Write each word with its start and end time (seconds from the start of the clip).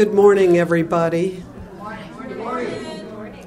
Good 0.00 0.14
morning, 0.14 0.56
everybody. 0.56 1.44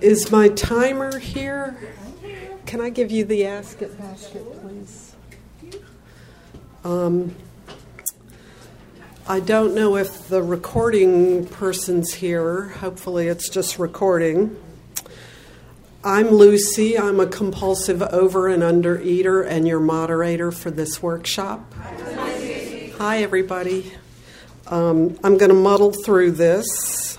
Is 0.01 0.29
my 0.29 0.49
timer 0.49 1.17
here? 1.17 1.75
Can 2.67 2.79
I 2.79 2.91
give 2.91 3.09
you 3.09 3.25
the 3.25 3.47
ask 3.47 3.81
it 3.81 3.97
basket, 3.97 4.43
please? 4.61 5.15
Um, 6.83 7.33
I 9.27 9.39
don't 9.39 9.73
know 9.73 9.95
if 9.97 10.27
the 10.27 10.43
recording 10.43 11.47
person's 11.47 12.13
here. 12.13 12.65
Hopefully, 12.65 13.29
it's 13.29 13.49
just 13.49 13.79
recording. 13.79 14.55
I'm 16.03 16.27
Lucy. 16.27 16.99
I'm 16.99 17.19
a 17.19 17.25
compulsive 17.25 18.03
over 18.03 18.47
and 18.47 18.61
under 18.61 19.01
eater 19.01 19.41
and 19.41 19.67
your 19.67 19.79
moderator 19.79 20.51
for 20.51 20.69
this 20.69 21.01
workshop. 21.01 21.73
Hi, 22.99 23.23
everybody. 23.23 23.93
Um, 24.67 25.19
I'm 25.23 25.37
going 25.37 25.49
to 25.49 25.55
muddle 25.55 25.91
through 25.91 26.31
this. 26.31 27.17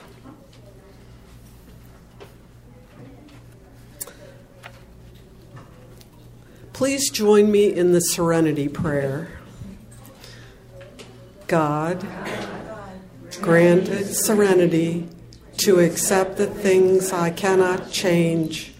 Please 6.73 7.11
join 7.11 7.53
me 7.53 7.73
in 7.73 7.93
the 7.93 8.01
serenity 8.01 8.69
prayer. 8.69 9.29
God, 11.47 12.05
granted 13.41 14.07
serenity 14.15 15.07
to 15.59 15.79
accept 15.79 16.37
the 16.37 16.47
things 16.47 17.13
I 17.13 17.31
cannot 17.31 17.93
change, 17.93 18.75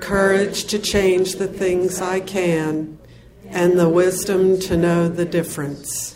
courage 0.00 0.66
to 0.66 0.78
change 0.78 1.36
the 1.36 1.48
things 1.48 2.00
I 2.00 2.20
can, 2.20 2.98
and 3.48 3.78
the 3.78 3.88
wisdom 3.88 4.60
to 4.60 4.76
know 4.76 5.08
the 5.08 5.24
difference. 5.24 6.13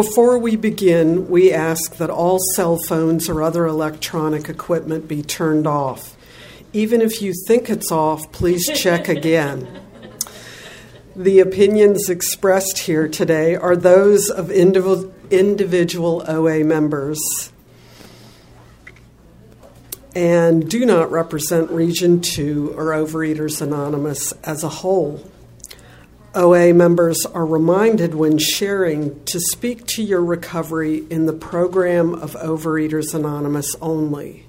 Before 0.00 0.38
we 0.38 0.56
begin, 0.56 1.28
we 1.28 1.52
ask 1.52 1.98
that 1.98 2.08
all 2.08 2.38
cell 2.54 2.78
phones 2.78 3.28
or 3.28 3.42
other 3.42 3.66
electronic 3.66 4.48
equipment 4.48 5.06
be 5.06 5.20
turned 5.22 5.66
off. 5.66 6.16
Even 6.72 7.02
if 7.02 7.20
you 7.20 7.34
think 7.46 7.68
it's 7.68 7.92
off, 7.92 8.32
please 8.32 8.66
check 8.66 9.08
again. 9.18 9.68
The 11.14 11.40
opinions 11.40 12.08
expressed 12.08 12.78
here 12.78 13.08
today 13.08 13.56
are 13.56 13.76
those 13.76 14.30
of 14.30 14.50
individual 14.50 16.24
OA 16.26 16.64
members 16.64 17.52
and 20.16 20.66
do 20.66 20.86
not 20.86 21.10
represent 21.10 21.70
Region 21.70 22.22
2 22.22 22.72
or 22.74 22.86
Overeaters 22.86 23.60
Anonymous 23.60 24.32
as 24.44 24.64
a 24.64 24.70
whole. 24.70 25.22
OA 26.32 26.72
members 26.72 27.26
are 27.26 27.44
reminded 27.44 28.14
when 28.14 28.38
sharing 28.38 29.24
to 29.24 29.40
speak 29.40 29.84
to 29.88 30.02
your 30.02 30.22
recovery 30.22 31.04
in 31.10 31.26
the 31.26 31.32
program 31.32 32.14
of 32.14 32.34
Overeaters 32.34 33.14
Anonymous 33.14 33.74
only. 33.82 34.46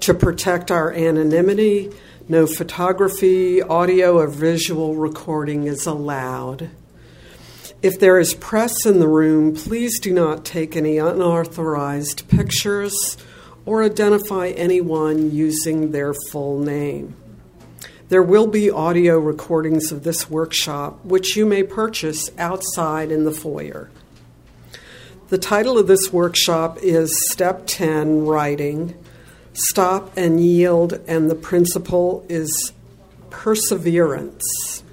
To 0.00 0.12
protect 0.12 0.70
our 0.70 0.92
anonymity, 0.92 1.90
no 2.28 2.46
photography, 2.46 3.62
audio, 3.62 4.18
or 4.18 4.26
visual 4.26 4.96
recording 4.96 5.66
is 5.66 5.86
allowed. 5.86 6.68
If 7.80 7.98
there 7.98 8.18
is 8.18 8.34
press 8.34 8.84
in 8.84 8.98
the 8.98 9.08
room, 9.08 9.54
please 9.54 9.98
do 9.98 10.12
not 10.12 10.44
take 10.44 10.76
any 10.76 10.98
unauthorized 10.98 12.28
pictures 12.28 13.16
or 13.64 13.82
identify 13.82 14.48
anyone 14.48 15.30
using 15.30 15.92
their 15.92 16.12
full 16.30 16.58
name. 16.58 17.16
There 18.08 18.22
will 18.22 18.46
be 18.46 18.70
audio 18.70 19.18
recordings 19.18 19.90
of 19.90 20.04
this 20.04 20.30
workshop, 20.30 21.04
which 21.04 21.36
you 21.36 21.44
may 21.44 21.64
purchase 21.64 22.30
outside 22.38 23.10
in 23.10 23.24
the 23.24 23.32
foyer. 23.32 23.90
The 25.28 25.38
title 25.38 25.76
of 25.76 25.88
this 25.88 26.12
workshop 26.12 26.78
is 26.82 27.28
Step 27.32 27.64
10 27.66 28.24
Writing 28.24 28.94
Stop 29.54 30.16
and 30.16 30.40
Yield, 30.40 31.00
and 31.08 31.28
the 31.28 31.34
principle 31.34 32.24
is 32.28 32.72
perseverance. 33.30 34.84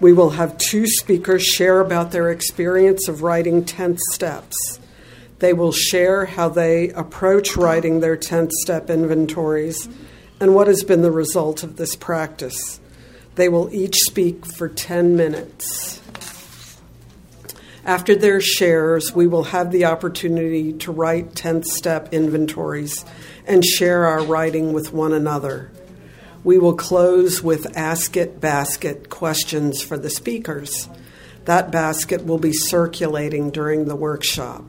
We 0.00 0.14
will 0.14 0.30
have 0.30 0.56
two 0.56 0.86
speakers 0.86 1.44
share 1.44 1.80
about 1.80 2.12
their 2.12 2.30
experience 2.30 3.08
of 3.08 3.22
writing 3.22 3.62
10th 3.62 3.98
steps. 4.12 4.80
They 5.40 5.52
will 5.52 5.72
share 5.72 6.24
how 6.24 6.48
they 6.48 6.88
approach 6.90 7.58
writing 7.58 8.00
their 8.00 8.16
10th 8.16 8.52
step 8.52 8.88
inventories 8.88 9.86
and 10.40 10.54
what 10.54 10.66
has 10.68 10.84
been 10.84 11.02
the 11.02 11.10
result 11.10 11.62
of 11.62 11.76
this 11.76 11.96
practice. 11.96 12.80
They 13.34 13.48
will 13.48 13.72
each 13.72 13.96
speak 13.96 14.46
for 14.46 14.68
10 14.68 15.16
minutes. 15.16 16.00
After 17.84 18.14
their 18.14 18.40
shares, 18.40 19.14
we 19.14 19.26
will 19.26 19.44
have 19.44 19.70
the 19.70 19.86
opportunity 19.86 20.72
to 20.74 20.92
write 20.92 21.34
10th 21.34 21.64
step 21.64 22.12
inventories 22.12 23.04
and 23.46 23.64
share 23.64 24.06
our 24.06 24.22
writing 24.22 24.72
with 24.72 24.92
one 24.92 25.12
another. 25.12 25.70
We 26.44 26.58
will 26.58 26.74
close 26.74 27.42
with 27.42 27.76
Ask 27.76 28.16
It 28.16 28.40
Basket 28.40 29.08
questions 29.08 29.82
for 29.82 29.96
the 29.96 30.10
speakers. 30.10 30.88
That 31.46 31.70
basket 31.70 32.26
will 32.26 32.38
be 32.38 32.52
circulating 32.52 33.50
during 33.50 33.86
the 33.86 33.96
workshop. 33.96 34.64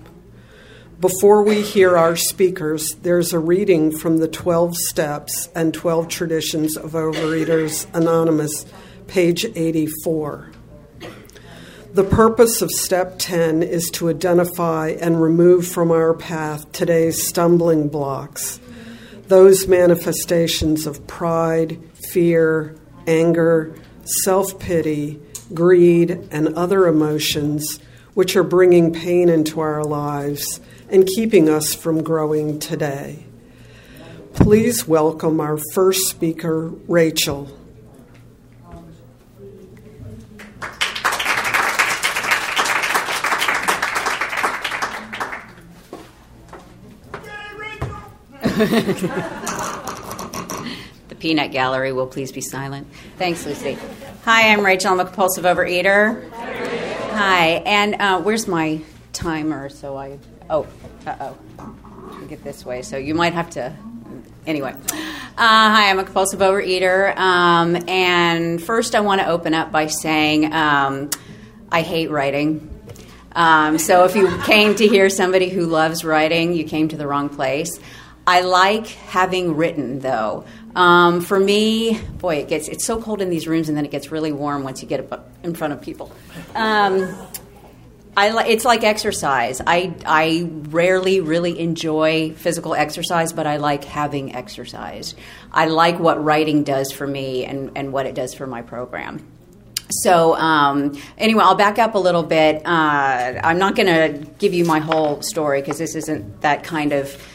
Before 0.99 1.43
we 1.43 1.61
hear 1.61 1.97
our 1.97 2.17
speakers, 2.17 2.95
there's 3.03 3.31
a 3.31 3.39
reading 3.39 3.89
from 3.89 4.17
the 4.17 4.27
12 4.27 4.75
Steps 4.75 5.47
and 5.55 5.73
12 5.73 6.09
Traditions 6.09 6.75
of 6.75 6.91
Overeaters 6.91 7.87
Anonymous, 7.95 8.65
page 9.07 9.45
84. 9.45 10.51
The 11.93 12.03
purpose 12.03 12.61
of 12.61 12.69
Step 12.71 13.15
10 13.17 13.63
is 13.63 13.89
to 13.91 14.09
identify 14.09 14.89
and 14.89 15.21
remove 15.21 15.65
from 15.65 15.89
our 15.89 16.13
path 16.13 16.69
today's 16.73 17.25
stumbling 17.25 17.87
blocks, 17.87 18.59
those 19.29 19.69
manifestations 19.69 20.85
of 20.85 21.07
pride, 21.07 21.79
fear, 22.11 22.75
anger, 23.07 23.73
self 24.03 24.59
pity, 24.59 25.21
greed, 25.53 26.27
and 26.29 26.49
other 26.55 26.87
emotions 26.87 27.79
which 28.15 28.35
are 28.35 28.43
bringing 28.43 28.91
pain 28.91 29.29
into 29.29 29.61
our 29.61 29.81
lives 29.85 30.59
and 30.89 31.05
keeping 31.05 31.49
us 31.49 31.73
from 31.73 32.03
growing 32.03 32.59
today. 32.59 33.25
Please 34.33 34.87
welcome 34.87 35.39
our 35.39 35.59
first 35.73 36.09
speaker, 36.09 36.69
Rachel. 36.87 37.55
the 48.59 49.07
peanut 51.17 51.51
gallery 51.51 51.93
will 51.93 52.07
please 52.07 52.31
be 52.31 52.41
silent. 52.41 52.87
Thanks, 53.17 53.45
Lucy. 53.45 53.77
Hi, 54.25 54.51
I'm 54.51 54.65
Rachel. 54.65 54.91
I'm 54.91 54.99
a 54.99 55.05
compulsive 55.05 55.45
overeater. 55.45 56.29
Hi, 56.31 57.63
and 57.65 57.95
uh, 57.95 58.21
where's 58.21 58.49
my 58.49 58.81
timer? 59.13 59.69
So 59.69 59.95
I 59.95 60.19
Oh, 60.49 60.67
uh 61.05 61.15
oh. 61.19 61.75
Get 62.27 62.43
this 62.43 62.65
way. 62.65 62.81
So 62.81 62.97
you 62.97 63.13
might 63.13 63.33
have 63.33 63.49
to. 63.51 63.75
Anyway. 64.45 64.73
Uh, 64.91 64.95
hi, 65.37 65.89
I'm 65.89 65.99
a 65.99 66.03
compulsive 66.03 66.39
overeater. 66.39 67.15
Um, 67.15 67.77
and 67.87 68.61
first, 68.61 68.95
I 68.95 68.99
want 69.01 69.21
to 69.21 69.27
open 69.27 69.53
up 69.53 69.71
by 69.71 69.87
saying 69.87 70.51
um, 70.51 71.09
I 71.71 71.81
hate 71.81 72.09
writing. 72.09 72.69
Um, 73.33 73.77
so 73.77 74.05
if 74.05 74.15
you 74.15 74.37
came 74.41 74.75
to 74.75 74.87
hear 74.87 75.09
somebody 75.09 75.49
who 75.49 75.65
loves 75.65 76.03
writing, 76.03 76.53
you 76.53 76.63
came 76.63 76.87
to 76.89 76.97
the 76.97 77.07
wrong 77.07 77.29
place. 77.29 77.79
I 78.25 78.41
like 78.41 78.87
having 78.87 79.55
written, 79.55 79.99
though. 79.99 80.45
Um, 80.75 81.21
for 81.21 81.39
me, 81.39 81.99
boy, 82.19 82.35
it 82.37 82.47
gets 82.47 82.67
it's 82.67 82.85
so 82.85 83.01
cold 83.01 83.21
in 83.21 83.29
these 83.29 83.47
rooms, 83.47 83.69
and 83.69 83.77
then 83.77 83.85
it 83.85 83.91
gets 83.91 84.11
really 84.11 84.31
warm 84.31 84.63
once 84.63 84.81
you 84.81 84.87
get 84.87 85.11
in 85.43 85.55
front 85.55 85.73
of 85.73 85.81
people. 85.81 86.11
Um, 86.53 87.15
I, 88.19 88.47
it's 88.47 88.65
like 88.65 88.83
exercise. 88.83 89.61
I, 89.65 89.95
I 90.05 90.49
rarely 90.69 91.21
really 91.21 91.57
enjoy 91.57 92.33
physical 92.33 92.75
exercise, 92.75 93.31
but 93.31 93.47
I 93.47 93.57
like 93.57 93.85
having 93.85 94.35
exercise. 94.35 95.15
I 95.53 95.67
like 95.67 95.99
what 95.99 96.21
writing 96.21 96.65
does 96.65 96.91
for 96.91 97.07
me 97.07 97.45
and, 97.45 97.71
and 97.77 97.93
what 97.93 98.05
it 98.05 98.15
does 98.15 98.33
for 98.33 98.45
my 98.45 98.61
program. 98.61 99.25
So, 100.03 100.35
um, 100.35 100.99
anyway, 101.17 101.43
I'll 101.45 101.55
back 101.55 101.79
up 101.79 101.95
a 101.95 101.97
little 101.97 102.23
bit. 102.23 102.61
Uh, 102.65 103.39
I'm 103.41 103.57
not 103.57 103.77
going 103.77 103.87
to 103.87 104.29
give 104.37 104.53
you 104.53 104.65
my 104.65 104.79
whole 104.79 105.21
story 105.21 105.61
because 105.61 105.77
this 105.77 105.95
isn't 105.95 106.41
that 106.41 106.65
kind 106.65 106.91
of 106.91 107.25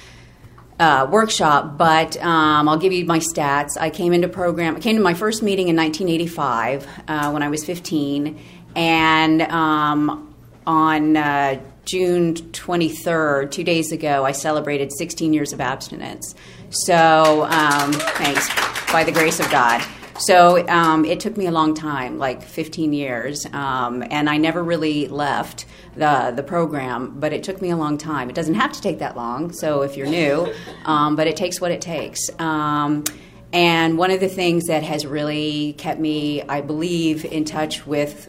uh, 0.78 1.08
workshop, 1.10 1.78
but 1.78 2.22
um, 2.22 2.68
I'll 2.68 2.76
give 2.76 2.92
you 2.92 3.06
my 3.06 3.20
stats. 3.20 3.78
I 3.80 3.88
came 3.88 4.12
into 4.12 4.28
program. 4.28 4.76
I 4.76 4.80
came 4.80 4.96
to 4.96 5.02
my 5.02 5.14
first 5.14 5.42
meeting 5.42 5.68
in 5.68 5.76
1985 5.76 6.86
uh, 7.08 7.30
when 7.30 7.42
I 7.42 7.48
was 7.48 7.64
15, 7.64 8.38
and 8.76 9.42
um, 9.42 10.33
on 10.66 11.16
uh, 11.16 11.60
June 11.84 12.34
23rd, 12.34 13.50
two 13.50 13.64
days 13.64 13.92
ago, 13.92 14.24
I 14.24 14.32
celebrated 14.32 14.90
16 14.92 15.32
years 15.32 15.52
of 15.52 15.60
abstinence. 15.60 16.34
So, 16.70 17.44
um, 17.44 17.92
thanks, 17.92 18.48
by 18.92 19.04
the 19.04 19.12
grace 19.12 19.40
of 19.40 19.50
God. 19.50 19.84
So 20.18 20.66
um, 20.68 21.04
it 21.04 21.18
took 21.18 21.36
me 21.36 21.46
a 21.46 21.50
long 21.50 21.74
time, 21.74 22.18
like 22.18 22.42
15 22.42 22.92
years, 22.92 23.46
um, 23.52 24.04
and 24.10 24.30
I 24.30 24.36
never 24.36 24.62
really 24.62 25.08
left 25.08 25.66
the 25.96 26.32
the 26.34 26.42
program. 26.42 27.18
But 27.18 27.32
it 27.32 27.42
took 27.42 27.60
me 27.60 27.70
a 27.70 27.76
long 27.76 27.98
time. 27.98 28.30
It 28.30 28.36
doesn't 28.36 28.54
have 28.54 28.72
to 28.72 28.80
take 28.80 29.00
that 29.00 29.16
long. 29.16 29.52
So 29.52 29.82
if 29.82 29.96
you're 29.96 30.06
new, 30.06 30.52
um, 30.84 31.16
but 31.16 31.26
it 31.26 31.36
takes 31.36 31.60
what 31.60 31.72
it 31.72 31.80
takes. 31.80 32.30
Um, 32.38 33.04
and 33.52 33.98
one 33.98 34.10
of 34.10 34.20
the 34.20 34.28
things 34.28 34.64
that 34.64 34.82
has 34.82 35.06
really 35.06 35.74
kept 35.74 36.00
me, 36.00 36.42
I 36.42 36.60
believe, 36.60 37.24
in 37.24 37.44
touch 37.44 37.86
with 37.86 38.28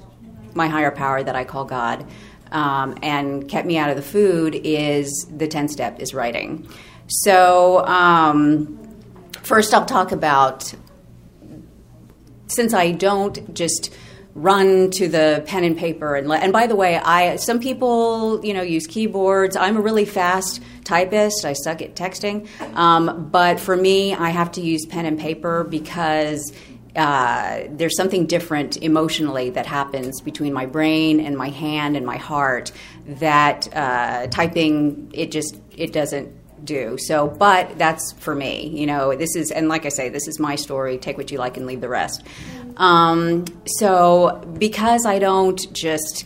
my 0.56 0.68
higher 0.68 0.92
power 0.92 1.22
that 1.22 1.36
I 1.36 1.44
call 1.44 1.66
God, 1.66 2.06
um, 2.52 2.98
and 3.04 3.48
kept 3.48 3.68
me 3.68 3.78
out 3.78 3.90
of 3.90 3.96
the 3.96 4.02
food 4.02 4.56
is 4.56 5.28
the 5.30 5.48
10 5.48 5.68
step 5.68 6.00
is 6.00 6.14
writing. 6.14 6.68
So, 7.08 7.86
um, 7.86 8.80
first, 9.44 9.74
I'll 9.74 9.86
talk 9.86 10.12
about 10.12 10.74
since 12.48 12.74
I 12.74 12.92
don't 12.92 13.54
just 13.54 13.94
run 14.36 14.92
to 14.92 15.08
the 15.08 15.42
pen 15.48 15.64
and 15.64 15.78
paper 15.78 16.14
and 16.14 16.30
and 16.30 16.52
by 16.52 16.68
the 16.68 16.76
way 16.76 16.98
I 16.98 17.38
some 17.38 17.58
people 17.62 18.46
you 18.46 18.54
know 18.54 18.62
use 18.62 18.86
keyboards. 18.86 19.56
I'm 19.56 19.78
a 19.78 19.82
really 19.82 20.04
fast 20.04 20.62
typist. 20.84 21.46
I 21.46 21.54
suck 21.54 21.82
at 21.82 21.96
texting. 21.96 22.48
Um, 22.76 23.30
but 23.32 23.62
for 23.62 23.78
me 23.78 24.14
I 24.14 24.32
have 24.32 24.52
to 24.54 24.62
use 24.62 24.86
pen 24.86 25.06
and 25.06 25.18
paper 25.18 25.64
because 25.64 26.52
uh, 26.96 27.64
there's 27.70 27.98
something 27.98 28.26
different 28.26 28.78
emotionally 28.78 29.50
that 29.50 29.66
happens 29.66 30.22
between 30.22 30.54
my 30.54 30.66
brain 30.66 31.20
and 31.20 31.38
my 31.38 31.50
hand 31.50 31.98
and 31.98 32.06
my 32.06 32.18
heart 32.18 32.72
that 33.06 33.68
uh, 33.76 34.28
typing 34.28 35.12
it 35.14 35.32
just 35.32 35.58
it 35.76 35.92
doesn't 35.92 36.34
do. 36.66 36.98
So 36.98 37.28
but 37.28 37.78
that's 37.78 38.14
for 38.14 38.34
me 38.34 38.68
you 38.68 38.86
know 38.86 39.16
this 39.16 39.36
is 39.36 39.52
and 39.52 39.68
like 39.68 39.86
i 39.86 39.90
say 39.90 40.10
this 40.10 40.28
is 40.28 40.40
my 40.40 40.56
story. 40.56 40.98
Take 40.98 41.18
what 41.18 41.32
you 41.32 41.38
like 41.38 41.58
and 41.58 41.66
leave 41.66 41.82
the 41.82 41.90
rest. 41.90 42.24
Um, 42.78 43.46
so 43.66 44.42
because 44.58 45.06
i 45.06 45.20
don't 45.20 45.72
just 45.74 46.26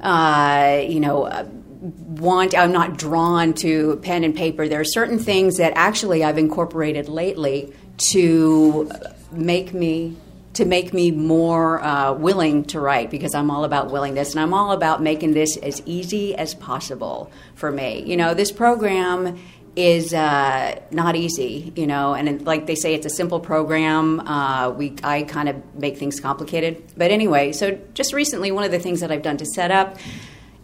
uh, 0.00 0.82
you 0.86 1.00
know 1.00 1.48
want 1.80 2.56
i'm 2.56 2.72
not 2.72 2.98
drawn 2.98 3.54
to 3.54 3.96
pen 4.02 4.22
and 4.22 4.36
paper 4.36 4.68
there 4.68 4.80
are 4.80 4.84
certain 4.84 5.18
things 5.18 5.56
that 5.56 5.72
actually 5.76 6.22
i've 6.22 6.36
incorporated 6.36 7.08
lately 7.08 7.72
to 7.96 8.90
make 9.32 9.72
me 9.72 10.16
to 10.52 10.64
make 10.64 10.92
me 10.92 11.12
more 11.12 11.82
uh, 11.82 12.12
willing 12.12 12.64
to 12.64 12.80
write 12.80 13.08
because 13.10 13.34
I'm 13.34 13.50
all 13.50 13.64
about 13.64 13.90
willingness 13.90 14.32
and 14.32 14.40
I'm 14.40 14.52
all 14.52 14.72
about 14.72 15.00
making 15.00 15.32
this 15.32 15.56
as 15.58 15.80
easy 15.86 16.34
as 16.34 16.54
possible 16.54 17.30
for 17.54 17.70
me. 17.70 18.02
You 18.02 18.16
know, 18.16 18.34
this 18.34 18.50
program 18.50 19.38
is 19.76 20.12
uh, 20.12 20.80
not 20.90 21.14
easy, 21.14 21.72
you 21.76 21.86
know, 21.86 22.14
and 22.14 22.28
it, 22.28 22.44
like 22.44 22.66
they 22.66 22.74
say, 22.74 22.94
it's 22.94 23.06
a 23.06 23.10
simple 23.10 23.38
program. 23.38 24.20
Uh, 24.20 24.70
we 24.70 24.96
I 25.04 25.22
kind 25.22 25.48
of 25.48 25.74
make 25.76 25.98
things 25.98 26.18
complicated, 26.18 26.82
but 26.96 27.12
anyway. 27.12 27.52
So 27.52 27.78
just 27.94 28.12
recently, 28.12 28.50
one 28.50 28.64
of 28.64 28.72
the 28.72 28.80
things 28.80 29.00
that 29.00 29.12
I've 29.12 29.22
done 29.22 29.36
to 29.36 29.46
set 29.46 29.70
up 29.70 29.96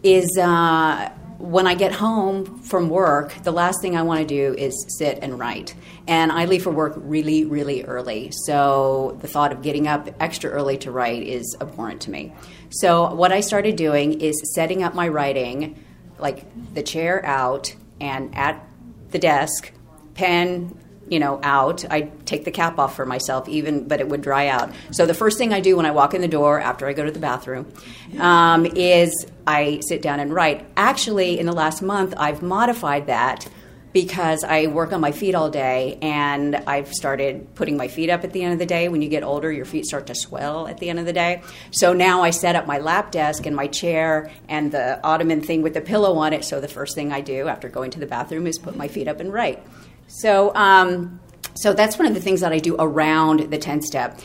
is 0.02 0.36
uh, 0.36 1.10
when 1.38 1.66
I 1.66 1.74
get 1.74 1.92
home 1.92 2.60
from 2.60 2.88
work, 2.88 3.34
the 3.42 3.52
last 3.52 3.80
thing 3.82 3.96
I 3.96 4.02
want 4.02 4.20
to 4.20 4.26
do 4.26 4.54
is 4.58 4.86
sit 4.98 5.18
and 5.22 5.38
write. 5.38 5.74
And 6.08 6.32
I 6.32 6.46
leave 6.46 6.62
for 6.62 6.70
work 6.70 6.94
really, 6.96 7.44
really 7.44 7.84
early. 7.84 8.30
So 8.32 9.18
the 9.20 9.28
thought 9.28 9.52
of 9.52 9.62
getting 9.62 9.86
up 9.86 10.08
extra 10.20 10.50
early 10.50 10.78
to 10.78 10.90
write 10.90 11.22
is 11.22 11.56
abhorrent 11.60 12.02
to 12.02 12.10
me. 12.10 12.32
So 12.70 13.14
what 13.14 13.32
I 13.32 13.40
started 13.40 13.76
doing 13.76 14.20
is 14.20 14.34
setting 14.54 14.82
up 14.82 14.94
my 14.94 15.08
writing, 15.08 15.82
like 16.18 16.44
the 16.74 16.82
chair 16.82 17.24
out 17.24 17.74
and 18.00 18.34
at 18.34 18.66
the 19.10 19.18
desk, 19.18 19.72
pen 20.14 20.78
you 21.08 21.18
know, 21.18 21.40
out. 21.42 21.84
I 21.90 22.02
take 22.24 22.44
the 22.44 22.50
cap 22.50 22.78
off 22.78 22.96
for 22.96 23.06
myself, 23.06 23.48
even, 23.48 23.86
but 23.86 24.00
it 24.00 24.08
would 24.08 24.22
dry 24.22 24.48
out. 24.48 24.72
So 24.90 25.06
the 25.06 25.14
first 25.14 25.38
thing 25.38 25.52
I 25.52 25.60
do 25.60 25.76
when 25.76 25.86
I 25.86 25.90
walk 25.90 26.14
in 26.14 26.20
the 26.20 26.28
door 26.28 26.60
after 26.60 26.86
I 26.86 26.92
go 26.92 27.04
to 27.04 27.10
the 27.10 27.20
bathroom 27.20 27.72
um, 28.18 28.66
is 28.66 29.26
I 29.46 29.80
sit 29.86 30.02
down 30.02 30.20
and 30.20 30.32
write. 30.32 30.66
Actually, 30.76 31.38
in 31.38 31.46
the 31.46 31.52
last 31.52 31.82
month, 31.82 32.14
I've 32.16 32.42
modified 32.42 33.06
that 33.06 33.48
because 33.92 34.44
I 34.44 34.66
work 34.66 34.92
on 34.92 35.00
my 35.00 35.10
feet 35.10 35.34
all 35.34 35.48
day, 35.48 35.98
and 36.02 36.54
I've 36.54 36.92
started 36.92 37.54
putting 37.54 37.78
my 37.78 37.88
feet 37.88 38.10
up 38.10 38.24
at 38.24 38.32
the 38.34 38.42
end 38.42 38.52
of 38.52 38.58
the 38.58 38.66
day. 38.66 38.90
When 38.90 39.00
you 39.00 39.08
get 39.08 39.22
older, 39.22 39.50
your 39.50 39.64
feet 39.64 39.86
start 39.86 40.08
to 40.08 40.14
swell 40.14 40.68
at 40.68 40.76
the 40.76 40.90
end 40.90 40.98
of 40.98 41.06
the 41.06 41.14
day. 41.14 41.40
So 41.70 41.94
now 41.94 42.22
I 42.22 42.28
set 42.28 42.56
up 42.56 42.66
my 42.66 42.76
lap 42.76 43.10
desk 43.10 43.46
and 43.46 43.56
my 43.56 43.68
chair 43.68 44.30
and 44.50 44.70
the 44.70 45.02
ottoman 45.02 45.40
thing 45.40 45.62
with 45.62 45.72
the 45.72 45.80
pillow 45.80 46.16
on 46.18 46.34
it. 46.34 46.44
So 46.44 46.60
the 46.60 46.68
first 46.68 46.94
thing 46.94 47.10
I 47.10 47.22
do 47.22 47.48
after 47.48 47.70
going 47.70 47.90
to 47.92 47.98
the 47.98 48.06
bathroom 48.06 48.46
is 48.46 48.58
put 48.58 48.76
my 48.76 48.86
feet 48.86 49.08
up 49.08 49.18
and 49.18 49.32
write. 49.32 49.64
So, 50.08 50.54
um, 50.54 51.20
so 51.54 51.72
that's 51.72 51.98
one 51.98 52.06
of 52.06 52.14
the 52.14 52.20
things 52.20 52.40
that 52.40 52.52
I 52.52 52.58
do 52.58 52.76
around 52.78 53.50
the 53.50 53.58
10 53.58 53.82
step. 53.82 54.20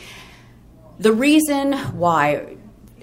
The 0.98 1.12
reason 1.12 1.72
why 1.72 2.56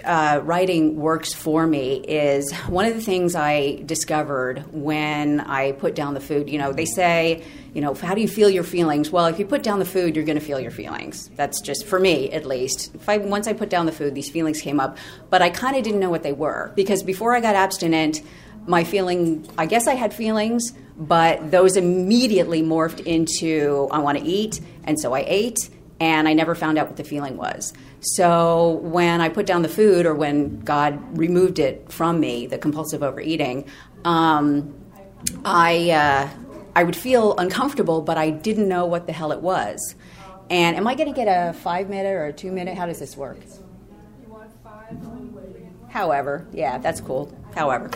uh, 0.03 0.41
writing 0.43 0.95
works 0.95 1.33
for 1.33 1.67
me 1.67 1.95
is 1.95 2.53
one 2.67 2.85
of 2.85 2.93
the 2.93 3.01
things 3.01 3.35
I 3.35 3.81
discovered 3.85 4.63
when 4.71 5.39
I 5.41 5.73
put 5.73 5.95
down 5.95 6.13
the 6.13 6.19
food. 6.19 6.49
You 6.49 6.57
know, 6.57 6.71
they 6.71 6.85
say, 6.85 7.43
you 7.73 7.81
know, 7.81 7.93
how 7.93 8.15
do 8.15 8.21
you 8.21 8.27
feel 8.27 8.49
your 8.49 8.63
feelings? 8.63 9.11
Well, 9.11 9.25
if 9.25 9.39
you 9.39 9.45
put 9.45 9.63
down 9.63 9.79
the 9.79 9.85
food, 9.85 10.15
you're 10.15 10.25
going 10.25 10.39
to 10.39 10.45
feel 10.45 10.59
your 10.59 10.71
feelings. 10.71 11.29
That's 11.35 11.61
just 11.61 11.85
for 11.85 11.99
me, 11.99 12.31
at 12.31 12.45
least. 12.45 12.95
If 12.95 13.09
I 13.09 13.17
once 13.17 13.47
I 13.47 13.53
put 13.53 13.69
down 13.69 13.85
the 13.85 13.91
food, 13.91 14.15
these 14.15 14.29
feelings 14.29 14.61
came 14.61 14.79
up, 14.79 14.97
but 15.29 15.41
I 15.41 15.49
kind 15.49 15.75
of 15.75 15.83
didn't 15.83 15.99
know 15.99 16.09
what 16.09 16.23
they 16.23 16.33
were 16.33 16.71
because 16.75 17.03
before 17.03 17.35
I 17.35 17.41
got 17.41 17.55
abstinent, 17.55 18.21
my 18.67 18.83
feeling, 18.83 19.47
I 19.57 19.65
guess 19.65 19.87
I 19.87 19.95
had 19.95 20.13
feelings, 20.13 20.73
but 20.99 21.49
those 21.49 21.77
immediately 21.77 22.61
morphed 22.61 22.99
into 23.05 23.87
I 23.89 23.99
want 23.99 24.17
to 24.17 24.23
eat, 24.23 24.59
and 24.83 24.99
so 24.99 25.13
I 25.13 25.23
ate, 25.25 25.69
and 25.99 26.27
I 26.27 26.33
never 26.33 26.53
found 26.53 26.77
out 26.77 26.87
what 26.87 26.97
the 26.97 27.03
feeling 27.03 27.37
was. 27.37 27.73
So 28.01 28.79
when 28.83 29.21
I 29.21 29.29
put 29.29 29.45
down 29.45 29.61
the 29.61 29.69
food, 29.69 30.05
or 30.05 30.13
when 30.13 30.59
God 30.59 31.17
removed 31.17 31.57
it 31.59 31.91
from 31.91 32.19
me, 32.19 32.47
the 32.47 32.57
compulsive 32.57 33.01
overeating, 33.01 33.65
um, 34.03 34.75
I 35.45 35.91
uh, 35.91 36.29
I 36.75 36.83
would 36.83 36.95
feel 36.95 37.35
uncomfortable, 37.37 38.01
but 38.01 38.17
I 38.17 38.29
didn't 38.29 38.67
know 38.67 38.85
what 38.85 39.07
the 39.07 39.13
hell 39.13 39.31
it 39.31 39.41
was. 39.41 39.95
And 40.49 40.75
am 40.75 40.87
I 40.87 40.95
going 40.95 41.09
to 41.09 41.15
get 41.15 41.27
a 41.27 41.53
five 41.53 41.89
minute 41.89 42.09
or 42.09 42.25
a 42.25 42.33
two 42.33 42.51
minute? 42.51 42.77
How 42.77 42.85
does 42.85 42.99
this 42.99 43.15
work? 43.15 43.37
However, 45.89 46.47
yeah, 46.53 46.77
that's 46.77 47.01
cool. 47.01 47.35
However, 47.55 47.89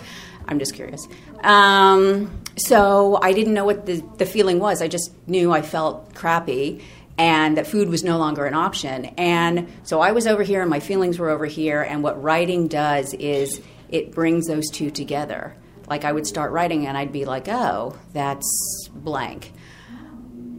I'm 0.48 0.60
just 0.60 0.74
curious. 0.74 1.08
Um, 1.44 2.43
so 2.56 3.20
I 3.22 3.34
didn't 3.34 3.54
know 3.54 3.66
what 3.66 3.86
the, 3.86 4.04
the 4.18 4.26
feeling 4.26 4.60
was. 4.60 4.82
I 4.82 4.88
just 4.88 5.12
knew 5.28 5.52
I 5.52 5.62
felt 5.62 6.14
crappy 6.14 6.82
and 7.18 7.58
that 7.58 7.68
food 7.68 7.90
was 7.90 8.04
no 8.04 8.18
longer 8.18 8.46
an 8.46 8.54
option. 8.54 9.06
And 9.18 9.72
so 9.84 10.02
I 10.02 10.12
was 10.12 10.28
over 10.28 10.44
here 10.44 10.62
and 10.62 10.70
my 10.70 10.80
feelings 10.80 11.20
were 11.20 11.30
over 11.30 11.46
here. 11.46 11.82
And 11.82 12.04
what 12.04 12.22
writing 12.22 12.68
does 12.68 13.14
is 13.14 13.62
it 13.90 14.12
brings 14.12 14.48
those 14.48 14.70
two 14.70 14.90
together. 14.90 15.56
Like 15.88 16.06
I 16.06 16.12
would 16.12 16.26
start 16.26 16.52
writing 16.52 16.88
and 16.88 16.98
I'd 16.98 17.12
be 17.12 17.26
like, 17.26 17.48
oh, 17.48 17.98
that's 18.14 18.90
blank. 18.94 19.52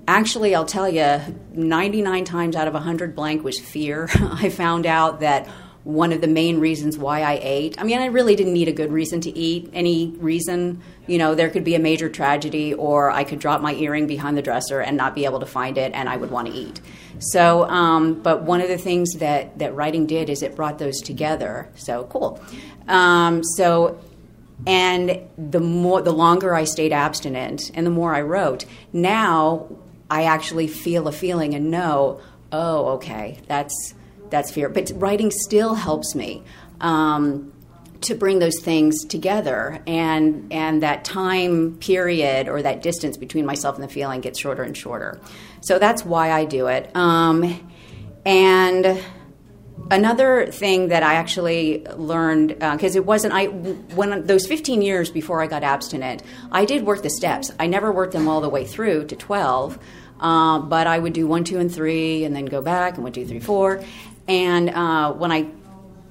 Actually, 0.06 0.54
I'll 0.54 0.66
tell 0.66 0.88
you, 0.88 1.18
99 1.52 2.24
times 2.24 2.56
out 2.56 2.68
of 2.68 2.74
100 2.74 3.16
blank 3.16 3.42
was 3.42 3.58
fear. 3.58 4.08
I 4.14 4.50
found 4.50 4.84
out 4.86 5.20
that 5.20 5.48
one 5.84 6.12
of 6.12 6.22
the 6.22 6.28
main 6.28 6.60
reasons 6.60 6.96
why 6.96 7.20
I 7.20 7.38
ate. 7.42 7.78
I 7.78 7.84
mean, 7.84 8.00
I 8.00 8.06
really 8.06 8.34
didn't 8.34 8.54
need 8.54 8.68
a 8.68 8.72
good 8.72 8.90
reason 8.90 9.20
to 9.20 9.38
eat. 9.38 9.70
Any 9.74 10.14
reason, 10.18 10.82
you 11.06 11.18
know, 11.18 11.34
there 11.34 11.50
could 11.50 11.62
be 11.62 11.74
a 11.74 11.78
major 11.78 12.08
tragedy, 12.08 12.72
or 12.72 13.10
I 13.10 13.22
could 13.22 13.38
drop 13.38 13.60
my 13.60 13.74
earring 13.74 14.06
behind 14.06 14.38
the 14.38 14.42
dresser 14.42 14.80
and 14.80 14.96
not 14.96 15.14
be 15.14 15.26
able 15.26 15.40
to 15.40 15.46
find 15.46 15.76
it, 15.76 15.92
and 15.92 16.08
I 16.08 16.16
would 16.16 16.30
want 16.30 16.48
to 16.48 16.54
eat. 16.54 16.80
So, 17.18 17.68
um, 17.68 18.22
but 18.22 18.42
one 18.42 18.62
of 18.62 18.68
the 18.68 18.78
things 18.78 19.12
that 19.18 19.58
that 19.58 19.74
writing 19.74 20.06
did 20.06 20.30
is 20.30 20.42
it 20.42 20.56
brought 20.56 20.78
those 20.78 21.00
together. 21.02 21.68
So 21.76 22.04
cool. 22.04 22.42
Um, 22.88 23.44
so, 23.44 24.00
and 24.66 25.20
the 25.36 25.60
more, 25.60 26.00
the 26.00 26.12
longer 26.12 26.54
I 26.54 26.64
stayed 26.64 26.92
abstinent, 26.92 27.70
and 27.74 27.86
the 27.86 27.90
more 27.90 28.14
I 28.14 28.22
wrote, 28.22 28.64
now 28.92 29.68
I 30.10 30.24
actually 30.24 30.66
feel 30.66 31.08
a 31.08 31.12
feeling 31.12 31.54
and 31.54 31.70
know, 31.70 32.22
oh, 32.52 32.86
okay, 32.94 33.40
that's 33.48 33.94
that's 34.34 34.50
fear. 34.50 34.68
But 34.68 34.90
writing 34.96 35.30
still 35.30 35.74
helps 35.74 36.14
me. 36.14 36.42
Um, 36.80 37.52
to 38.04 38.14
bring 38.14 38.38
those 38.38 38.60
things 38.60 39.04
together 39.06 39.80
and 39.86 40.52
and 40.52 40.82
that 40.82 41.04
time 41.04 41.76
period 41.78 42.48
or 42.48 42.60
that 42.60 42.82
distance 42.82 43.16
between 43.16 43.46
myself 43.46 43.76
and 43.76 43.84
the 43.84 43.88
feeling 43.88 44.20
gets 44.20 44.38
shorter 44.38 44.62
and 44.62 44.76
shorter 44.76 45.18
so 45.62 45.78
that's 45.78 46.04
why 46.04 46.30
i 46.30 46.44
do 46.44 46.66
it 46.66 46.94
um, 46.94 47.58
and 48.26 49.02
another 49.90 50.46
thing 50.46 50.88
that 50.88 51.02
i 51.02 51.14
actually 51.14 51.86
learned 51.96 52.48
because 52.48 52.94
uh, 52.94 52.98
it 52.98 53.06
wasn't 53.06 53.32
i 53.32 53.46
when 53.46 54.26
those 54.26 54.46
15 54.46 54.82
years 54.82 55.10
before 55.10 55.42
i 55.42 55.46
got 55.46 55.62
abstinent 55.62 56.22
i 56.52 56.66
did 56.66 56.84
work 56.84 57.02
the 57.02 57.10
steps 57.10 57.50
i 57.58 57.66
never 57.66 57.90
worked 57.90 58.12
them 58.12 58.28
all 58.28 58.42
the 58.42 58.50
way 58.50 58.66
through 58.66 59.06
to 59.06 59.16
12 59.16 59.78
uh, 60.20 60.58
but 60.58 60.86
i 60.86 60.98
would 60.98 61.14
do 61.14 61.26
one 61.26 61.42
two 61.42 61.58
and 61.58 61.74
three 61.74 62.24
and 62.24 62.36
then 62.36 62.44
go 62.44 62.60
back 62.60 62.94
and 62.94 63.02
one 63.02 63.12
two 63.12 63.26
three 63.26 63.40
four 63.40 63.82
and 64.28 64.70
uh, 64.70 65.12
when 65.12 65.32
I 65.32 65.48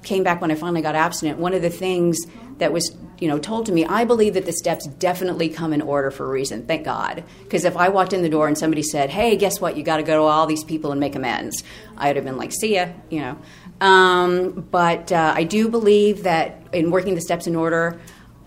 came 0.02 0.22
back, 0.22 0.40
when 0.40 0.50
I 0.50 0.54
finally 0.54 0.82
got 0.82 0.94
abstinent, 0.94 1.38
one 1.38 1.54
of 1.54 1.62
the 1.62 1.70
things 1.70 2.18
that 2.58 2.72
was 2.72 2.96
you 3.18 3.28
know 3.28 3.38
told 3.38 3.66
to 3.66 3.72
me 3.72 3.84
i 3.84 4.04
believe 4.04 4.34
that 4.34 4.44
the 4.44 4.52
steps 4.52 4.86
definitely 4.86 5.48
come 5.48 5.72
in 5.72 5.80
order 5.80 6.10
for 6.10 6.26
a 6.26 6.28
reason. 6.28 6.66
Thank 6.66 6.84
god. 6.84 7.24
Because 7.42 7.64
if 7.64 7.76
i 7.76 7.88
walked 7.88 8.12
in 8.12 8.22
the 8.22 8.28
door 8.28 8.48
and 8.48 8.56
somebody 8.56 8.82
said 8.82 9.10
hey 9.10 9.36
guess 9.36 9.60
what? 9.60 9.76
You 9.76 9.82
got 9.82 9.98
to 9.98 10.02
go 10.02 10.16
to 10.16 10.22
all 10.22 10.46
these 10.46 10.64
people 10.64 10.90
and 10.90 11.00
make 11.00 11.14
amends 11.14 11.62
i 11.96 12.08
would 12.08 12.16
have 12.16 12.24
been 12.24 12.36
like 12.36 12.52
see 12.52 12.74
ya 12.74 12.88
you 13.10 13.20
know? 13.20 13.38
Um, 13.80 14.68
but 14.70 15.10
uh, 15.12 15.32
i 15.36 15.44
do 15.44 15.68
believe 15.68 16.24
that 16.24 16.62
in 16.72 16.90
working 16.90 17.14
the 17.14 17.20
steps 17.20 17.46
in 17.46 17.56
order 17.56 18.00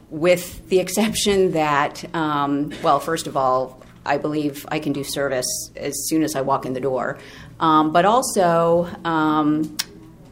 with 0.10 0.68
the 0.70 0.80
exception 0.80 1.52
that 1.52 2.04
um, 2.16 2.72
well 2.82 3.00
first 3.00 3.28
of 3.28 3.36
all 3.36 3.82
i 4.06 4.18
believe 4.18 4.66
i 4.70 4.80
can 4.80 4.94
do 4.94 5.04
service 5.04 5.72
as 5.76 6.08
soon 6.08 6.24
as 6.24 6.36
i 6.36 6.42
walk 6.42 6.66
in 6.66 6.74
the 6.74 6.82
door 6.82 7.18
um, 7.60 7.92
but 7.92 8.06
also 8.06 8.88
um, 9.04 9.78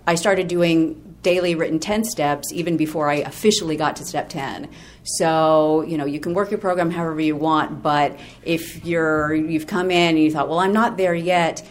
i 0.07 0.15
started 0.15 0.47
doing 0.47 1.01
daily 1.25 1.55
written 1.55 1.79
10 1.79 2.03
steps 2.03 2.53
even 2.53 2.77
before 2.77 3.09
I 3.09 3.15
officially 3.15 3.75
got 3.75 3.95
to 3.95 4.05
step 4.05 4.29
10. 4.29 4.69
So, 5.03 5.81
you 5.81 5.97
know, 5.97 6.05
you 6.05 6.19
can 6.19 6.35
work 6.35 6.51
your 6.51 6.59
program 6.59 6.91
however 6.91 7.19
you 7.19 7.35
want, 7.35 7.81
but 7.81 8.19
if 8.43 8.85
you're 8.85 9.33
you've 9.33 9.65
come 9.65 9.89
in 9.89 10.09
and 10.15 10.19
you 10.19 10.31
thought, 10.31 10.49
"Well, 10.49 10.59
I'm 10.59 10.71
not 10.71 10.97
there 10.97 11.15
yet," 11.15 11.67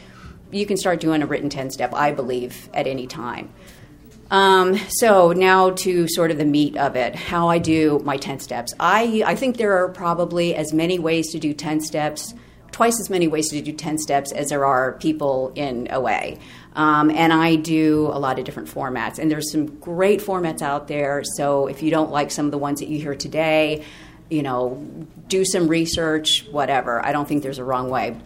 you 0.50 0.66
can 0.66 0.76
start 0.76 0.98
doing 1.00 1.22
a 1.22 1.26
written 1.26 1.50
10 1.50 1.70
step, 1.70 1.94
I 1.94 2.10
believe, 2.10 2.68
at 2.74 2.88
any 2.88 3.06
time. 3.06 3.48
Um, 4.30 4.76
so 4.88 5.32
now 5.32 5.70
to 5.70 6.08
sort 6.08 6.32
of 6.32 6.38
the 6.38 6.44
meat 6.44 6.76
of 6.76 6.96
it, 6.96 7.14
how 7.14 7.48
I 7.48 7.58
do 7.58 8.00
my 8.04 8.16
10 8.16 8.40
steps. 8.40 8.74
I, 8.80 9.22
I 9.24 9.36
think 9.36 9.56
there 9.56 9.84
are 9.84 9.88
probably 9.88 10.56
as 10.56 10.72
many 10.72 10.98
ways 10.98 11.30
to 11.30 11.38
do 11.38 11.54
10 11.54 11.80
steps, 11.80 12.34
twice 12.74 12.98
as 13.00 13.08
many 13.08 13.28
ways 13.28 13.50
to 13.50 13.62
do 13.62 13.72
10 13.72 13.98
steps 13.98 14.32
as 14.32 14.48
there 14.48 14.66
are 14.66 14.94
people 14.94 15.52
in 15.54 15.86
OA. 15.92 16.36
Um, 16.74 17.08
and 17.08 17.32
I 17.32 17.54
do 17.54 18.10
a 18.12 18.18
lot 18.18 18.40
of 18.40 18.44
different 18.44 18.68
formats. 18.68 19.20
And 19.20 19.30
there's 19.30 19.52
some 19.52 19.78
great 19.78 20.20
formats 20.20 20.60
out 20.60 20.88
there. 20.88 21.22
So 21.36 21.68
if 21.68 21.84
you 21.84 21.92
don't 21.92 22.10
like 22.10 22.32
some 22.32 22.46
of 22.46 22.50
the 22.50 22.58
ones 22.58 22.80
that 22.80 22.88
you 22.88 22.98
hear 22.98 23.14
today, 23.14 23.84
you 24.28 24.42
know, 24.42 24.84
do 25.28 25.44
some 25.44 25.68
research, 25.68 26.46
whatever. 26.50 27.04
I 27.04 27.12
don't 27.12 27.28
think 27.28 27.44
there's 27.44 27.60
a 27.60 27.64
wrong 27.64 27.90
way. 27.90 28.16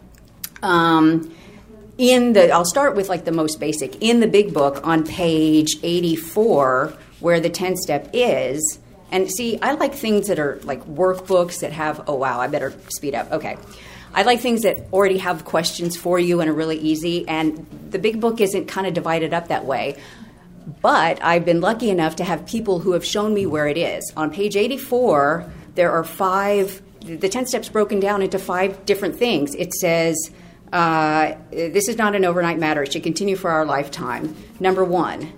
Um, 0.62 1.30
in 1.98 2.32
the, 2.32 2.50
I'll 2.50 2.64
start 2.64 2.96
with 2.96 3.10
like 3.10 3.26
the 3.26 3.32
most 3.32 3.60
basic. 3.60 4.02
In 4.02 4.20
the 4.20 4.28
big 4.28 4.54
book 4.54 4.80
on 4.82 5.06
page 5.06 5.76
84, 5.82 6.94
where 7.20 7.38
the 7.38 7.50
10 7.50 7.76
step 7.76 8.08
is, 8.14 8.78
and 9.12 9.30
see, 9.30 9.58
I 9.60 9.72
like 9.72 9.94
things 9.94 10.28
that 10.28 10.38
are 10.38 10.58
like 10.64 10.82
workbooks 10.86 11.60
that 11.60 11.72
have, 11.72 12.04
oh 12.06 12.14
wow, 12.14 12.40
I 12.40 12.46
better 12.46 12.72
speed 12.88 13.14
up. 13.14 13.30
Okay. 13.30 13.58
I 14.18 14.22
like 14.22 14.40
things 14.40 14.62
that 14.62 14.92
already 14.92 15.18
have 15.18 15.44
questions 15.44 15.96
for 15.96 16.18
you 16.18 16.40
and 16.40 16.50
are 16.50 16.52
really 16.52 16.76
easy. 16.76 17.28
And 17.28 17.64
the 17.88 18.00
big 18.00 18.20
book 18.20 18.40
isn't 18.40 18.66
kind 18.66 18.84
of 18.84 18.92
divided 18.92 19.32
up 19.32 19.46
that 19.46 19.64
way. 19.64 19.96
But 20.82 21.22
I've 21.22 21.44
been 21.44 21.60
lucky 21.60 21.88
enough 21.88 22.16
to 22.16 22.24
have 22.24 22.44
people 22.44 22.80
who 22.80 22.94
have 22.94 23.04
shown 23.04 23.32
me 23.32 23.46
where 23.46 23.68
it 23.68 23.78
is. 23.78 24.12
On 24.16 24.32
page 24.32 24.56
84, 24.56 25.48
there 25.76 25.92
are 25.92 26.02
five, 26.02 26.82
the 27.00 27.28
10 27.28 27.46
steps 27.46 27.68
broken 27.68 28.00
down 28.00 28.20
into 28.20 28.40
five 28.40 28.84
different 28.86 29.14
things. 29.14 29.54
It 29.54 29.72
says, 29.72 30.32
uh, 30.72 31.34
this 31.52 31.86
is 31.86 31.96
not 31.96 32.16
an 32.16 32.24
overnight 32.24 32.58
matter. 32.58 32.82
It 32.82 32.92
should 32.92 33.04
continue 33.04 33.36
for 33.36 33.52
our 33.52 33.64
lifetime. 33.64 34.34
Number 34.58 34.84
one, 34.84 35.32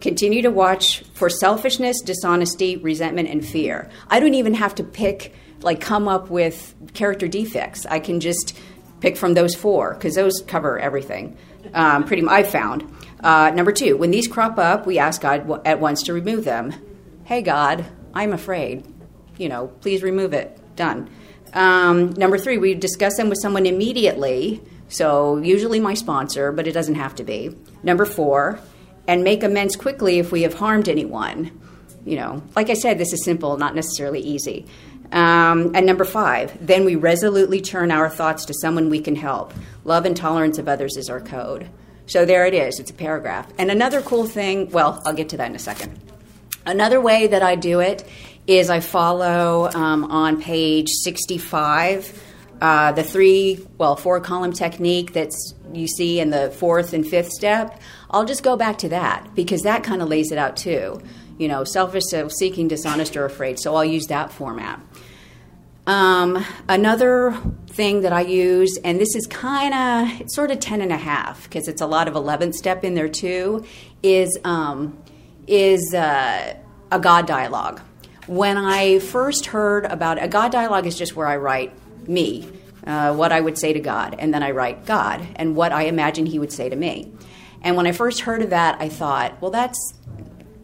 continue 0.00 0.42
to 0.42 0.50
watch 0.52 1.02
for 1.14 1.28
selfishness, 1.28 2.02
dishonesty, 2.02 2.76
resentment, 2.76 3.30
and 3.30 3.44
fear. 3.44 3.90
I 4.08 4.20
don't 4.20 4.34
even 4.34 4.54
have 4.54 4.76
to 4.76 4.84
pick 4.84 5.34
like 5.62 5.80
come 5.80 6.08
up 6.08 6.30
with 6.30 6.74
character 6.94 7.28
defects. 7.28 7.86
I 7.86 8.00
can 8.00 8.20
just 8.20 8.58
pick 9.00 9.16
from 9.16 9.34
those 9.34 9.54
four 9.54 9.94
because 9.94 10.14
those 10.14 10.42
cover 10.46 10.78
everything. 10.78 11.36
Um, 11.74 12.04
pretty 12.04 12.26
I've 12.26 12.48
found. 12.48 12.90
Uh, 13.22 13.50
number 13.50 13.72
two, 13.72 13.96
when 13.96 14.10
these 14.10 14.26
crop 14.26 14.58
up, 14.58 14.86
we 14.86 14.98
ask 14.98 15.20
God 15.20 15.66
at 15.66 15.80
once 15.80 16.04
to 16.04 16.12
remove 16.12 16.44
them. 16.44 16.72
Hey, 17.24 17.42
God, 17.42 17.84
I'm 18.14 18.32
afraid. 18.32 18.86
You 19.36 19.48
know, 19.48 19.68
please 19.80 20.02
remove 20.02 20.32
it. 20.32 20.58
Done. 20.76 21.10
Um, 21.52 22.10
number 22.10 22.38
three, 22.38 22.58
we 22.58 22.74
discuss 22.74 23.16
them 23.16 23.28
with 23.28 23.38
someone 23.40 23.66
immediately. 23.66 24.62
So, 24.88 25.36
usually 25.36 25.80
my 25.80 25.94
sponsor, 25.94 26.50
but 26.50 26.66
it 26.66 26.72
doesn't 26.72 26.96
have 26.96 27.14
to 27.16 27.24
be. 27.24 27.56
Number 27.82 28.04
four, 28.04 28.58
and 29.06 29.22
make 29.22 29.42
amends 29.42 29.76
quickly 29.76 30.18
if 30.18 30.32
we 30.32 30.42
have 30.42 30.54
harmed 30.54 30.88
anyone. 30.88 31.60
You 32.04 32.16
know, 32.16 32.42
like 32.56 32.70
I 32.70 32.74
said, 32.74 32.98
this 32.98 33.12
is 33.12 33.24
simple, 33.24 33.56
not 33.58 33.74
necessarily 33.74 34.20
easy. 34.20 34.66
Um, 35.12 35.72
and 35.74 35.86
number 35.86 36.04
five, 36.04 36.56
then 36.64 36.84
we 36.84 36.94
resolutely 36.96 37.60
turn 37.60 37.90
our 37.90 38.08
thoughts 38.08 38.44
to 38.46 38.54
someone 38.54 38.90
we 38.90 39.00
can 39.00 39.16
help. 39.16 39.52
Love 39.84 40.04
and 40.04 40.16
tolerance 40.16 40.58
of 40.58 40.68
others 40.68 40.96
is 40.96 41.10
our 41.10 41.20
code. 41.20 41.68
So 42.06 42.24
there 42.24 42.46
it 42.46 42.54
is, 42.54 42.78
it's 42.78 42.90
a 42.90 42.94
paragraph. 42.94 43.48
And 43.58 43.70
another 43.70 44.02
cool 44.02 44.26
thing, 44.26 44.70
well, 44.70 45.02
I'll 45.04 45.12
get 45.12 45.28
to 45.30 45.36
that 45.38 45.50
in 45.50 45.56
a 45.56 45.60
second. 45.60 45.98
Another 46.66 47.00
way 47.00 47.26
that 47.26 47.42
I 47.42 47.56
do 47.56 47.80
it 47.80 48.06
is 48.46 48.70
I 48.70 48.80
follow 48.80 49.70
um, 49.74 50.04
on 50.04 50.40
page 50.40 50.88
65 50.88 52.26
uh, 52.60 52.92
the 52.92 53.02
three, 53.02 53.66
well, 53.78 53.96
four 53.96 54.20
column 54.20 54.52
technique 54.52 55.14
that's 55.14 55.54
you 55.72 55.88
see 55.88 56.20
in 56.20 56.28
the 56.28 56.50
fourth 56.50 56.92
and 56.92 57.06
fifth 57.06 57.30
step. 57.30 57.80
I'll 58.10 58.26
just 58.26 58.42
go 58.42 58.54
back 58.54 58.76
to 58.78 58.90
that 58.90 59.34
because 59.34 59.62
that 59.62 59.82
kind 59.82 60.02
of 60.02 60.08
lays 60.08 60.30
it 60.30 60.36
out 60.36 60.58
too 60.58 61.00
you 61.40 61.48
know, 61.48 61.64
selfish, 61.64 62.04
self-seeking, 62.10 62.68
dishonest, 62.68 63.16
or 63.16 63.24
afraid. 63.24 63.58
So 63.58 63.74
I'll 63.74 63.84
use 63.84 64.08
that 64.08 64.30
format. 64.30 64.78
Um, 65.90 66.46
another 66.68 67.32
thing 67.66 68.02
that 68.02 68.12
I 68.12 68.20
use, 68.20 68.78
and 68.84 69.00
this 69.00 69.16
is 69.16 69.26
kind 69.26 69.74
of, 69.74 70.30
sort 70.30 70.52
of 70.52 70.60
10 70.60 70.82
and 70.82 70.92
a 70.92 70.96
half 70.96 71.42
because 71.42 71.66
it's 71.66 71.80
a 71.80 71.86
lot 71.86 72.06
of 72.06 72.14
11th 72.14 72.54
step 72.54 72.84
in 72.84 72.94
there 72.94 73.08
too, 73.08 73.64
is, 74.00 74.38
um, 74.44 74.96
is 75.48 75.92
uh, 75.92 76.54
a 76.92 77.00
God 77.00 77.26
dialogue. 77.26 77.80
When 78.28 78.56
I 78.56 79.00
first 79.00 79.46
heard 79.46 79.84
about 79.84 80.22
a 80.22 80.28
God 80.28 80.52
dialogue 80.52 80.86
is 80.86 80.96
just 80.96 81.16
where 81.16 81.26
I 81.26 81.38
write 81.38 81.72
me, 82.08 82.48
uh, 82.86 83.12
what 83.12 83.32
I 83.32 83.40
would 83.40 83.58
say 83.58 83.72
to 83.72 83.80
God, 83.80 84.14
and 84.16 84.32
then 84.32 84.44
I 84.44 84.52
write 84.52 84.86
God 84.86 85.26
and 85.34 85.56
what 85.56 85.72
I 85.72 85.86
imagine 85.86 86.24
He 86.24 86.38
would 86.38 86.52
say 86.52 86.68
to 86.68 86.76
me. 86.76 87.12
And 87.62 87.76
when 87.76 87.88
I 87.88 87.92
first 87.92 88.20
heard 88.20 88.42
of 88.42 88.50
that, 88.50 88.80
I 88.80 88.90
thought, 88.90 89.42
well, 89.42 89.50
that's 89.50 89.94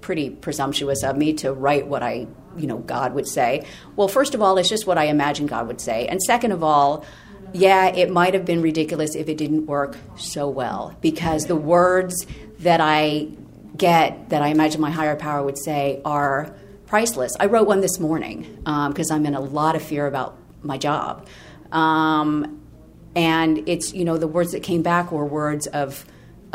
pretty 0.02 0.30
presumptuous 0.30 1.02
of 1.02 1.16
me 1.16 1.33
to 1.33 1.52
write 1.52 1.88
what 1.88 2.04
I, 2.04 2.28
you 2.58 2.66
know, 2.66 2.78
God 2.78 3.14
would 3.14 3.26
say. 3.26 3.66
Well, 3.96 4.08
first 4.08 4.34
of 4.34 4.42
all, 4.42 4.58
it's 4.58 4.68
just 4.68 4.86
what 4.86 4.98
I 4.98 5.04
imagine 5.04 5.46
God 5.46 5.66
would 5.68 5.80
say. 5.80 6.06
And 6.06 6.22
second 6.22 6.52
of 6.52 6.62
all, 6.62 7.04
yeah, 7.52 7.86
it 7.86 8.10
might 8.10 8.34
have 8.34 8.44
been 8.44 8.60
ridiculous 8.62 9.14
if 9.14 9.28
it 9.28 9.38
didn't 9.38 9.66
work 9.66 9.96
so 10.16 10.48
well 10.48 10.96
because 11.00 11.46
the 11.46 11.56
words 11.56 12.26
that 12.60 12.80
I 12.80 13.28
get 13.76 14.30
that 14.30 14.42
I 14.42 14.48
imagine 14.48 14.80
my 14.80 14.90
higher 14.90 15.16
power 15.16 15.42
would 15.42 15.58
say 15.58 16.00
are 16.04 16.54
priceless. 16.86 17.32
I 17.38 17.46
wrote 17.46 17.66
one 17.66 17.80
this 17.80 17.98
morning 17.98 18.42
because 18.64 19.10
um, 19.10 19.16
I'm 19.16 19.26
in 19.26 19.34
a 19.34 19.40
lot 19.40 19.76
of 19.76 19.82
fear 19.82 20.06
about 20.06 20.36
my 20.62 20.78
job. 20.78 21.26
Um, 21.72 22.62
and 23.14 23.68
it's, 23.68 23.92
you 23.94 24.04
know, 24.04 24.18
the 24.18 24.28
words 24.28 24.52
that 24.52 24.62
came 24.62 24.82
back 24.82 25.10
were 25.10 25.25
words 25.25 25.66
of 25.68 26.04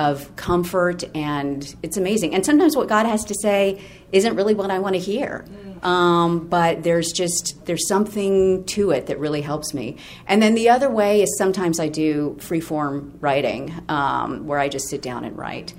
of 0.01 0.36
comfort, 0.36 1.03
and 1.15 1.75
it's 1.84 1.98
amazing. 1.98 2.34
And 2.36 2.43
sometimes 2.46 2.75
what 2.75 2.88
God 2.88 3.05
has 3.05 3.24
to 3.25 3.36
say 3.36 3.81
isn't 4.12 4.36
really 4.36 4.55
what 4.55 4.72
I 4.72 4.79
want 4.79 4.96
to 4.96 5.00
hear. 5.00 5.46
Um, 5.84 6.48
but 6.48 6.84
there's 6.84 7.12
just 7.12 7.65
there's 7.65 7.88
something 7.88 8.63
to 8.65 8.91
it 8.91 9.08
that 9.08 9.17
really 9.20 9.41
helps 9.41 9.74
me. 9.74 9.98
And 10.27 10.41
then 10.41 10.53
the 10.55 10.70
other 10.70 10.89
way 10.89 11.22
is 11.22 11.29
sometimes 11.38 11.79
I 11.79 11.88
do 11.88 12.38
free 12.39 12.62
form 12.62 13.17
writing, 13.20 13.74
um, 13.89 14.46
where 14.48 14.60
I 14.60 14.70
just 14.70 14.89
sit 14.89 15.01
down 15.01 15.24
and 15.24 15.38
write. 15.38 15.74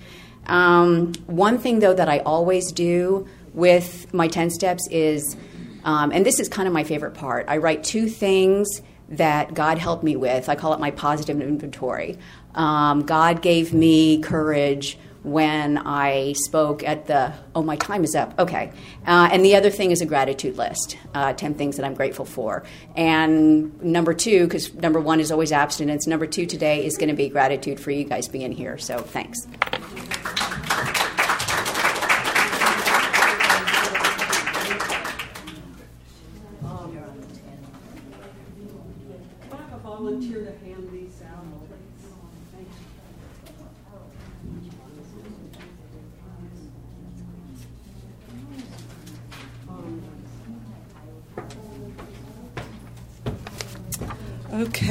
Um, 0.46 1.12
one 1.26 1.58
thing 1.58 1.78
though 1.80 1.94
that 1.94 2.08
I 2.08 2.18
always 2.20 2.72
do 2.72 3.28
with 3.54 4.12
my 4.12 4.28
ten 4.28 4.50
steps 4.50 4.88
is, 4.90 5.36
um, 5.84 6.10
and 6.12 6.26
this 6.26 6.40
is 6.40 6.48
kind 6.48 6.66
of 6.66 6.74
my 6.74 6.84
favorite 6.84 7.14
part. 7.14 7.46
I 7.48 7.58
write 7.58 7.84
two 7.84 8.08
things 8.08 8.68
that 9.08 9.54
God 9.54 9.78
helped 9.78 10.02
me 10.02 10.16
with. 10.16 10.48
I 10.48 10.54
call 10.56 10.72
it 10.72 10.80
my 10.80 10.90
positive 10.90 11.40
inventory. 11.40 12.18
Um, 12.54 13.02
God 13.02 13.42
gave 13.42 13.72
me 13.72 14.20
courage 14.20 14.98
when 15.22 15.78
I 15.78 16.32
spoke 16.32 16.82
at 16.82 17.06
the, 17.06 17.32
oh, 17.54 17.62
my 17.62 17.76
time 17.76 18.02
is 18.04 18.14
up. 18.14 18.38
Okay. 18.38 18.72
Uh, 19.06 19.28
and 19.30 19.44
the 19.44 19.54
other 19.54 19.70
thing 19.70 19.90
is 19.90 20.00
a 20.00 20.06
gratitude 20.06 20.56
list 20.56 20.98
uh, 21.14 21.32
10 21.32 21.54
things 21.54 21.76
that 21.76 21.86
I'm 21.86 21.94
grateful 21.94 22.24
for. 22.24 22.64
And 22.96 23.80
number 23.82 24.14
two, 24.14 24.44
because 24.44 24.74
number 24.74 25.00
one 25.00 25.20
is 25.20 25.30
always 25.30 25.52
abstinence, 25.52 26.06
number 26.06 26.26
two 26.26 26.46
today 26.46 26.84
is 26.84 26.96
going 26.96 27.10
to 27.10 27.14
be 27.14 27.28
gratitude 27.28 27.78
for 27.78 27.90
you 27.90 28.04
guys 28.04 28.28
being 28.28 28.52
here. 28.52 28.78
So 28.78 28.98
thanks. 28.98 29.46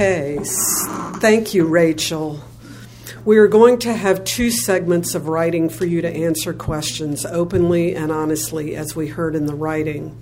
Okay, 0.01 0.39
thank 1.19 1.53
you, 1.53 1.67
Rachel. 1.67 2.39
We 3.23 3.37
are 3.37 3.47
going 3.47 3.77
to 3.79 3.93
have 3.93 4.23
two 4.23 4.49
segments 4.49 5.13
of 5.13 5.27
writing 5.27 5.69
for 5.69 5.85
you 5.85 6.01
to 6.01 6.09
answer 6.09 6.53
questions 6.53 7.23
openly 7.23 7.95
and 7.95 8.11
honestly, 8.11 8.75
as 8.75 8.95
we 8.95 9.09
heard 9.09 9.35
in 9.35 9.45
the 9.45 9.53
writing. 9.53 10.17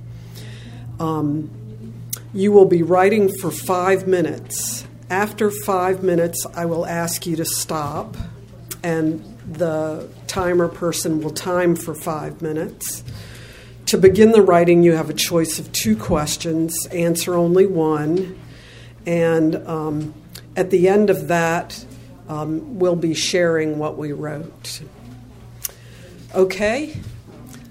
Um, 0.99 1.93
you 2.33 2.51
will 2.51 2.65
be 2.65 2.83
writing 2.83 3.29
for 3.37 3.51
five 3.51 4.05
minutes. 4.05 4.85
After 5.09 5.49
five 5.49 6.03
minutes, 6.03 6.45
I 6.53 6.65
will 6.65 6.85
ask 6.85 7.25
you 7.25 7.37
to 7.37 7.45
stop, 7.45 8.17
and 8.83 9.23
the 9.49 10.09
timer 10.27 10.67
person 10.67 11.21
will 11.21 11.31
time 11.31 11.77
for 11.77 11.95
five 11.95 12.41
minutes. 12.41 13.01
To 13.85 13.97
begin 13.97 14.33
the 14.33 14.41
writing, 14.41 14.83
you 14.83 14.91
have 14.91 15.09
a 15.09 15.13
choice 15.13 15.57
of 15.57 15.71
two 15.71 15.95
questions, 15.95 16.85
answer 16.87 17.33
only 17.33 17.65
one, 17.65 18.37
and 19.09 19.55
um, 19.67 20.13
at 20.55 20.69
the 20.69 20.87
end 20.87 21.09
of 21.09 21.29
that, 21.29 21.83
um, 22.27 22.77
we'll 22.77 22.95
be 22.95 23.15
sharing 23.15 23.79
what 23.79 23.97
we 23.97 24.11
wrote. 24.11 24.81
Okay, 26.35 26.95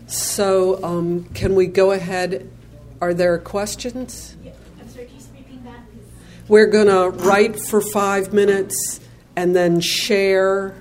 so 0.09 0.83
um, 0.83 1.27
can 1.35 1.55
we 1.55 1.69
go 1.69 1.93
ahead? 1.93 2.51
Are 3.01 3.15
there 3.15 3.39
questions? 3.39 4.37
Yeah. 4.43 4.51
Sorry, 4.89 5.07
can 5.07 5.15
you 5.15 5.23
repeat 5.39 5.65
that? 5.65 5.79
We're 6.49 6.67
going 6.67 6.89
to 6.89 7.11
write 7.25 7.61
for 7.61 7.81
five 7.81 8.33
minutes 8.33 8.99
and 9.37 9.55
then 9.55 9.81
share 9.81 10.75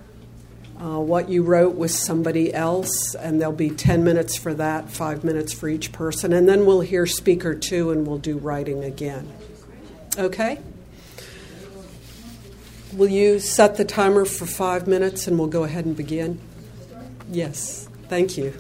uh, 0.82 1.00
what 1.00 1.30
you 1.30 1.44
wrote 1.44 1.76
with 1.76 1.92
somebody 1.92 2.52
else, 2.52 3.14
and 3.14 3.40
there'll 3.40 3.54
be 3.54 3.70
10 3.70 4.04
minutes 4.04 4.36
for 4.36 4.56
that, 4.56 4.90
five 4.90 5.24
minutes 5.24 5.54
for 5.54 5.70
each 5.70 5.92
person, 5.92 6.34
and 6.34 6.50
then 6.50 6.66
we'll 6.66 6.82
hear 6.82 7.06
speaker 7.06 7.54
two 7.54 7.92
and 7.92 8.08
we'll 8.08 8.18
do 8.18 8.40
writing 8.40 8.84
again. 8.84 9.32
Okay? 10.18 10.60
Will 12.94 13.10
you 13.10 13.40
set 13.40 13.78
the 13.78 13.86
timer 13.86 14.26
for 14.26 14.46
five 14.46 14.88
minutes 14.88 15.28
and 15.28 15.38
we'll 15.38 15.48
go 15.48 15.64
ahead 15.64 15.86
and 15.86 15.96
begin? 15.96 16.40
Yes, 17.30 17.88
thank 18.08 18.38
you. 18.38 18.54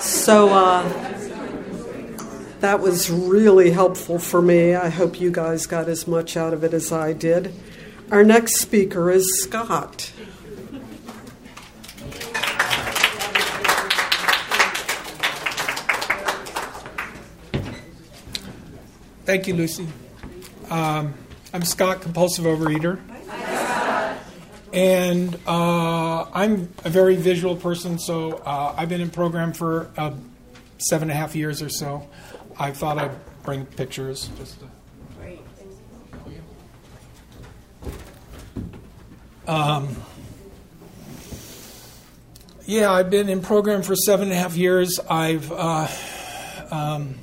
So 0.00 0.48
uh, 0.50 0.82
that 2.60 2.80
was 2.80 3.08
really 3.08 3.70
helpful 3.70 4.18
for 4.18 4.42
me. 4.42 4.74
I 4.74 4.88
hope 4.88 5.20
you 5.20 5.30
guys 5.30 5.66
got 5.66 5.88
as 5.88 6.06
much 6.06 6.36
out 6.36 6.52
of 6.52 6.64
it 6.64 6.74
as 6.74 6.92
I 6.92 7.12
did. 7.12 7.54
Our 8.10 8.24
next 8.24 8.60
speaker 8.60 9.10
is 9.10 9.42
Scott. 9.42 10.12
Thank 19.32 19.46
you, 19.46 19.54
Lucy. 19.54 19.88
Um, 20.68 21.14
I'm 21.54 21.62
Scott, 21.62 22.02
compulsive 22.02 22.44
overeater. 22.44 23.00
And 24.74 25.38
uh, 25.46 26.26
I'm 26.34 26.68
a 26.84 26.90
very 26.90 27.16
visual 27.16 27.56
person, 27.56 27.98
so 27.98 28.42
uh, 28.44 28.74
I've 28.76 28.90
been 28.90 29.00
in 29.00 29.08
program 29.08 29.54
for 29.54 29.88
uh, 29.96 30.12
seven 30.76 31.08
and 31.08 31.12
a 31.12 31.14
half 31.14 31.34
years 31.34 31.62
or 31.62 31.70
so. 31.70 32.06
I 32.58 32.72
thought 32.72 32.98
I'd 32.98 33.42
bring 33.42 33.64
pictures. 33.64 34.28
Just 34.36 34.58
to... 34.60 34.66
Um, 39.50 39.96
yeah, 42.66 42.92
I've 42.92 43.08
been 43.08 43.30
in 43.30 43.40
program 43.40 43.82
for 43.82 43.96
seven 43.96 44.24
and 44.24 44.34
a 44.34 44.36
half 44.36 44.58
years. 44.58 45.00
I've 45.08 45.50
uh, 45.50 45.88
um, 46.70 47.14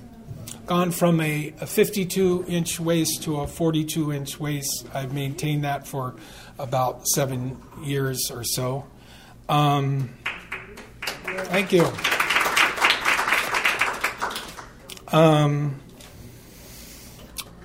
gone 0.69 0.91
from 0.91 1.19
a, 1.19 1.51
a 1.61 1.65
52 1.65 2.45
inch 2.47 2.79
waist 2.79 3.23
to 3.23 3.39
a 3.39 3.47
42 3.47 4.13
inch 4.13 4.39
waist. 4.39 4.87
I've 4.93 5.15
maintained 5.15 5.63
that 5.63 5.87
for 5.87 6.13
about 6.59 7.07
seven 7.07 7.59
years 7.81 8.29
or 8.31 8.43
so. 8.43 8.85
Um, 9.49 10.11
thank 11.23 11.71
you. 11.71 11.87
Um, 15.11 15.79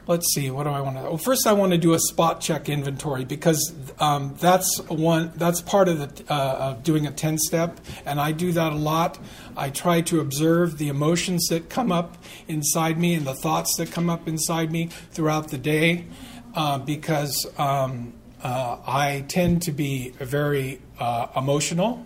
let's 0.06 0.32
see. 0.34 0.50
What 0.50 0.64
do 0.64 0.70
I 0.70 0.80
want 0.80 0.96
to? 0.96 1.02
Well, 1.02 1.18
first, 1.18 1.46
I 1.46 1.52
want 1.52 1.72
to 1.72 1.78
do 1.78 1.94
a 1.94 1.98
spot 1.98 2.40
check 2.40 2.68
inventory 2.68 3.24
because 3.24 3.72
um, 3.98 4.34
that's 4.38 4.78
one. 4.88 5.32
That's 5.36 5.60
part 5.60 5.88
of 5.88 5.98
the 5.98 6.32
uh, 6.32 6.70
of 6.70 6.82
doing 6.82 7.06
a 7.06 7.10
ten 7.10 7.38
step, 7.38 7.80
and 8.04 8.20
I 8.20 8.32
do 8.32 8.52
that 8.52 8.72
a 8.72 8.76
lot. 8.76 9.18
I 9.56 9.70
try 9.70 10.00
to 10.02 10.20
observe 10.20 10.78
the 10.78 10.88
emotions 10.88 11.46
that 11.48 11.68
come 11.68 11.92
up 11.92 12.18
inside 12.48 12.98
me 12.98 13.14
and 13.14 13.26
the 13.26 13.34
thoughts 13.34 13.76
that 13.78 13.90
come 13.90 14.10
up 14.10 14.28
inside 14.28 14.72
me 14.72 14.86
throughout 15.10 15.48
the 15.48 15.58
day, 15.58 16.06
uh, 16.54 16.78
because 16.78 17.46
um, 17.58 18.14
uh, 18.42 18.78
I 18.86 19.24
tend 19.28 19.62
to 19.62 19.72
be 19.72 20.10
very 20.10 20.80
uh, 20.98 21.28
emotional, 21.36 22.04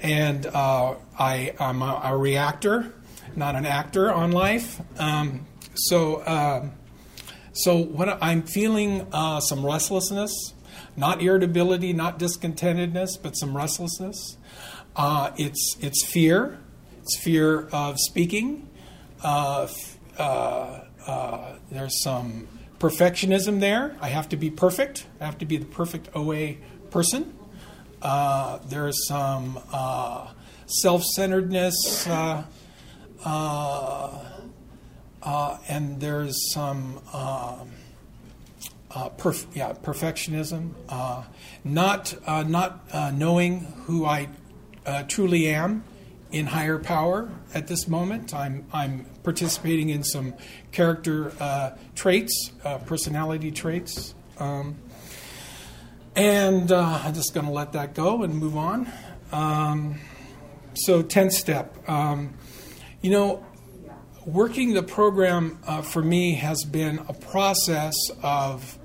and 0.00 0.46
uh, 0.46 0.94
I, 1.18 1.54
am 1.60 1.82
a, 1.82 2.00
a, 2.04 2.16
reactor, 2.16 2.92
not 3.36 3.54
an 3.54 3.66
actor 3.66 4.12
on 4.12 4.32
life. 4.32 4.80
Um, 4.98 5.46
so, 5.74 6.26
um, 6.26 6.72
so 7.62 7.76
what 7.76 8.18
I'm 8.22 8.42
feeling 8.42 9.06
uh, 9.12 9.40
some 9.40 9.64
restlessness, 9.64 10.32
not 10.96 11.22
irritability, 11.22 11.92
not 11.92 12.18
discontentedness, 12.18 13.20
but 13.22 13.32
some 13.32 13.56
restlessness. 13.56 14.36
Uh, 14.96 15.30
it's 15.36 15.76
it's 15.80 16.04
fear. 16.04 16.58
It's 17.02 17.18
fear 17.18 17.68
of 17.68 17.96
speaking. 17.98 18.68
Uh, 19.22 19.68
there's 21.70 22.02
some 22.02 22.48
perfectionism 22.78 23.60
there. 23.60 23.96
I 24.00 24.08
have 24.08 24.28
to 24.30 24.36
be 24.36 24.50
perfect. 24.50 25.06
I 25.20 25.26
have 25.26 25.38
to 25.38 25.46
be 25.46 25.56
the 25.56 25.66
perfect 25.66 26.08
OA 26.14 26.54
person. 26.90 27.34
Uh, 28.00 28.58
there's 28.68 29.06
some 29.08 29.58
uh, 29.72 30.28
self 30.66 31.02
centeredness, 31.02 32.06
uh, 32.06 32.44
uh, 35.22 35.26
uh, 35.26 35.58
and 35.68 36.00
there's 36.00 36.52
some 36.52 37.00
um, 37.12 37.70
perf- 39.18 39.46
yeah, 39.54 39.72
perfectionism, 39.72 40.72
not, 41.64 42.14
not 42.48 43.14
knowing 43.14 43.60
who 43.86 44.04
I 44.04 44.28
truly 45.08 45.48
am 45.48 45.84
in 46.30 46.46
higher 46.46 46.78
power 46.78 47.30
at 47.54 47.66
this 47.68 47.88
moment. 47.88 48.34
I'm, 48.34 48.66
I'm 48.72 49.06
participating 49.22 49.88
in 49.88 50.02
some 50.02 50.34
character 50.72 51.32
uh, 51.40 51.70
traits, 51.94 52.52
uh, 52.64 52.78
personality 52.78 53.50
traits. 53.50 54.14
Um, 54.38 54.76
and 56.14 56.70
uh, 56.70 57.00
I'm 57.04 57.14
just 57.14 57.32
going 57.32 57.46
to 57.46 57.52
let 57.52 57.72
that 57.72 57.94
go 57.94 58.22
and 58.22 58.34
move 58.34 58.56
on. 58.56 58.90
Um, 59.32 60.00
so, 60.74 61.02
10th 61.02 61.32
step. 61.32 61.88
Um, 61.88 62.34
you 63.00 63.10
know, 63.10 63.44
working 64.28 64.74
the 64.74 64.82
program 64.82 65.58
uh, 65.66 65.80
for 65.80 66.02
me 66.02 66.34
has 66.34 66.62
been 66.64 66.98
a 67.08 67.14
process 67.14 67.94
of, 68.22 68.78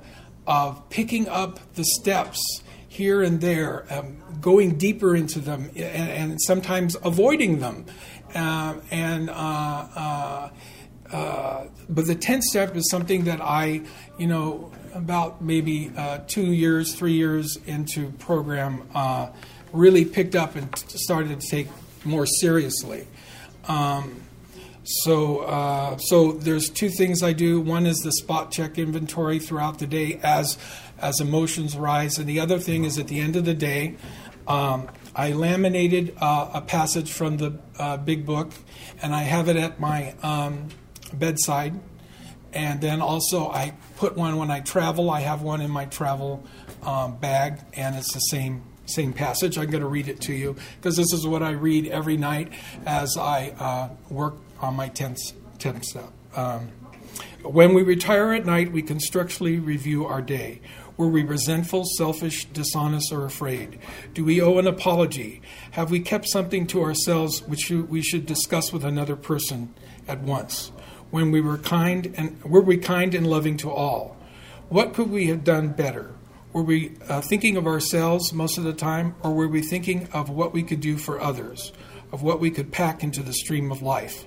of 0.47 0.89
picking 0.89 1.27
up 1.27 1.59
the 1.73 1.83
steps 1.83 2.39
here 2.87 3.21
and 3.21 3.41
there, 3.41 3.85
um, 3.89 4.15
going 4.39 4.77
deeper 4.77 5.15
into 5.15 5.39
them, 5.39 5.69
and, 5.75 6.31
and 6.31 6.41
sometimes 6.41 6.95
avoiding 7.03 7.59
them. 7.59 7.85
Uh, 8.33 8.75
and 8.89 9.29
uh, 9.29 9.33
uh, 9.33 10.49
uh 11.11 11.67
but 11.89 12.07
the 12.07 12.15
tenth 12.15 12.43
step 12.43 12.75
is 12.75 12.89
something 12.89 13.25
that 13.25 13.41
I, 13.41 13.81
you 14.17 14.27
know, 14.27 14.71
about 14.93 15.43
maybe 15.43 15.91
uh, 15.97 16.19
two 16.25 16.53
years, 16.53 16.95
three 16.95 17.13
years 17.13 17.57
into 17.67 18.11
program, 18.13 18.87
uh, 18.95 19.27
really 19.73 20.05
picked 20.05 20.35
up 20.35 20.55
and 20.55 20.73
t- 20.73 20.97
started 20.97 21.39
to 21.41 21.47
take 21.47 21.67
more 22.05 22.25
seriously. 22.25 23.07
Um, 23.67 24.21
so, 24.83 25.39
uh, 25.39 25.97
so 25.97 26.33
there's 26.33 26.69
two 26.69 26.89
things 26.89 27.23
I 27.23 27.33
do. 27.33 27.61
One 27.61 27.85
is 27.85 27.97
the 27.99 28.11
spot 28.11 28.51
check 28.51 28.77
inventory 28.77 29.39
throughout 29.39 29.79
the 29.79 29.87
day 29.87 30.19
as 30.23 30.57
as 30.99 31.19
emotions 31.19 31.75
rise, 31.75 32.17
and 32.17 32.27
the 32.29 32.39
other 32.39 32.59
thing 32.59 32.85
is 32.85 32.97
at 32.97 33.07
the 33.07 33.19
end 33.19 33.35
of 33.35 33.43
the 33.43 33.53
day, 33.53 33.95
um, 34.47 34.89
I 35.15 35.33
laminated 35.33 36.15
uh, 36.19 36.51
a 36.53 36.61
passage 36.61 37.11
from 37.11 37.37
the 37.37 37.59
uh, 37.77 37.97
big 37.97 38.25
book, 38.25 38.51
and 39.01 39.13
I 39.13 39.23
have 39.23 39.49
it 39.49 39.57
at 39.57 39.79
my 39.79 40.15
um, 40.23 40.69
bedside. 41.13 41.79
And 42.53 42.79
then 42.81 43.01
also, 43.01 43.49
I 43.49 43.73
put 43.97 44.15
one 44.15 44.37
when 44.37 44.51
I 44.51 44.59
travel. 44.59 45.09
I 45.09 45.21
have 45.21 45.41
one 45.41 45.59
in 45.59 45.71
my 45.71 45.85
travel 45.85 46.43
um, 46.83 47.17
bag, 47.17 47.59
and 47.73 47.95
it's 47.95 48.13
the 48.13 48.19
same 48.19 48.63
same 48.85 49.13
passage. 49.13 49.57
I'm 49.57 49.69
going 49.69 49.81
to 49.81 49.87
read 49.87 50.07
it 50.07 50.19
to 50.21 50.33
you 50.33 50.55
because 50.75 50.97
this 50.97 51.13
is 51.13 51.25
what 51.25 51.41
I 51.41 51.51
read 51.51 51.87
every 51.87 52.17
night 52.17 52.51
as 52.85 53.17
I 53.17 53.53
uh, 53.57 53.89
work 54.09 54.35
on 54.63 54.75
my 54.75 54.89
10th, 54.89 55.33
10th 55.59 55.83
step. 55.83 56.11
Um, 56.35 56.69
when 57.43 57.73
we 57.73 57.83
retire 57.83 58.33
at 58.33 58.45
night, 58.45 58.71
we 58.71 58.81
constructively 58.81 59.59
review 59.59 60.05
our 60.05 60.21
day. 60.21 60.61
Were 60.95 61.07
we 61.07 61.23
resentful, 61.23 61.83
selfish, 61.97 62.45
dishonest, 62.45 63.11
or 63.11 63.25
afraid? 63.25 63.79
Do 64.13 64.23
we 64.23 64.41
owe 64.41 64.57
an 64.57 64.67
apology? 64.67 65.41
Have 65.71 65.91
we 65.91 65.99
kept 65.99 66.27
something 66.27 66.67
to 66.67 66.81
ourselves 66.81 67.41
which 67.43 67.69
we 67.69 68.01
should 68.01 68.25
discuss 68.25 68.71
with 68.71 68.85
another 68.85 69.15
person 69.15 69.73
at 70.07 70.21
once? 70.21 70.71
When 71.11 71.31
we 71.31 71.41
were 71.41 71.57
kind 71.57 72.13
and 72.15 72.41
were 72.43 72.61
we 72.61 72.77
kind 72.77 73.13
and 73.13 73.27
loving 73.27 73.57
to 73.57 73.71
all? 73.71 74.17
what 74.73 74.95
could 74.95 75.11
we 75.11 75.27
have 75.27 75.43
done 75.43 75.69
better? 75.69 76.15
Were 76.51 76.63
we 76.63 76.93
uh, 77.07 77.21
thinking 77.21 77.57
of 77.57 77.67
ourselves 77.67 78.33
most 78.33 78.57
of 78.57 78.63
the 78.63 78.73
time, 78.73 79.13
or 79.21 79.31
were 79.31 79.47
we 79.47 79.61
thinking 79.61 80.07
of 80.13 80.29
what 80.29 80.51
we 80.51 80.63
could 80.63 80.81
do 80.81 80.97
for 80.97 81.21
others, 81.21 81.71
of 82.11 82.23
what 82.23 82.39
we 82.39 82.49
could 82.49 82.71
pack 82.71 83.03
into 83.03 83.21
the 83.21 83.33
stream 83.33 83.71
of 83.71 83.83
life? 83.83 84.25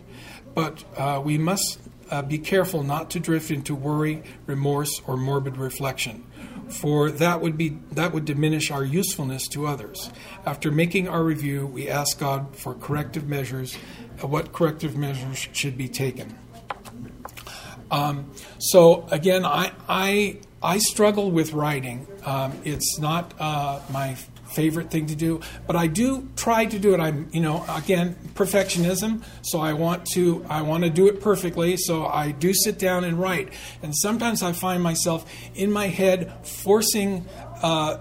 But 0.57 0.85
uh, 0.97 1.21
we 1.23 1.37
must 1.37 1.79
uh, 2.11 2.23
be 2.23 2.39
careful 2.39 2.83
not 2.83 3.11
to 3.11 3.21
drift 3.21 3.51
into 3.51 3.75
worry, 3.75 4.23
remorse, 4.47 5.03
or 5.07 5.19
morbid 5.19 5.59
reflection, 5.59 6.25
for 6.69 7.11
that 7.11 7.43
would 7.43 7.59
be 7.59 7.77
that 7.93 8.15
would 8.15 8.25
diminish 8.25 8.71
our 8.71 8.83
usefulness 8.83 9.49
to 9.49 9.67
others. 9.67 10.11
After 10.47 10.73
making 10.73 11.09
our 11.09 11.23
review, 11.23 11.67
we 11.67 11.91
ask 11.91 12.19
God 12.19 12.57
for 12.57 12.73
corrective 12.73 13.29
measures, 13.29 13.77
uh, 14.23 14.27
what 14.27 14.55
corrective 14.55 14.97
measures 14.97 15.47
should 15.53 15.77
be 15.77 15.89
taken. 15.89 16.39
Um, 17.91 18.33
so 18.59 19.07
again, 19.11 19.45
I 19.45 19.73
I 19.91 20.39
I 20.63 20.79
struggle 20.79 21.31
with 21.31 21.53
writing. 21.53 22.07
Um, 22.25 22.53
it's 22.65 22.99
not 22.99 23.35
uh, 23.39 23.81
my 23.93 24.17
favorite 24.57 24.91
thing 24.91 25.07
to 25.07 25.15
do, 25.15 25.41
but 25.67 25.77
I 25.77 25.87
do 25.87 26.29
try 26.35 26.65
to 26.65 26.79
do 26.79 26.95
it. 26.95 27.01
I'm, 27.01 27.29
you 27.33 27.41
know, 27.41 27.65
again, 27.69 28.17
perfectionism. 28.35 29.23
So 29.43 29.61
I 29.61 29.75
want 29.75 30.07
to, 30.15 30.45
I 30.49 30.63
want 30.63 30.85
to 30.85 30.91
do 30.91 31.07
it 31.09 31.21
perfectly. 31.21 31.77
So 31.77 32.07
I 32.07 32.33
do 32.33 32.55
sit 32.55 32.79
down 32.79 33.05
and 33.05 33.21
write. 33.21 33.53
And 33.83 33.95
sometimes 33.95 34.43
I 34.43 34.53
find 34.53 34.83
myself 34.83 35.31
in 35.55 35.71
my 35.71 35.89
head 35.89 36.33
forcing 36.47 37.27
uh, 37.63 37.99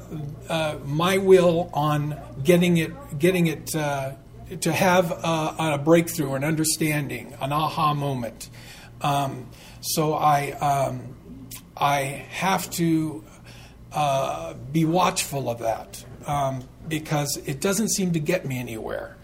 uh, 0.50 0.78
my 0.86 1.18
will 1.18 1.70
on 1.74 2.20
getting 2.44 2.78
it, 2.78 2.92
getting 3.20 3.48
it 3.48 3.76
uh, 3.76 4.14
to 4.62 4.72
have 4.72 5.12
a, 5.12 5.80
breakthrough, 5.84 6.34
an 6.34 6.44
understanding, 6.44 7.36
an 7.42 7.52
aha 7.52 7.94
moment. 7.94 8.50
Um, 9.02 9.48
so 9.82 10.14
I, 10.14 10.52
um, 10.52 11.16
I 11.76 12.26
have 12.30 12.70
to 12.72 13.24
uh, 13.92 14.54
be 14.72 14.84
watchful 14.86 15.50
of 15.50 15.60
that 15.60 16.04
um, 16.28 16.68
because 16.88 17.38
it 17.46 17.62
doesn't 17.62 17.90
seem 17.90 18.14
to 18.14 18.20
get 18.20 18.46
me 18.46 18.60
anywhere. 18.60 19.18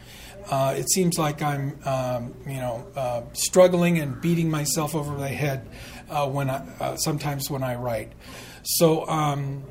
Uh, 0.49 0.73
it 0.75 0.89
seems 0.89 1.17
like 1.17 1.41
I'm, 1.41 1.79
um, 1.85 2.33
you 2.47 2.57
know, 2.57 2.85
uh, 2.95 3.21
struggling 3.33 3.99
and 3.99 4.19
beating 4.19 4.49
myself 4.49 4.95
over 4.95 5.15
the 5.15 5.27
head 5.27 5.69
uh, 6.09 6.27
when 6.27 6.49
I, 6.49 6.67
uh, 6.79 6.95
sometimes 6.97 7.49
when 7.49 7.63
I 7.63 7.75
write. 7.75 8.11
So 8.63 9.07
um, 9.07 9.63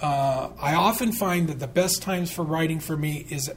uh, 0.00 0.50
I 0.60 0.74
often 0.74 1.12
find 1.12 1.48
that 1.48 1.58
the 1.58 1.66
best 1.66 2.02
times 2.02 2.32
for 2.32 2.44
writing 2.44 2.80
for 2.80 2.96
me 2.96 3.26
is 3.30 3.50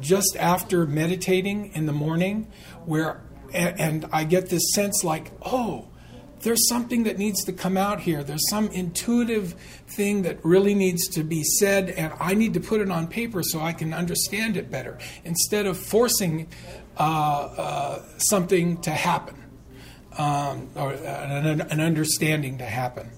just 0.00 0.36
after 0.38 0.86
meditating 0.86 1.72
in 1.74 1.86
the 1.86 1.92
morning, 1.92 2.48
where 2.84 3.22
and, 3.52 3.80
and 3.80 4.06
I 4.12 4.24
get 4.24 4.48
this 4.48 4.72
sense 4.74 5.02
like, 5.04 5.32
oh, 5.42 5.88
there's 6.46 6.68
something 6.68 7.02
that 7.02 7.18
needs 7.18 7.42
to 7.42 7.52
come 7.52 7.76
out 7.76 7.98
here. 7.98 8.22
There's 8.22 8.48
some 8.48 8.68
intuitive 8.68 9.54
thing 9.88 10.22
that 10.22 10.38
really 10.44 10.76
needs 10.76 11.08
to 11.08 11.24
be 11.24 11.42
said, 11.42 11.90
and 11.90 12.12
I 12.20 12.34
need 12.34 12.54
to 12.54 12.60
put 12.60 12.80
it 12.80 12.88
on 12.88 13.08
paper 13.08 13.42
so 13.42 13.60
I 13.60 13.72
can 13.72 13.92
understand 13.92 14.56
it 14.56 14.70
better 14.70 14.96
instead 15.24 15.66
of 15.66 15.76
forcing 15.76 16.46
uh, 16.98 17.02
uh, 17.02 18.02
something 18.18 18.80
to 18.82 18.92
happen 18.92 19.34
um, 20.16 20.68
or 20.76 20.92
an, 20.92 21.62
an, 21.62 21.80
understanding 21.80 22.58
to 22.58 22.64
happen. 22.64 23.10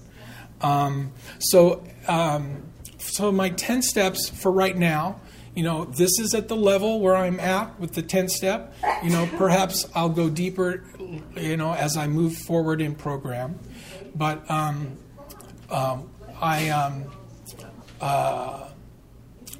Um, 0.61 1.11
so, 1.37 1.83
um, 2.07 2.63
so 2.97 3.31
my 3.31 3.49
10 3.49 3.83
steps 3.83 4.27
for 4.27 4.51
right 4.51 4.75
now 4.75 5.21
you 5.55 5.63
know, 5.63 5.85
this 5.85 6.19
is 6.19 6.33
at 6.33 6.47
the 6.47 6.55
level 6.55 6.99
where 6.99 7.15
I'm 7.15 7.39
at 7.39 7.79
with 7.79 7.93
the 7.93 8.01
10 8.01 8.29
step. 8.29 8.73
You 9.03 9.09
know, 9.09 9.27
perhaps 9.37 9.87
I'll 9.95 10.09
go 10.09 10.29
deeper, 10.29 10.83
you 11.35 11.57
know, 11.57 11.73
as 11.73 11.97
I 11.97 12.07
move 12.07 12.35
forward 12.35 12.81
in 12.81 12.95
program. 12.95 13.59
But 14.15 14.49
um, 14.49 14.97
um, 15.69 16.09
I, 16.39 16.69
um, 16.69 17.03
uh, 17.99 18.69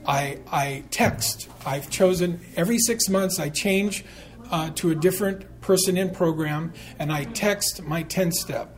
I, 0.06 0.40
I 0.52 0.84
text. 0.92 1.50
I've 1.66 1.90
chosen 1.90 2.40
every 2.56 2.80
six 2.80 3.10
months, 3.10 3.40
I 3.40 3.50
change 3.50 4.06
uh, 4.52 4.72
to 4.76 4.92
a 4.92 4.96
different 4.96 5.62
person 5.62 5.98
in 5.98 6.12
program, 6.12 6.74
and 6.98 7.12
I 7.12 7.26
text 7.26 7.84
my 7.84 8.04
10 8.04 8.32
step. 8.32 8.76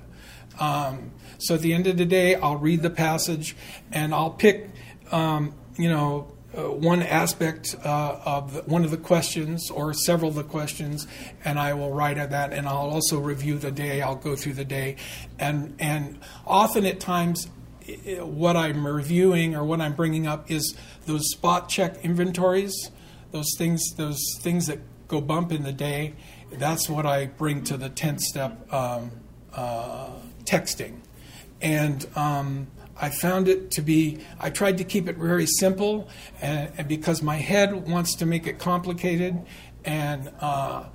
Um, 0.59 1.11
so 1.37 1.55
at 1.55 1.61
the 1.61 1.73
end 1.73 1.87
of 1.87 1.97
the 1.97 2.05
day, 2.05 2.35
I'll 2.35 2.57
read 2.57 2.81
the 2.81 2.89
passage 2.89 3.55
and 3.91 4.13
I'll 4.13 4.31
pick, 4.31 4.69
um, 5.11 5.53
you 5.77 5.89
know, 5.89 6.31
uh, 6.57 6.63
one 6.63 7.01
aspect 7.01 7.75
uh, 7.85 8.19
of 8.25 8.53
the, 8.53 8.61
one 8.63 8.83
of 8.83 8.91
the 8.91 8.97
questions 8.97 9.69
or 9.71 9.93
several 9.93 10.29
of 10.29 10.35
the 10.35 10.43
questions, 10.43 11.07
and 11.45 11.57
I 11.57 11.73
will 11.73 11.91
write 11.91 12.17
on 12.17 12.29
that, 12.31 12.51
and 12.51 12.67
I'll 12.67 12.89
also 12.89 13.19
review 13.19 13.57
the 13.57 13.71
day. 13.71 14.01
I'll 14.01 14.15
go 14.15 14.35
through 14.35 14.53
the 14.53 14.65
day, 14.65 14.97
and 15.39 15.75
and 15.79 16.19
often 16.45 16.85
at 16.85 16.99
times, 16.99 17.47
what 18.19 18.57
I'm 18.57 18.85
reviewing 18.85 19.55
or 19.55 19.63
what 19.63 19.79
I'm 19.79 19.93
bringing 19.93 20.27
up 20.27 20.51
is 20.51 20.75
those 21.05 21.29
spot 21.31 21.69
check 21.69 22.03
inventories, 22.03 22.91
those 23.31 23.49
things, 23.57 23.81
those 23.95 24.21
things 24.41 24.67
that 24.67 24.79
go 25.07 25.21
bump 25.21 25.51
in 25.51 25.63
the 25.63 25.73
day. 25.73 26.13
That's 26.51 26.89
what 26.89 27.05
I 27.05 27.27
bring 27.27 27.63
to 27.65 27.77
the 27.77 27.87
tenth 27.87 28.21
step 28.21 28.71
um, 28.73 29.11
uh, 29.53 30.09
texting, 30.43 30.99
and. 31.61 32.05
Um, 32.15 32.67
I 32.99 33.09
found 33.09 33.47
it 33.47 33.71
to 33.71 33.81
be, 33.81 34.19
I 34.39 34.49
tried 34.49 34.77
to 34.79 34.83
keep 34.83 35.07
it 35.07 35.17
very 35.17 35.45
simple, 35.45 36.09
and, 36.41 36.71
and 36.77 36.87
because 36.87 37.21
my 37.21 37.37
head 37.37 37.87
wants 37.87 38.15
to 38.15 38.25
make 38.25 38.47
it 38.47 38.59
complicated, 38.59 39.41
and 39.83 40.31
uh, 40.39 40.85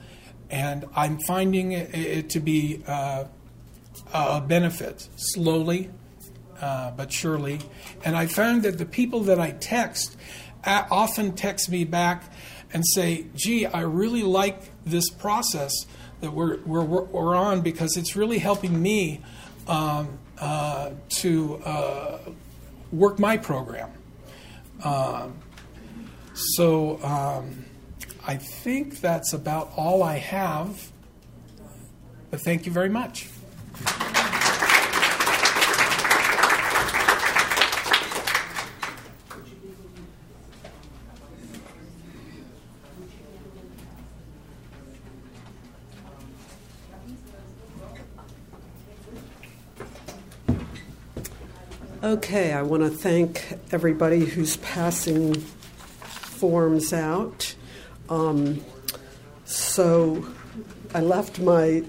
and 0.51 0.85
I'm 0.95 1.19
finding 1.19 1.73
it, 1.73 1.95
it 1.95 2.31
to 2.31 2.41
be 2.41 2.83
uh, 2.87 3.25
a 4.13 4.41
benefit 4.41 5.09
slowly, 5.17 5.91
uh, 6.61 6.93
but 6.93 7.13
surely. 7.13 7.59
And 8.05 8.17
I 8.17 8.27
found 8.27 8.63
that 8.63 8.79
the 8.79 8.87
people 8.87 9.23
that 9.23 9.41
I 9.41 9.51
text 9.53 10.17
often 10.65 11.33
text 11.33 11.71
me 11.71 11.85
back 11.85 12.33
and 12.73 12.85
say, 12.87 13.27
"Gee, 13.35 13.67
I 13.67 13.81
really 13.81 14.23
like 14.23 14.61
this 14.85 15.11
process 15.11 15.73
that 16.21 16.33
we're 16.33 16.61
we're, 16.63 16.85
we're 16.85 17.35
on 17.35 17.63
because 17.63 17.97
it's 17.97 18.15
really 18.17 18.39
helping 18.39 18.81
me." 18.81 19.21
Um, 19.67 20.19
uh, 20.41 20.91
to 21.21 21.57
uh, 21.65 22.19
work 22.93 23.19
my 23.19 23.37
program. 23.37 23.91
Uh, 24.83 25.29
so 26.35 27.03
um, 27.03 27.65
I 28.27 28.37
think 28.37 29.01
that's 29.01 29.33
about 29.33 29.73
all 29.77 30.03
I 30.03 30.19
have. 30.19 30.91
But 32.31 32.41
thank 32.41 32.67
you 32.67 32.73
very 32.73 32.91
much. 32.91 33.29
Okay, 52.07 52.53
I 52.53 52.63
want 52.63 52.85
to 52.85 52.89
thank 52.89 53.59
everybody 53.73 54.27
who's 54.27 54.59
passing 54.59 55.35
forms 55.35 56.93
out. 56.93 57.57
Um, 58.09 58.65
so 59.45 60.25
I 60.95 61.01
left 61.01 61.41
my 61.41 61.83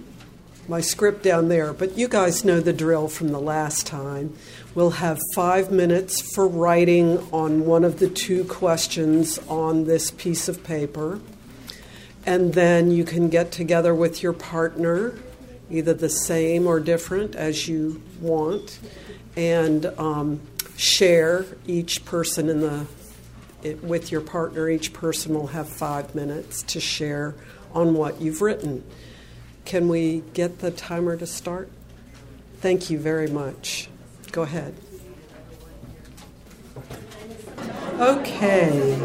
my 0.67 0.81
script 0.81 1.21
down 1.21 1.49
there, 1.49 1.71
but 1.71 1.99
you 1.99 2.07
guys 2.07 2.43
know 2.43 2.59
the 2.59 2.73
drill 2.73 3.07
from 3.09 3.27
the 3.27 3.39
last 3.39 3.85
time. 3.85 4.35
We'll 4.73 4.89
have 5.05 5.19
five 5.35 5.71
minutes 5.71 6.33
for 6.33 6.47
writing 6.47 7.19
on 7.31 7.67
one 7.67 7.83
of 7.83 7.99
the 7.99 8.09
two 8.09 8.43
questions 8.45 9.37
on 9.47 9.85
this 9.85 10.09
piece 10.09 10.49
of 10.49 10.63
paper. 10.63 11.19
And 12.25 12.55
then 12.55 12.89
you 12.89 13.03
can 13.03 13.29
get 13.29 13.51
together 13.51 13.93
with 13.93 14.23
your 14.23 14.33
partner, 14.33 15.13
either 15.69 15.93
the 15.93 16.09
same 16.09 16.65
or 16.65 16.79
different 16.79 17.35
as 17.35 17.67
you 17.67 18.01
want 18.19 18.79
and 19.37 19.85
um, 19.97 20.41
share 20.75 21.45
each 21.67 22.03
person 22.03 22.49
in 22.49 22.59
the 22.59 22.85
it, 23.63 23.83
with 23.83 24.11
your 24.11 24.21
partner. 24.21 24.67
Each 24.67 24.91
person 24.91 25.33
will 25.33 25.47
have 25.47 25.69
five 25.69 26.13
minutes 26.15 26.63
to 26.63 26.79
share 26.79 27.35
on 27.73 27.93
what 27.93 28.19
you've 28.19 28.41
written. 28.41 28.83
Can 29.63 29.87
we 29.87 30.23
get 30.33 30.59
the 30.59 30.71
timer 30.71 31.15
to 31.15 31.27
start? 31.27 31.69
Thank 32.59 32.89
you 32.89 32.97
very 32.97 33.27
much. 33.27 33.89
Go 34.31 34.41
ahead. 34.41 34.73
Okay. 37.99 38.95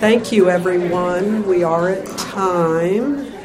Thank 0.00 0.32
you, 0.32 0.50
everyone. 0.50 1.46
We 1.46 1.64
are 1.64 1.88
at 1.88 2.06
time. 2.18 3.35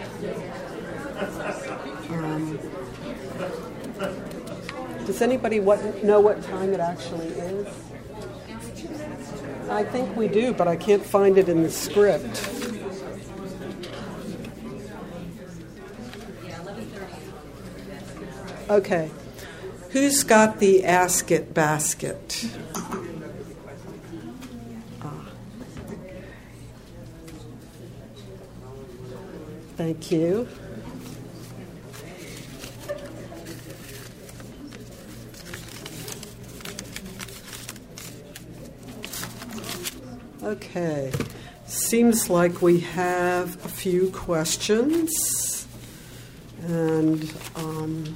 Does 5.11 5.21
anybody 5.21 5.59
what, 5.59 6.05
know 6.05 6.21
what 6.21 6.41
time 6.41 6.71
it 6.71 6.79
actually 6.79 7.27
is? 7.27 7.67
I 9.69 9.83
think 9.83 10.15
we 10.15 10.29
do, 10.29 10.53
but 10.53 10.69
I 10.69 10.77
can't 10.77 11.05
find 11.05 11.37
it 11.37 11.49
in 11.49 11.63
the 11.63 11.69
script. 11.69 12.49
Okay. 18.69 19.11
Who's 19.89 20.23
got 20.23 20.59
the 20.59 20.85
Ask 20.85 21.29
It 21.29 21.53
basket? 21.53 22.45
Ah. 25.01 25.27
Thank 29.75 30.09
you. 30.09 30.47
Okay. 40.43 41.11
Seems 41.67 42.29
like 42.29 42.61
we 42.61 42.79
have 42.79 43.63
a 43.63 43.69
few 43.69 44.09
questions. 44.09 45.67
And 46.63 47.31
um, 47.55 48.15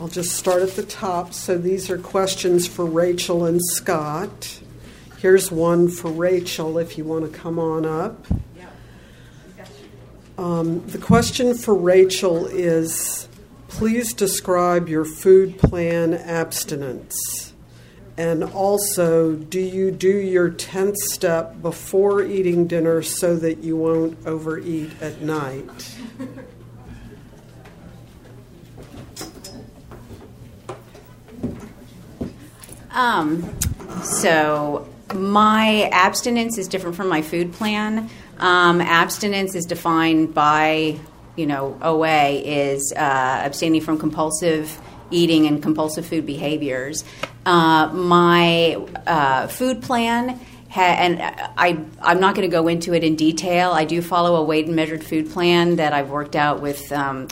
I'll 0.00 0.08
just 0.08 0.36
start 0.36 0.62
at 0.62 0.70
the 0.70 0.84
top. 0.84 1.32
So 1.32 1.58
these 1.58 1.90
are 1.90 1.98
questions 1.98 2.68
for 2.68 2.86
Rachel 2.86 3.44
and 3.44 3.60
Scott. 3.60 4.60
Here's 5.18 5.50
one 5.50 5.88
for 5.88 6.12
Rachel 6.12 6.78
if 6.78 6.96
you 6.96 7.04
want 7.04 7.30
to 7.30 7.36
come 7.36 7.58
on 7.58 7.84
up. 7.84 8.24
Um, 10.38 10.86
the 10.86 10.98
question 10.98 11.54
for 11.54 11.74
Rachel 11.74 12.46
is 12.46 13.26
please 13.66 14.12
describe 14.12 14.88
your 14.88 15.04
food 15.04 15.58
plan 15.58 16.14
abstinence. 16.14 17.47
And 18.18 18.42
also, 18.42 19.36
do 19.36 19.60
you 19.60 19.92
do 19.92 20.08
your 20.08 20.50
10th 20.50 20.96
step 20.96 21.62
before 21.62 22.20
eating 22.20 22.66
dinner 22.66 23.00
so 23.00 23.36
that 23.36 23.58
you 23.58 23.76
won't 23.76 24.26
overeat 24.26 24.90
at 25.00 25.22
night? 25.22 25.96
Um, 32.90 33.56
so 34.02 34.88
my 35.14 35.88
abstinence 35.92 36.58
is 36.58 36.66
different 36.66 36.96
from 36.96 37.08
my 37.08 37.22
food 37.22 37.52
plan. 37.52 38.10
Um, 38.38 38.80
abstinence 38.80 39.54
is 39.54 39.66
defined 39.66 40.34
by, 40.34 40.98
you 41.36 41.46
know, 41.46 41.78
OA 41.80 42.30
is 42.44 42.92
uh, 42.96 42.98
abstaining 43.44 43.82
from 43.82 43.98
compulsive 43.98 44.76
eating 45.10 45.46
and 45.46 45.62
compulsive 45.62 46.06
food 46.06 46.26
behaviors. 46.26 47.04
Uh, 47.48 47.90
my 47.94 48.74
uh, 49.06 49.46
food 49.46 49.80
plan. 49.80 50.38
Ha- 50.68 50.82
and 50.82 51.22
I, 51.56 51.82
I'm 52.02 52.20
not 52.20 52.34
going 52.34 52.46
to 52.46 52.54
go 52.54 52.68
into 52.68 52.92
it 52.92 53.02
in 53.02 53.16
detail. 53.16 53.70
I 53.70 53.86
do 53.86 54.02
follow 54.02 54.36
a 54.36 54.44
weight 54.44 54.66
and 54.66 54.76
measured 54.76 55.02
food 55.02 55.30
plan 55.30 55.76
that 55.76 55.94
I've 55.94 56.10
worked 56.10 56.36
out 56.36 56.60
with 56.60 56.92
um, 56.92 57.26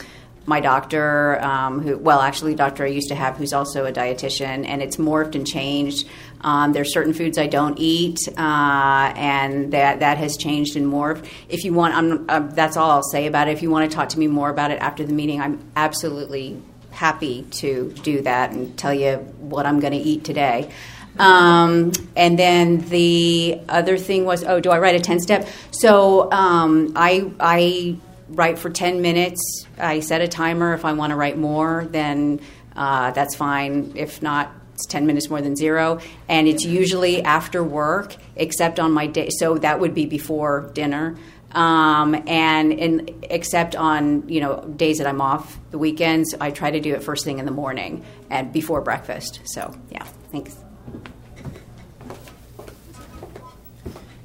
my 0.46 0.60
doctor, 0.60 1.38
um, 1.44 1.80
who, 1.80 1.98
well, 1.98 2.20
actually, 2.20 2.54
doctor 2.54 2.84
I 2.84 2.88
used 2.88 3.08
to 3.08 3.14
have, 3.14 3.36
who's 3.36 3.52
also 3.52 3.84
a 3.84 3.92
dietitian, 3.92 4.66
and 4.66 4.80
it's 4.80 4.96
morphed 4.96 5.34
and 5.34 5.46
changed. 5.46 6.08
Um, 6.40 6.72
there's 6.72 6.94
certain 6.94 7.12
foods 7.12 7.36
I 7.36 7.46
don't 7.46 7.78
eat, 7.78 8.18
uh, 8.38 9.12
and 9.16 9.70
that 9.74 10.00
that 10.00 10.16
has 10.16 10.38
changed 10.38 10.76
and 10.76 10.86
morphed. 10.86 11.28
If 11.50 11.64
you 11.64 11.74
want, 11.74 12.30
uh, 12.30 12.40
that's 12.54 12.78
all 12.78 12.90
I'll 12.90 13.02
say 13.02 13.26
about 13.26 13.48
it. 13.48 13.52
If 13.52 13.60
you 13.60 13.70
want 13.70 13.90
to 13.90 13.94
talk 13.94 14.08
to 14.10 14.18
me 14.18 14.28
more 14.28 14.48
about 14.48 14.70
it 14.70 14.80
after 14.80 15.04
the 15.04 15.12
meeting, 15.12 15.42
I'm 15.42 15.60
absolutely 15.76 16.62
happy 16.96 17.42
to 17.50 17.92
do 18.02 18.22
that 18.22 18.52
and 18.52 18.76
tell 18.78 18.92
you 18.92 19.16
what 19.38 19.66
I'm 19.66 19.80
going 19.80 19.92
to 19.92 19.98
eat 19.98 20.24
today. 20.24 20.72
Um, 21.18 21.92
and 22.16 22.38
then 22.38 22.78
the 22.88 23.60
other 23.68 23.98
thing 23.98 24.24
was, 24.24 24.44
oh, 24.44 24.60
do 24.60 24.70
I 24.70 24.78
write 24.78 24.96
a 24.96 25.00
10 25.00 25.20
step? 25.20 25.48
So 25.70 26.30
um, 26.32 26.92
I, 26.96 27.30
I 27.38 27.96
write 28.28 28.58
for 28.58 28.70
10 28.70 29.02
minutes. 29.02 29.66
I 29.78 30.00
set 30.00 30.20
a 30.20 30.28
timer. 30.28 30.74
If 30.74 30.84
I 30.84 30.94
want 30.94 31.10
to 31.10 31.16
write 31.16 31.38
more, 31.38 31.86
then 31.90 32.40
uh, 32.74 33.10
that's 33.12 33.34
fine. 33.34 33.92
If 33.94 34.22
not, 34.22 34.52
it's 34.74 34.86
10 34.86 35.06
minutes 35.06 35.30
more 35.30 35.40
than 35.40 35.56
zero. 35.56 36.00
And 36.28 36.48
it's 36.48 36.64
usually 36.64 37.22
after 37.22 37.62
work, 37.62 38.16
except 38.36 38.78
on 38.78 38.92
my 38.92 39.06
day. 39.06 39.28
So 39.30 39.58
that 39.58 39.80
would 39.80 39.94
be 39.94 40.06
before 40.06 40.70
dinner. 40.74 41.16
Um, 41.52 42.14
and 42.26 42.72
in, 42.72 43.20
except 43.22 43.76
on 43.76 44.28
you 44.28 44.40
know 44.40 44.60
days 44.76 44.98
that 44.98 45.06
I'm 45.06 45.20
off, 45.20 45.58
the 45.70 45.78
weekends, 45.78 46.34
I 46.40 46.50
try 46.50 46.70
to 46.70 46.80
do 46.80 46.94
it 46.94 47.02
first 47.02 47.24
thing 47.24 47.38
in 47.38 47.46
the 47.46 47.52
morning 47.52 48.04
and 48.30 48.52
before 48.52 48.80
breakfast. 48.80 49.40
So 49.44 49.74
yeah, 49.90 50.04
thanks. 50.30 50.56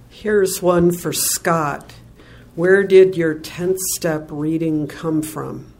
Here's 0.10 0.62
one 0.62 0.92
for 0.92 1.14
Scott. 1.14 1.94
Where 2.54 2.84
did 2.84 3.16
your 3.16 3.34
10th 3.34 3.80
step 3.96 4.28
reading 4.30 4.88
come 4.88 5.22
from? 5.22 5.74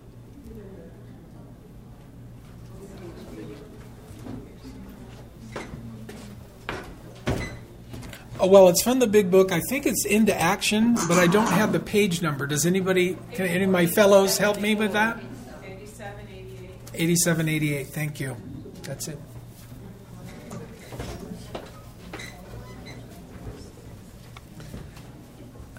Oh, 8.42 8.48
well, 8.48 8.70
it's 8.70 8.82
from 8.82 8.98
the 8.98 9.06
big 9.06 9.30
book. 9.30 9.52
I 9.52 9.62
think 9.70 9.86
it's 9.86 10.04
into 10.04 10.36
action, 10.36 10.96
but 11.08 11.20
I 11.20 11.28
don't 11.28 11.52
have 11.52 11.72
the 11.72 11.80
page 11.80 12.24
number. 12.24 12.48
Does 12.48 12.66
anybody, 12.66 13.16
can 13.34 13.46
any 13.46 13.66
of 13.66 13.70
my 13.70 13.86
fellows 13.86 14.40
help 14.40 14.60
me 14.60 14.74
with 14.74 14.94
that? 14.94 15.18
8788. 15.64 16.90
8788. 16.96 17.88
Thank 17.88 18.20
you. 18.20 18.36
That's 18.82 19.10
it. 19.10 19.20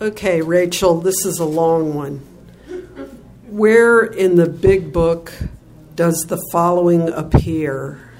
Okay, 0.00 0.40
Rachel, 0.40 1.00
this 1.00 1.26
is 1.26 1.40
a 1.40 1.44
long 1.44 1.94
one. 1.94 2.18
Where 3.48 4.04
in 4.04 4.36
the 4.36 4.48
big 4.48 4.92
book 4.92 5.32
does 5.96 6.26
the 6.28 6.40
following 6.52 7.08
appear? 7.08 8.11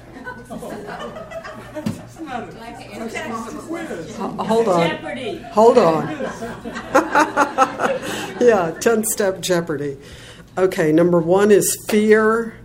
Hold 4.39 4.67
on. 4.67 4.89
Jeopardy. 4.89 5.37
Hold 5.51 5.77
on. 5.77 6.09
yeah, 8.41 8.75
10 8.79 9.03
step 9.05 9.41
Jeopardy. 9.41 9.97
Okay, 10.57 10.91
number 10.91 11.19
one 11.19 11.51
is 11.51 11.77
fear. 11.89 12.55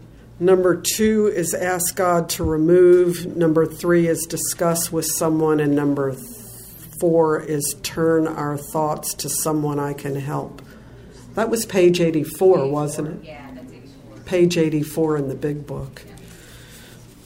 Number 0.40 0.80
two 0.80 1.26
is 1.26 1.54
ask 1.54 1.96
God 1.96 2.28
to 2.30 2.44
remove. 2.44 3.36
Number 3.36 3.66
three 3.66 4.06
is 4.06 4.26
discuss 4.26 4.92
with 4.92 5.06
someone. 5.06 5.58
And 5.60 5.74
number 5.74 6.14
four 7.00 7.40
is 7.40 7.76
turn 7.82 8.26
our 8.26 8.56
thoughts 8.56 9.14
to 9.14 9.28
someone 9.28 9.78
I 9.78 9.94
can 9.94 10.14
help. 10.16 10.62
That 11.34 11.50
was 11.50 11.66
page 11.66 12.00
84, 12.00 12.68
wasn't 12.68 13.08
it? 13.08 13.28
Yeah, 13.28 13.48
that's 13.54 13.72
84. 13.72 14.18
Page 14.24 14.58
84 14.58 15.16
in 15.16 15.28
the 15.28 15.34
big 15.34 15.66
book. 15.66 16.02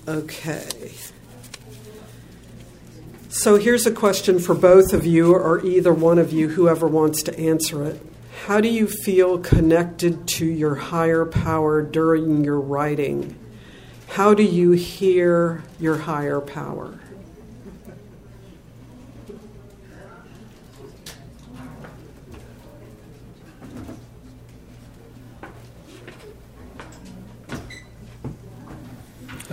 Okay. 0.07 0.93
So 3.35 3.57
here's 3.57 3.87
a 3.87 3.91
question 3.91 4.39
for 4.39 4.55
both 4.55 4.93
of 4.93 5.07
you, 5.07 5.35
or 5.35 5.65
either 5.65 5.95
one 5.95 6.19
of 6.19 6.35
you, 6.35 6.51
whoever 6.51 6.87
wants 6.87 7.23
to 7.23 7.39
answer 7.39 7.83
it. 7.83 7.99
How 8.45 8.61
do 8.61 8.69
you 8.69 8.87
feel 8.87 9.39
connected 9.39 10.29
to 10.29 10.45
your 10.45 10.75
higher 10.75 11.25
power 11.25 11.81
during 11.81 12.45
your 12.45 12.61
writing? 12.61 13.35
How 14.09 14.35
do 14.35 14.43
you 14.43 14.73
hear 14.73 15.63
your 15.81 15.97
higher 15.97 16.43
power? 16.43 17.01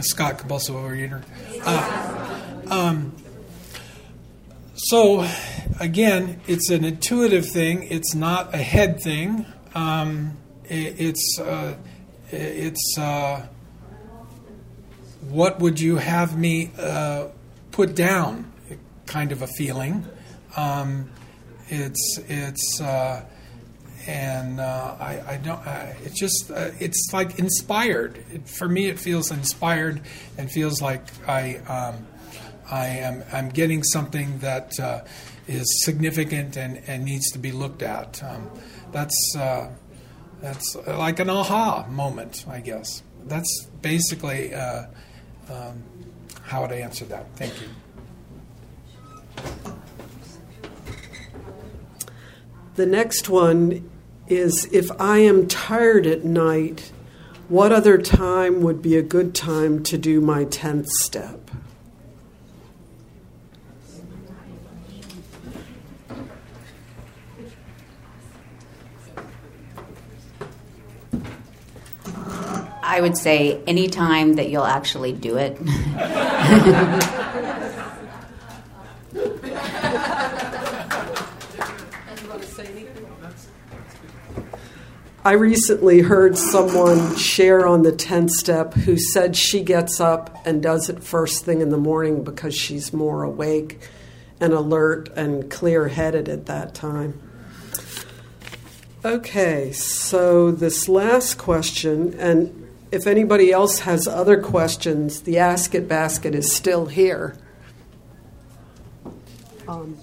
Scott, 0.01 0.37
compulsive 0.37 0.75
overeater. 0.75 1.23
Uh, 1.63 2.65
um, 2.69 3.13
so, 4.89 5.27
again, 5.79 6.41
it's 6.47 6.69
an 6.69 6.83
intuitive 6.83 7.45
thing. 7.45 7.83
It's 7.89 8.15
not 8.15 8.53
a 8.53 8.57
head 8.57 9.01
thing. 9.01 9.45
Um, 9.75 10.37
it, 10.65 10.99
it's 10.99 11.39
uh, 11.39 11.75
it's 12.31 12.97
uh, 12.97 13.47
what 15.29 15.59
would 15.59 15.79
you 15.79 15.97
have 15.97 16.37
me 16.37 16.71
uh, 16.79 17.27
put 17.71 17.95
down? 17.95 18.51
Kind 19.05 19.31
of 19.31 19.41
a 19.41 19.47
feeling. 19.47 20.05
Um, 20.55 21.09
it's 21.67 22.19
it's 22.27 22.81
uh, 22.81 23.25
and 24.07 24.59
uh, 24.59 24.95
I, 24.99 25.21
I 25.27 25.37
don't. 25.37 25.59
I, 25.67 25.95
it's 26.03 26.19
just 26.19 26.51
uh, 26.51 26.71
it's 26.79 27.09
like 27.13 27.37
inspired. 27.37 28.23
It, 28.31 28.47
for 28.47 28.67
me, 28.67 28.87
it 28.87 28.99
feels 28.99 29.31
inspired 29.31 30.01
and 30.37 30.49
feels 30.51 30.81
like 30.81 31.03
I 31.27 31.57
um, 31.67 32.07
I 32.71 32.87
am 32.87 33.23
I'm 33.31 33.49
getting 33.49 33.83
something 33.83 34.39
that 34.39 34.79
uh, 34.79 35.01
is 35.47 35.65
significant 35.83 36.55
and, 36.57 36.81
and 36.87 37.03
needs 37.03 37.31
to 37.31 37.39
be 37.39 37.51
looked 37.51 37.81
at. 37.81 38.21
Um, 38.23 38.49
that's 38.91 39.35
uh, 39.37 39.69
that's 40.41 40.75
like 40.87 41.19
an 41.19 41.29
aha 41.29 41.85
moment, 41.89 42.45
I 42.49 42.59
guess. 42.59 43.03
That's 43.25 43.65
basically 43.81 44.53
uh, 44.53 44.85
um, 45.49 45.83
how 46.43 46.63
I'd 46.63 46.71
answer 46.71 47.05
that. 47.05 47.25
Thank 47.35 47.53
you. 47.61 47.67
The 52.75 52.85
next 52.85 53.27
one 53.29 53.89
is 54.27 54.69
if 54.71 54.89
I 55.01 55.17
am 55.17 55.47
tired 55.47 56.05
at 56.05 56.23
night, 56.23 56.91
What 57.49 57.71
other 57.71 57.97
time 57.97 58.61
would 58.61 58.79
be 58.79 58.95
a 58.95 59.01
good 59.01 59.33
time 59.33 59.81
to 59.85 59.97
do 59.97 60.21
my 60.21 60.45
10th 60.45 60.85
step? 61.01 61.48
I 72.89 73.01
would 73.01 73.15
say 73.15 73.61
any 73.67 73.87
time 73.87 74.33
that 74.33 74.49
you'll 74.49 74.65
actually 74.65 75.13
do 75.13 75.37
it. 75.37 75.55
I 85.23 85.33
recently 85.33 85.99
heard 85.99 86.35
someone 86.35 87.15
share 87.15 87.67
on 87.67 87.83
the 87.83 87.91
10th 87.91 88.31
step 88.31 88.73
who 88.73 88.97
said 88.97 89.35
she 89.35 89.61
gets 89.63 89.99
up 89.99 90.41
and 90.43 90.63
does 90.63 90.89
it 90.89 91.03
first 91.03 91.45
thing 91.45 91.61
in 91.61 91.69
the 91.69 91.77
morning 91.77 92.23
because 92.23 92.55
she's 92.55 92.91
more 92.91 93.21
awake 93.21 93.79
and 94.41 94.51
alert 94.51 95.09
and 95.15 95.51
clear 95.51 95.89
headed 95.89 96.27
at 96.27 96.47
that 96.47 96.73
time. 96.73 97.21
Okay, 99.05 99.71
so 99.73 100.49
this 100.49 100.89
last 100.89 101.37
question, 101.37 102.15
and 102.19 102.58
if 102.91 103.05
anybody 103.05 103.51
else 103.51 103.79
has 103.79 104.07
other 104.07 104.41
questions, 104.41 105.21
the 105.21 105.37
Ask 105.37 105.75
It 105.75 105.87
basket 105.87 106.33
is 106.33 106.51
still 106.51 106.87
here. 106.87 107.37
Um, 109.67 109.97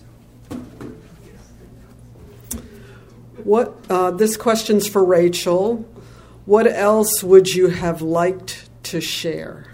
What 3.47 3.77
uh, 3.89 4.11
this 4.11 4.37
question's 4.37 4.89
for 4.89 5.05
Rachel. 5.05 5.89
What 6.47 6.67
else 6.67 7.23
would 7.23 7.47
you 7.47 7.69
have 7.69 8.03
liked 8.03 8.69
to 8.85 9.01
share? 9.01 9.67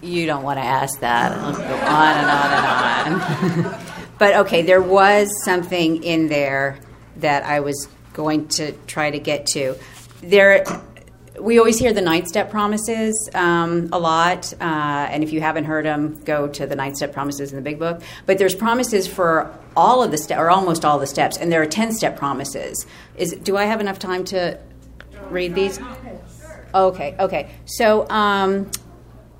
You 0.00 0.26
don't 0.26 0.42
want 0.42 0.58
to 0.58 0.64
ask 0.64 0.98
that. 0.98 1.30
Go 1.30 1.38
on 1.40 2.16
and 2.16 2.28
on 2.28 3.54
and 3.54 3.66
on. 3.66 3.86
but 4.22 4.36
okay, 4.36 4.62
there 4.62 4.80
was 4.80 5.28
something 5.44 6.04
in 6.04 6.28
there 6.28 6.78
that 7.16 7.42
I 7.42 7.58
was 7.58 7.88
going 8.12 8.46
to 8.50 8.70
try 8.86 9.10
to 9.10 9.18
get 9.18 9.46
to. 9.46 9.74
There 10.20 10.64
we 11.40 11.58
always 11.58 11.76
hear 11.76 11.92
the 11.92 12.02
ninth 12.02 12.28
step 12.28 12.48
promises 12.48 13.28
um, 13.34 13.88
a 13.90 13.98
lot, 13.98 14.52
uh, 14.60 15.08
and 15.10 15.24
if 15.24 15.32
you 15.32 15.40
haven't 15.40 15.64
heard 15.64 15.84
them, 15.84 16.22
go 16.22 16.46
to 16.46 16.68
the 16.68 16.76
ninth 16.76 16.98
step 16.98 17.12
promises 17.12 17.50
in 17.50 17.56
the 17.56 17.62
big 17.62 17.80
book. 17.80 18.00
But 18.24 18.38
there's 18.38 18.54
promises 18.54 19.08
for 19.08 19.52
all 19.76 20.04
of 20.04 20.12
the 20.12 20.18
steps, 20.18 20.38
or 20.38 20.50
almost 20.50 20.84
all 20.84 21.00
the 21.00 21.06
steps, 21.08 21.36
and 21.36 21.50
there 21.50 21.60
are 21.60 21.66
ten 21.66 21.90
step 21.90 22.16
promises. 22.16 22.86
Is 23.16 23.32
do 23.32 23.56
I 23.56 23.64
have 23.64 23.80
enough 23.80 23.98
time 23.98 24.22
to 24.26 24.56
read 25.30 25.56
these? 25.56 25.80
Okay, 26.72 27.16
okay. 27.18 27.50
So. 27.64 28.08
Um, 28.08 28.70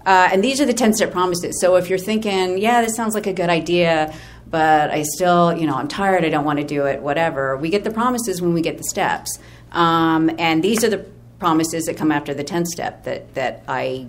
uh, 0.05 0.31
and 0.33 0.43
these 0.43 0.61
are 0.61 0.67
the 0.67 0.75
10 0.75 0.95
step 0.95 1.13
promises. 1.13 1.61
So 1.61 1.77
if 1.77 1.89
you're 1.89 1.99
thinking, 1.99 2.59
yeah, 2.59 2.83
this 2.83 2.97
sounds 2.97 3.15
like 3.15 3.27
a 3.27 3.33
good 3.33 3.49
idea, 3.49 4.13
but 4.53 4.91
I 4.91 5.03
still, 5.03 5.57
you 5.57 5.67
know, 5.67 5.75
I'm 5.75 5.89
tired, 5.89 6.27
I 6.27 6.29
don't 6.29 6.45
want 6.45 6.59
to 6.59 6.65
do 6.65 6.85
it, 6.85 7.01
whatever, 7.01 7.57
we 7.57 7.71
get 7.71 7.85
the 7.85 7.91
promises 7.91 8.43
when 8.43 8.53
we 8.53 8.61
get 8.61 8.77
the 8.77 8.85
steps. 8.85 9.39
Um, 9.73 10.31
and 10.39 10.63
these 10.63 10.85
are 10.85 10.91
the 10.91 11.07
promises 11.39 11.87
that 11.87 11.97
come 11.97 12.13
after 12.13 12.35
the 12.35 12.45
10th 12.45 12.67
step 12.67 13.05
that, 13.05 13.35
that 13.35 13.65
I 13.67 14.09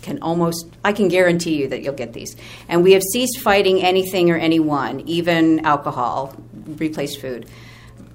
can 0.00 0.22
almost, 0.22 0.66
I 0.82 0.94
can 0.94 1.08
guarantee 1.08 1.56
you 1.56 1.68
that 1.68 1.82
you'll 1.82 1.92
get 1.92 2.14
these. 2.14 2.34
And 2.68 2.82
we 2.82 2.92
have 2.92 3.02
ceased 3.02 3.40
fighting 3.40 3.82
anything 3.82 4.30
or 4.30 4.36
anyone, 4.36 5.00
even 5.00 5.66
alcohol, 5.66 6.34
replaced 6.66 7.20
food. 7.20 7.46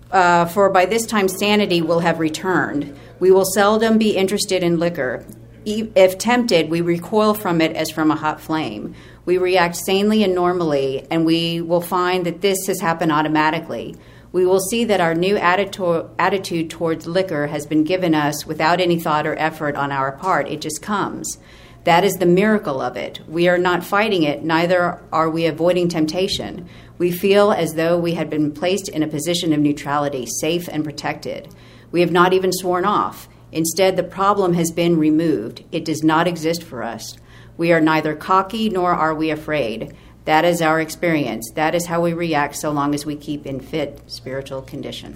Uh, 0.10 0.46
for 0.46 0.68
by 0.72 0.88
this 0.88 1.06
time 1.06 1.28
sanity 1.28 1.84
will 1.84 2.00
have 2.00 2.20
returned. 2.20 2.98
We 3.20 3.30
will 3.30 3.46
seldom 3.46 4.00
be 4.00 4.18
interested 4.18 4.64
in 4.64 4.80
liquor. 4.80 5.24
If 5.66 6.18
tempted, 6.18 6.70
we 6.70 6.82
recoil 6.82 7.34
from 7.34 7.62
it 7.62 7.76
as 7.76 7.90
from 7.92 8.12
a 8.12 8.16
hot 8.16 8.42
flame. 8.42 8.96
We 9.26 9.38
react 9.38 9.76
sanely 9.76 10.24
and 10.24 10.34
normally, 10.34 11.06
and 11.12 11.26
we 11.26 11.62
will 11.62 11.82
find 11.82 12.26
that 12.26 12.42
this 12.42 12.66
has 12.68 12.82
happened 12.82 13.12
automatically 13.12 13.96
we 14.32 14.46
will 14.46 14.62
see 14.62 14.86
that 14.86 15.02
our 15.02 15.14
new 15.14 15.36
attitude 15.36 16.70
towards 16.70 17.08
liquor 17.08 17.48
has 17.48 17.66
been 17.66 17.84
given 17.84 18.16
us 18.16 18.46
without 18.46 18.80
any 18.80 19.00
thought 19.00 19.28
or 19.28 19.36
effort 19.36 19.76
on 19.76 19.92
our 19.92 20.14
part. 20.14 20.48
It 20.48 20.62
just 20.62 20.82
comes. 20.82 21.38
That 21.84 22.04
is 22.04 22.14
the 22.14 22.26
miracle 22.26 22.80
of 22.80 22.96
it. 22.96 23.20
We 23.28 23.50
are 23.50 23.58
not 23.58 23.84
fighting 23.84 24.24
it, 24.24 24.44
neither 24.44 25.02
are 25.12 25.30
we 25.30 25.48
avoiding 25.48 25.90
temptation. 25.90 26.70
We 26.98 27.12
feel 27.12 27.52
as 27.52 27.74
though 27.74 27.98
we 27.98 28.14
had 28.14 28.30
been 28.30 28.54
placed 28.54 28.88
in 28.88 29.04
a 29.04 29.08
position 29.08 29.52
of 29.52 29.60
neutrality, 29.60 30.28
safe 30.40 30.70
and 30.70 30.84
protected. 30.84 31.54
We 31.92 32.02
have 32.02 32.12
not 32.12 32.34
even 32.34 32.54
sworn 32.54 32.86
off. 32.86 33.28
Instead, 33.52 33.96
the 33.96 34.04
problem 34.04 34.54
has 34.54 34.72
been 34.72 34.98
removed. 34.98 35.64
It 35.72 35.86
does 35.86 36.04
not 36.04 36.28
exist 36.28 36.64
for 36.64 36.84
us. 36.84 37.18
We 37.58 37.72
are 37.72 37.82
neither 37.82 38.16
cocky 38.16 38.70
nor 38.70 38.92
are 38.92 39.14
we 39.14 39.30
afraid. 39.30 39.96
That 40.26 40.46
is 40.46 40.62
our 40.62 40.80
experience. 40.80 41.52
That 41.56 41.76
is 41.76 41.88
how 41.88 42.02
we 42.02 42.14
react 42.14 42.56
so 42.56 42.72
long 42.72 42.94
as 42.94 43.06
we 43.06 43.16
keep 43.16 43.46
in 43.46 43.60
fit 43.60 44.02
spiritual 44.08 44.62
condition. 44.62 45.16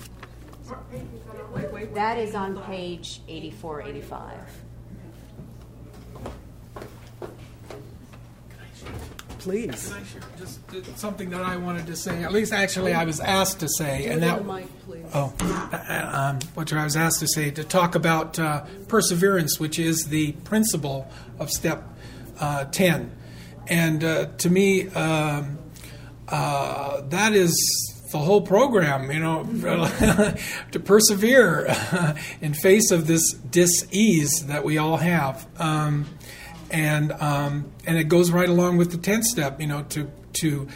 That 1.94 2.18
is 2.18 2.36
on 2.36 2.62
page 2.64 3.22
84, 3.30 3.84
85. 3.84 4.32
Please. 9.46 9.90
Can 9.90 10.02
I 10.02 10.06
share 10.06 10.22
just 10.38 10.98
something 10.98 11.30
that 11.30 11.42
I 11.42 11.56
wanted 11.56 11.88
to 11.88 11.96
say? 11.96 12.24
At 12.24 12.34
least, 12.34 12.52
actually, 12.52 12.94
I 12.94 13.06
was 13.06 13.20
asked 13.20 13.60
to 13.62 13.70
say, 13.70 14.08
and 14.08 14.22
that. 14.24 14.42
Oh, 15.14 15.34
uh, 15.42 16.12
um, 16.14 16.40
what 16.56 16.74
I 16.74 16.84
was 16.84 16.96
asked 16.96 17.20
to 17.20 17.28
say 17.28 17.52
to 17.52 17.64
talk 17.64 17.96
about 17.96 18.38
uh, 18.40 18.66
perseverance, 18.88 19.60
which 19.60 19.80
is 19.80 20.06
the 20.06 20.34
principle 20.44 21.10
of 21.40 21.50
step 21.50 21.84
uh, 22.40 22.66
ten 22.66 23.12
and 23.68 24.04
uh, 24.04 24.26
to 24.38 24.50
me, 24.50 24.88
um, 24.90 25.58
uh, 26.28 27.02
that 27.02 27.34
is 27.34 27.54
the 28.12 28.18
whole 28.20 28.42
program, 28.42 29.12
you 29.12 29.20
know, 29.20 29.44
to 30.72 30.80
persevere 30.80 31.68
in 32.42 32.54
face 32.54 32.92
of 32.92 33.08
this 33.08 33.34
dis-ease 33.34 34.46
that 34.48 34.64
we 34.64 34.78
all 34.78 34.98
have. 34.98 35.48
Um, 35.60 36.06
and 36.76 37.14
um, 37.14 37.72
and 37.88 37.98
it 37.98 38.10
goes 38.10 38.32
right 38.32 38.50
along 38.50 38.78
with 38.78 38.92
the 38.92 38.98
tenth 38.98 39.24
step, 39.24 39.62
you 39.62 39.68
know, 39.68 39.84
to 39.90 40.12
to 40.34 40.68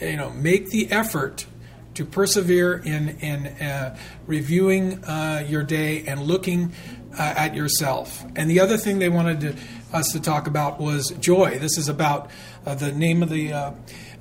you 0.00 0.16
know 0.16 0.30
make 0.30 0.70
the 0.70 0.90
effort 0.92 1.46
to 1.94 2.04
persevere 2.04 2.76
in 2.76 3.08
in 3.18 3.46
uh, 3.46 3.96
reviewing 4.26 5.04
uh, 5.04 5.44
your 5.48 5.64
day 5.64 6.04
and 6.06 6.22
looking 6.22 6.72
uh, 7.18 7.34
at 7.36 7.54
yourself. 7.56 8.24
And 8.36 8.48
the 8.48 8.60
other 8.60 8.76
thing 8.76 9.00
they 9.00 9.08
wanted 9.08 9.40
to, 9.40 9.56
us 9.92 10.12
to 10.12 10.20
talk 10.20 10.46
about 10.46 10.80
was 10.80 11.10
joy. 11.18 11.58
This 11.58 11.78
is 11.78 11.88
about 11.88 12.30
uh, 12.64 12.76
the 12.76 12.92
name 12.92 13.22
of 13.22 13.28
the. 13.28 13.52
Uh, 13.52 13.72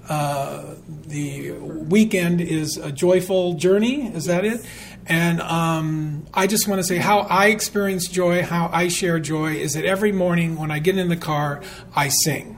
uh, 0.10 0.76
the 1.08 1.54
weekend 1.54 2.41
is 2.41 2.76
a 2.76 2.91
joyful 2.91 3.54
journey. 3.54 4.08
Is 4.08 4.26
that 4.26 4.43
it? 4.43 4.60
And 5.07 5.41
um, 5.41 6.25
I 6.33 6.47
just 6.47 6.67
want 6.67 6.79
to 6.79 6.83
say 6.83 6.97
how 6.97 7.19
I 7.19 7.47
experience 7.47 8.07
joy, 8.07 8.43
how 8.43 8.69
I 8.71 8.87
share 8.87 9.19
joy, 9.19 9.53
is 9.55 9.73
that 9.73 9.85
every 9.85 10.11
morning 10.11 10.55
when 10.55 10.71
I 10.71 10.79
get 10.79 10.97
in 10.97 11.09
the 11.09 11.17
car, 11.17 11.61
I 11.95 12.07
sing, 12.07 12.57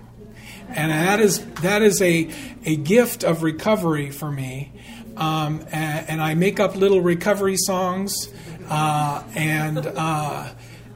and 0.70 0.92
that 0.92 1.20
is 1.20 1.44
that 1.62 1.82
is 1.82 2.02
a 2.02 2.30
a 2.64 2.76
gift 2.76 3.24
of 3.24 3.42
recovery 3.42 4.12
for 4.12 4.32
me. 4.32 4.72
Um, 5.18 5.66
and, 5.72 6.10
and, 6.10 6.22
I 6.22 6.34
make 6.34 6.60
up 6.60 6.76
little 6.76 7.00
recovery 7.00 7.56
songs 7.56 8.28
uh, 8.70 9.24
and 9.34 9.78
uh, 9.78 9.92
uh, 9.96 10.54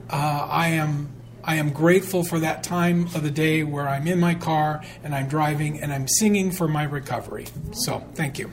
I 0.09 0.69
am 0.69 1.09
I 1.43 1.55
am 1.55 1.71
grateful 1.71 2.23
for 2.23 2.39
that 2.39 2.61
time 2.63 3.05
of 3.15 3.23
the 3.23 3.31
day 3.31 3.63
where 3.63 3.87
I'm 3.87 4.07
in 4.07 4.19
my 4.19 4.35
car 4.35 4.83
and 5.03 5.15
I'm 5.15 5.29
driving 5.29 5.81
and 5.81 5.93
I'm 5.93 6.07
singing 6.07 6.51
for 6.51 6.67
my 6.67 6.83
recovery. 6.83 7.47
So, 7.71 8.03
thank 8.13 8.39
you. 8.39 8.51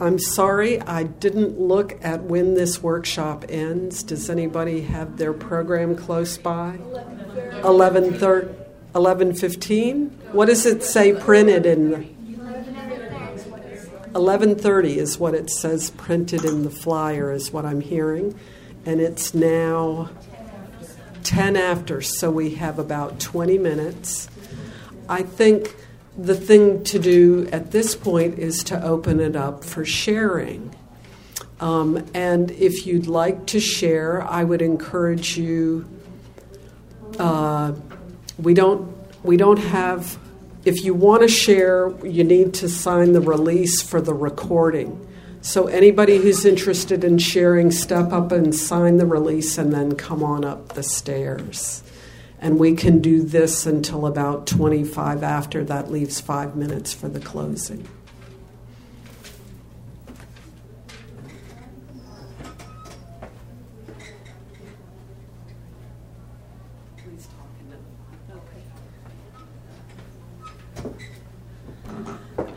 I'm 0.00 0.18
sorry 0.18 0.80
I 0.80 1.04
didn't 1.04 1.60
look 1.60 2.04
at 2.04 2.24
when 2.24 2.54
this 2.54 2.82
workshop 2.82 3.44
ends. 3.48 4.02
Does 4.02 4.28
anybody 4.28 4.82
have 4.82 5.18
their 5.18 5.32
program 5.32 5.94
close 5.94 6.36
by? 6.36 6.78
11:30 7.62 8.48
11:15. 8.94 10.10
What 10.32 10.46
does 10.46 10.66
it 10.66 10.82
say 10.82 11.12
printed 11.12 11.66
in 11.66 11.90
the 11.90 12.06
11:30 14.14 14.96
is 14.96 15.18
what 15.18 15.34
it 15.34 15.50
says 15.50 15.90
printed 15.90 16.44
in 16.44 16.62
the 16.62 16.70
flyer 16.70 17.32
is 17.32 17.52
what 17.52 17.64
I'm 17.64 17.80
hearing 17.80 18.34
and 18.86 19.00
it's 19.00 19.34
now 19.34 20.10
10 21.24 21.56
after 21.56 22.00
so 22.00 22.30
we 22.30 22.54
have 22.56 22.78
about 22.78 23.18
20 23.18 23.58
minutes. 23.58 24.28
I 25.08 25.22
think 25.22 25.74
the 26.16 26.34
thing 26.34 26.84
to 26.84 26.98
do 26.98 27.48
at 27.52 27.70
this 27.70 27.96
point 27.96 28.38
is 28.38 28.62
to 28.64 28.82
open 28.82 29.20
it 29.20 29.36
up 29.36 29.64
for 29.64 29.84
sharing. 29.84 30.74
Um, 31.60 32.04
and 32.14 32.50
if 32.52 32.86
you'd 32.86 33.06
like 33.06 33.46
to 33.46 33.60
share, 33.60 34.22
I 34.22 34.44
would 34.44 34.62
encourage 34.62 35.36
you. 35.36 35.88
Uh, 37.18 37.72
we 38.38 38.54
don't 38.54 38.92
we 39.22 39.36
don't 39.36 39.58
have. 39.58 40.18
If 40.64 40.84
you 40.84 40.94
want 40.94 41.22
to 41.22 41.28
share, 41.28 41.92
you 42.04 42.24
need 42.24 42.54
to 42.54 42.68
sign 42.68 43.12
the 43.12 43.20
release 43.20 43.82
for 43.82 44.00
the 44.00 44.14
recording. 44.14 45.06
So 45.42 45.66
anybody 45.66 46.16
who's 46.16 46.46
interested 46.46 47.04
in 47.04 47.18
sharing, 47.18 47.70
step 47.70 48.12
up 48.12 48.32
and 48.32 48.54
sign 48.54 48.96
the 48.96 49.06
release, 49.06 49.58
and 49.58 49.72
then 49.72 49.94
come 49.94 50.22
on 50.22 50.44
up 50.44 50.72
the 50.72 50.82
stairs. 50.82 51.83
And 52.44 52.58
we 52.58 52.76
can 52.76 52.98
do 53.00 53.22
this 53.22 53.64
until 53.64 54.04
about 54.04 54.46
25 54.46 55.22
after. 55.22 55.64
That 55.64 55.90
leaves 55.90 56.20
five 56.20 56.54
minutes 56.54 56.92
for 56.92 57.08
the 57.08 57.18
closing. 57.18 57.88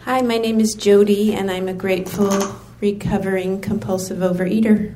Hi, 0.02 0.22
my 0.22 0.38
name 0.38 0.60
is 0.60 0.76
Jody, 0.76 1.34
and 1.34 1.50
I'm 1.50 1.70
a 1.70 1.74
grateful, 1.74 2.58
recovering 2.82 3.62
compulsive 3.62 4.18
overeater. 4.18 4.94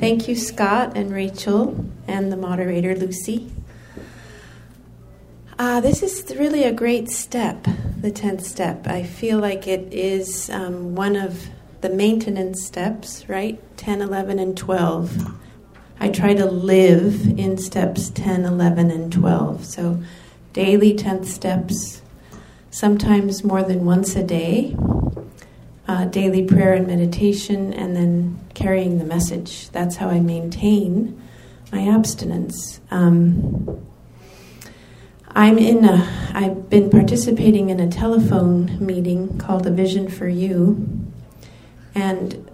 Thank 0.00 0.26
you, 0.26 0.34
Scott 0.34 0.96
and 0.96 1.12
Rachel, 1.12 1.84
and 2.08 2.32
the 2.32 2.36
moderator, 2.36 2.96
Lucy. 2.96 3.52
Uh, 5.60 5.78
this 5.78 6.02
is 6.02 6.34
really 6.38 6.64
a 6.64 6.72
great 6.72 7.10
step, 7.10 7.64
the 8.00 8.10
10th 8.10 8.40
step. 8.40 8.86
I 8.86 9.02
feel 9.02 9.38
like 9.38 9.68
it 9.68 9.92
is 9.92 10.48
um, 10.48 10.94
one 10.94 11.16
of 11.16 11.50
the 11.82 11.90
maintenance 11.90 12.64
steps, 12.64 13.28
right? 13.28 13.60
10, 13.76 14.00
11, 14.00 14.38
and 14.38 14.56
12. 14.56 15.38
I 16.00 16.08
try 16.08 16.32
to 16.32 16.46
live 16.46 17.38
in 17.38 17.58
steps 17.58 18.08
10, 18.08 18.46
11, 18.46 18.90
and 18.90 19.12
12. 19.12 19.66
So, 19.66 20.02
daily 20.54 20.94
10th 20.94 21.26
steps 21.26 22.00
sometimes 22.70 23.44
more 23.44 23.62
than 23.62 23.84
once 23.84 24.16
a 24.16 24.22
day, 24.22 24.74
uh, 25.86 26.06
daily 26.06 26.42
prayer 26.42 26.72
and 26.72 26.86
meditation, 26.86 27.74
and 27.74 27.94
then 27.94 28.40
carrying 28.54 28.96
the 28.96 29.04
message. 29.04 29.68
That's 29.68 29.96
how 29.96 30.08
I 30.08 30.20
maintain 30.20 31.20
my 31.70 31.86
abstinence. 31.86 32.80
Um, 32.90 33.89
I'm 35.32 35.58
in 35.58 35.84
a, 35.84 36.30
I've 36.34 36.68
been 36.68 36.90
participating 36.90 37.70
in 37.70 37.78
a 37.78 37.88
telephone 37.88 38.84
meeting 38.84 39.38
called 39.38 39.64
A 39.66 39.70
Vision 39.70 40.08
for 40.08 40.26
You, 40.26 41.08
and 41.94 42.50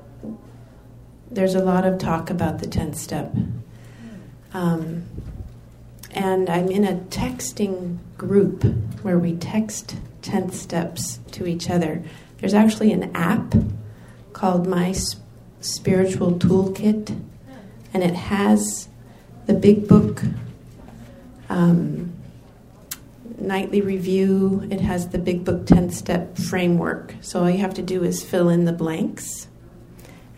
there's 1.31 1.55
a 1.55 1.65
lot 1.65 1.87
of 1.87 1.99
talk 1.99 2.29
about 2.29 2.59
the 2.59 2.67
10th 2.67 2.97
step. 2.97 3.35
Um, 4.53 5.05
and 6.13 6.51
I'm 6.51 6.71
in 6.71 6.85
a 6.85 6.95
texting 6.95 7.99
group 8.19 8.65
where 9.03 9.19
we 9.19 9.37
text 9.37 9.97
10th 10.23 10.53
steps 10.53 11.19
to 11.33 11.47
each 11.47 11.71
other. 11.71 12.03
There's 12.39 12.55
actually 12.55 12.93
an 12.93 13.11
app 13.17 13.55
called 14.35 14.67
My 14.67 14.95
Spiritual 15.61 16.33
Toolkit, 16.33 17.19
and 17.95 18.03
it 18.03 18.15
has 18.15 18.89
the 19.47 19.55
big 19.55 19.89
book 19.89 20.23
um, 21.49 22.16
nightly 23.39 23.81
review. 23.81 24.67
It 24.71 24.81
has 24.81 25.09
the 25.09 25.19
big 25.19 25.45
book 25.45 25.67
10 25.67 25.91
step 25.91 26.37
framework. 26.37 27.15
So 27.21 27.41
all 27.41 27.51
you 27.51 27.59
have 27.59 27.75
to 27.75 27.83
do 27.83 28.03
is 28.03 28.25
fill 28.25 28.49
in 28.49 28.65
the 28.65 28.73
blanks, 28.73 29.49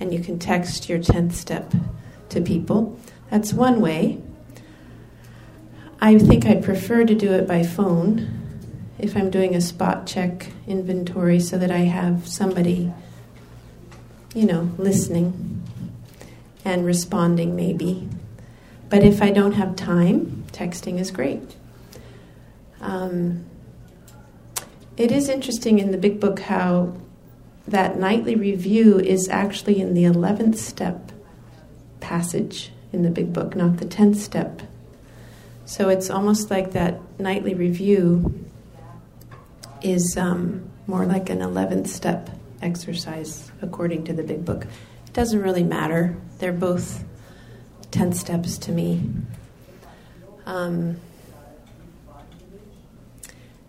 and 0.01 0.13
you 0.13 0.21
can 0.21 0.39
text 0.39 0.89
your 0.89 0.99
10th 0.99 1.33
step 1.33 1.73
to 2.31 2.41
people. 2.41 2.99
That's 3.31 3.53
one 3.53 3.81
way. 3.81 4.23
I 6.01 6.19
think 6.19 6.47
I 6.47 6.55
prefer 6.57 7.05
to 7.05 7.15
do 7.15 7.33
it 7.33 7.49
by 7.49 7.65
phone 7.65 8.35
if 8.99 9.17
I'm 9.17 9.31
doing 9.31 9.55
a 9.55 9.61
spot 9.61 10.07
check 10.07 10.53
inventory 10.67 11.41
so 11.41 11.59
that 11.59 11.71
I 11.71 11.79
have 11.79 12.27
somebody, 12.27 12.93
you 14.35 14.47
know, 14.47 14.71
listening 14.79 15.63
and 16.65 16.85
responding 16.85 17.57
maybe. 17.57 18.09
But 18.89 19.03
if 19.03 19.23
I 19.23 19.31
don't 19.31 19.53
have 19.53 19.77
time, 19.77 20.45
texting 20.53 20.99
is 20.99 21.11
great. 21.11 21.58
Um, 22.81 23.45
it 24.97 25.13
is 25.13 25.29
interesting 25.29 25.79
in 25.79 25.91
the 25.91 25.99
big 25.99 26.21
book 26.21 26.41
how 26.41 26.97
that 27.69 27.99
nightly 27.99 28.35
review 28.35 28.99
is 28.99 29.29
actually 29.29 29.81
in 29.81 29.95
the 29.95 30.05
11th 30.05 30.57
step 30.57 31.13
passage 32.01 32.73
in 32.93 33.03
the 33.03 33.11
big 33.11 33.33
book, 33.33 33.55
not 33.55 33.77
the 33.77 33.85
10th 33.85 34.17
step. 34.17 34.63
So 35.67 35.91
it's 35.91 36.09
almost 36.09 36.51
like 36.51 36.73
that 36.73 36.99
nightly 37.21 37.55
review 37.55 38.47
is 39.83 40.17
um, 40.17 40.69
more 40.87 41.05
like 41.05 41.29
an 41.29 41.41
11th 41.41 41.89
step 41.89 42.31
exercise, 42.63 43.53
according 43.61 44.05
to 44.05 44.13
the 44.13 44.23
big 44.23 44.45
book. 44.45 44.65
It 44.65 45.13
doesn't 45.13 45.43
really 45.43 45.63
matter. 45.63 46.17
They're 46.39 46.53
both 46.53 47.05
10 47.91 48.15
steps 48.15 48.59
to 48.59 48.73
me. 48.73 49.03
Um, 50.47 50.99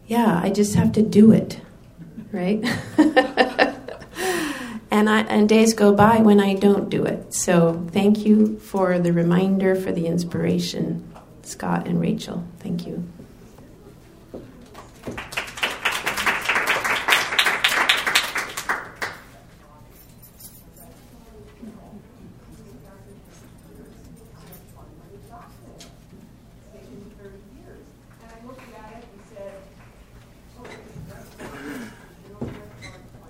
yeah, 0.10 0.42
I 0.44 0.50
just 0.50 0.74
have 0.74 0.92
to 0.94 1.04
do 1.04 1.32
it, 1.32 1.62
right? 2.32 2.66
and 4.90 5.08
I, 5.08 5.22
and 5.30 5.48
days 5.48 5.76
go 5.76 5.94
by 5.94 6.18
when 6.18 6.40
I 6.40 6.56
don't 6.56 6.90
do 6.90 7.06
it. 7.06 7.32
So 7.32 7.88
thank 7.92 8.26
you 8.26 8.58
for 8.58 8.98
the 8.98 9.14
reminder, 9.14 9.76
for 9.76 9.92
the 9.92 10.08
inspiration, 10.08 11.08
Scott 11.44 11.88
and 11.88 12.02
Rachel. 12.02 12.44
Thank 12.60 12.88
you. 12.88 13.08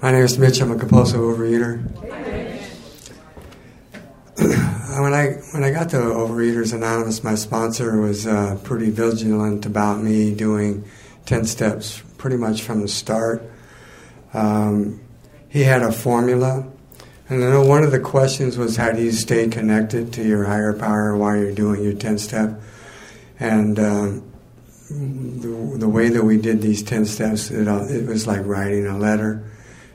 My 0.09 0.15
name 0.15 0.23
is 0.23 0.39
Mitch. 0.39 0.59
I'm 0.59 0.71
a 0.71 0.75
compulsive 0.75 1.19
overeater. 1.19 1.83
when 5.03 5.13
I 5.13 5.33
when 5.51 5.63
I 5.63 5.69
got 5.69 5.91
to 5.91 5.97
Overeaters 5.97 6.73
Anonymous, 6.73 7.23
my 7.23 7.35
sponsor 7.35 8.01
was 8.01 8.25
uh, 8.25 8.57
pretty 8.63 8.89
vigilant 8.89 9.67
about 9.67 10.01
me 10.01 10.33
doing 10.33 10.83
ten 11.27 11.45
steps 11.45 12.01
pretty 12.17 12.37
much 12.37 12.63
from 12.63 12.81
the 12.81 12.87
start. 12.87 13.43
Um, 14.33 14.99
he 15.47 15.61
had 15.61 15.83
a 15.83 15.91
formula, 15.91 16.67
and 17.29 17.43
I 17.43 17.51
know 17.51 17.63
one 17.63 17.83
of 17.83 17.91
the 17.91 17.99
questions 17.99 18.57
was 18.57 18.77
how 18.77 18.91
do 18.91 19.03
you 19.03 19.11
stay 19.11 19.47
connected 19.47 20.11
to 20.13 20.23
your 20.23 20.45
higher 20.45 20.73
power 20.73 21.15
while 21.15 21.37
you're 21.37 21.53
doing 21.53 21.83
your 21.83 21.93
ten 21.93 22.17
step, 22.17 22.59
and 23.39 23.77
um, 23.77 24.31
the, 24.89 25.77
the 25.77 25.87
way 25.87 26.09
that 26.09 26.23
we 26.23 26.37
did 26.37 26.63
these 26.63 26.81
ten 26.81 27.05
steps, 27.05 27.51
it, 27.51 27.67
it 27.67 28.07
was 28.07 28.25
like 28.25 28.43
writing 28.43 28.87
a 28.87 28.97
letter 28.97 29.45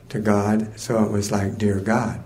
to 0.09 0.19
God. 0.19 0.79
So 0.79 1.03
it 1.03 1.11
was 1.11 1.31
like, 1.31 1.57
Dear 1.57 1.79
God. 1.79 2.23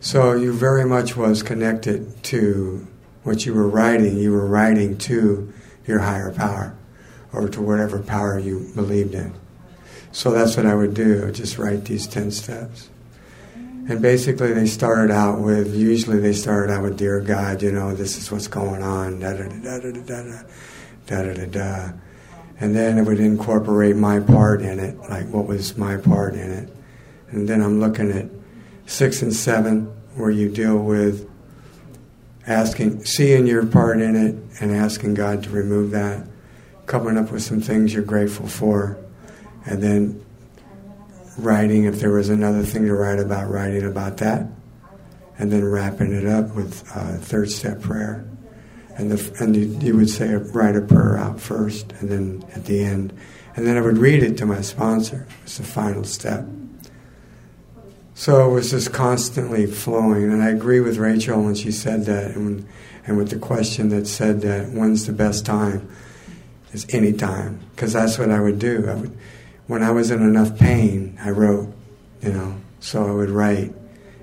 So 0.00 0.34
you 0.34 0.52
very 0.52 0.84
much 0.84 1.16
was 1.16 1.42
connected 1.42 2.22
to 2.24 2.86
what 3.22 3.46
you 3.46 3.54
were 3.54 3.68
writing. 3.68 4.18
You 4.18 4.32
were 4.32 4.46
writing 4.46 4.98
to 4.98 5.52
your 5.86 6.00
higher 6.00 6.32
power 6.32 6.76
or 7.32 7.48
to 7.48 7.62
whatever 7.62 8.00
power 8.00 8.38
you 8.38 8.70
believed 8.74 9.14
in. 9.14 9.32
So 10.10 10.30
that's 10.30 10.56
what 10.56 10.66
I 10.66 10.74
would 10.74 10.92
do, 10.92 11.30
just 11.32 11.56
write 11.56 11.86
these 11.86 12.06
10 12.06 12.32
steps. 12.32 12.90
And 13.54 14.02
basically, 14.02 14.52
they 14.52 14.66
started 14.66 15.12
out 15.12 15.40
with, 15.40 15.74
usually 15.74 16.20
they 16.20 16.34
started 16.34 16.72
out 16.72 16.82
with, 16.82 16.98
Dear 16.98 17.20
God, 17.20 17.62
you 17.62 17.72
know, 17.72 17.94
this 17.94 18.16
is 18.16 18.30
what's 18.30 18.46
going 18.46 18.82
on, 18.82 19.20
da 19.20 19.32
da 19.32 19.48
da 19.48 19.78
da 19.78 19.78
da 19.78 19.90
da 19.90 20.42
da 21.06 21.22
da 21.22 21.34
da 21.34 21.46
da 21.46 21.92
and 22.62 22.76
then 22.76 22.96
it 22.96 23.02
would 23.02 23.18
incorporate 23.18 23.96
my 23.96 24.20
part 24.20 24.62
in 24.62 24.78
it, 24.78 24.96
like 25.10 25.26
what 25.28 25.48
was 25.48 25.76
my 25.76 25.96
part 25.96 26.34
in 26.34 26.48
it. 26.48 26.68
And 27.30 27.48
then 27.48 27.60
I'm 27.60 27.80
looking 27.80 28.12
at 28.12 28.26
six 28.86 29.20
and 29.20 29.34
seven, 29.34 29.86
where 30.14 30.30
you 30.30 30.48
deal 30.48 30.78
with 30.78 31.28
asking, 32.46 33.04
seeing 33.04 33.48
your 33.48 33.66
part 33.66 34.00
in 34.00 34.14
it, 34.14 34.36
and 34.60 34.70
asking 34.70 35.14
God 35.14 35.42
to 35.42 35.50
remove 35.50 35.90
that, 35.90 36.24
coming 36.86 37.18
up 37.18 37.32
with 37.32 37.42
some 37.42 37.60
things 37.60 37.92
you're 37.92 38.04
grateful 38.04 38.46
for, 38.46 38.96
and 39.66 39.82
then 39.82 40.24
writing, 41.38 41.86
if 41.86 41.98
there 41.98 42.12
was 42.12 42.28
another 42.28 42.62
thing 42.62 42.86
to 42.86 42.94
write 42.94 43.18
about, 43.18 43.50
writing 43.50 43.84
about 43.84 44.18
that, 44.18 44.46
and 45.36 45.50
then 45.50 45.64
wrapping 45.64 46.12
it 46.12 46.26
up 46.26 46.54
with 46.54 46.74
third 47.24 47.50
step 47.50 47.80
prayer 47.80 48.24
and 48.96 49.10
the, 49.10 49.42
and 49.42 49.56
you, 49.56 49.64
you 49.80 49.96
would 49.96 50.10
say 50.10 50.34
write 50.34 50.76
a 50.76 50.80
prayer 50.80 51.16
out 51.16 51.40
first, 51.40 51.92
and 52.00 52.10
then 52.10 52.44
at 52.54 52.64
the 52.66 52.84
end, 52.84 53.12
and 53.56 53.66
then 53.66 53.76
I 53.76 53.80
would 53.80 53.98
read 53.98 54.22
it 54.22 54.36
to 54.38 54.46
my 54.46 54.60
sponsor. 54.60 55.26
It's 55.42 55.58
the 55.58 55.64
final 55.64 56.04
step. 56.04 56.46
So 58.14 58.50
it 58.50 58.52
was 58.52 58.70
just 58.70 58.92
constantly 58.92 59.66
flowing. 59.66 60.24
And 60.24 60.42
I 60.42 60.50
agree 60.50 60.80
with 60.80 60.98
Rachel 60.98 61.42
when 61.42 61.54
she 61.54 61.70
said 61.72 62.04
that, 62.06 62.36
and, 62.36 62.66
and 63.06 63.16
with 63.16 63.30
the 63.30 63.38
question 63.38 63.88
that 63.88 64.06
said 64.06 64.42
that 64.42 64.70
when's 64.70 65.06
the 65.06 65.12
best 65.12 65.44
time? 65.44 65.88
Is 66.72 66.86
any 66.88 67.12
time. 67.12 67.60
Because 67.74 67.92
that's 67.92 68.18
what 68.18 68.30
I 68.30 68.40
would 68.40 68.58
do. 68.58 68.88
I 68.88 68.94
would, 68.94 69.18
when 69.66 69.82
I 69.82 69.90
was 69.90 70.10
in 70.10 70.22
enough 70.22 70.58
pain, 70.58 71.18
I 71.22 71.28
wrote, 71.28 71.70
you 72.22 72.32
know, 72.32 72.56
so 72.80 73.06
I 73.06 73.10
would 73.10 73.28
write. 73.28 73.74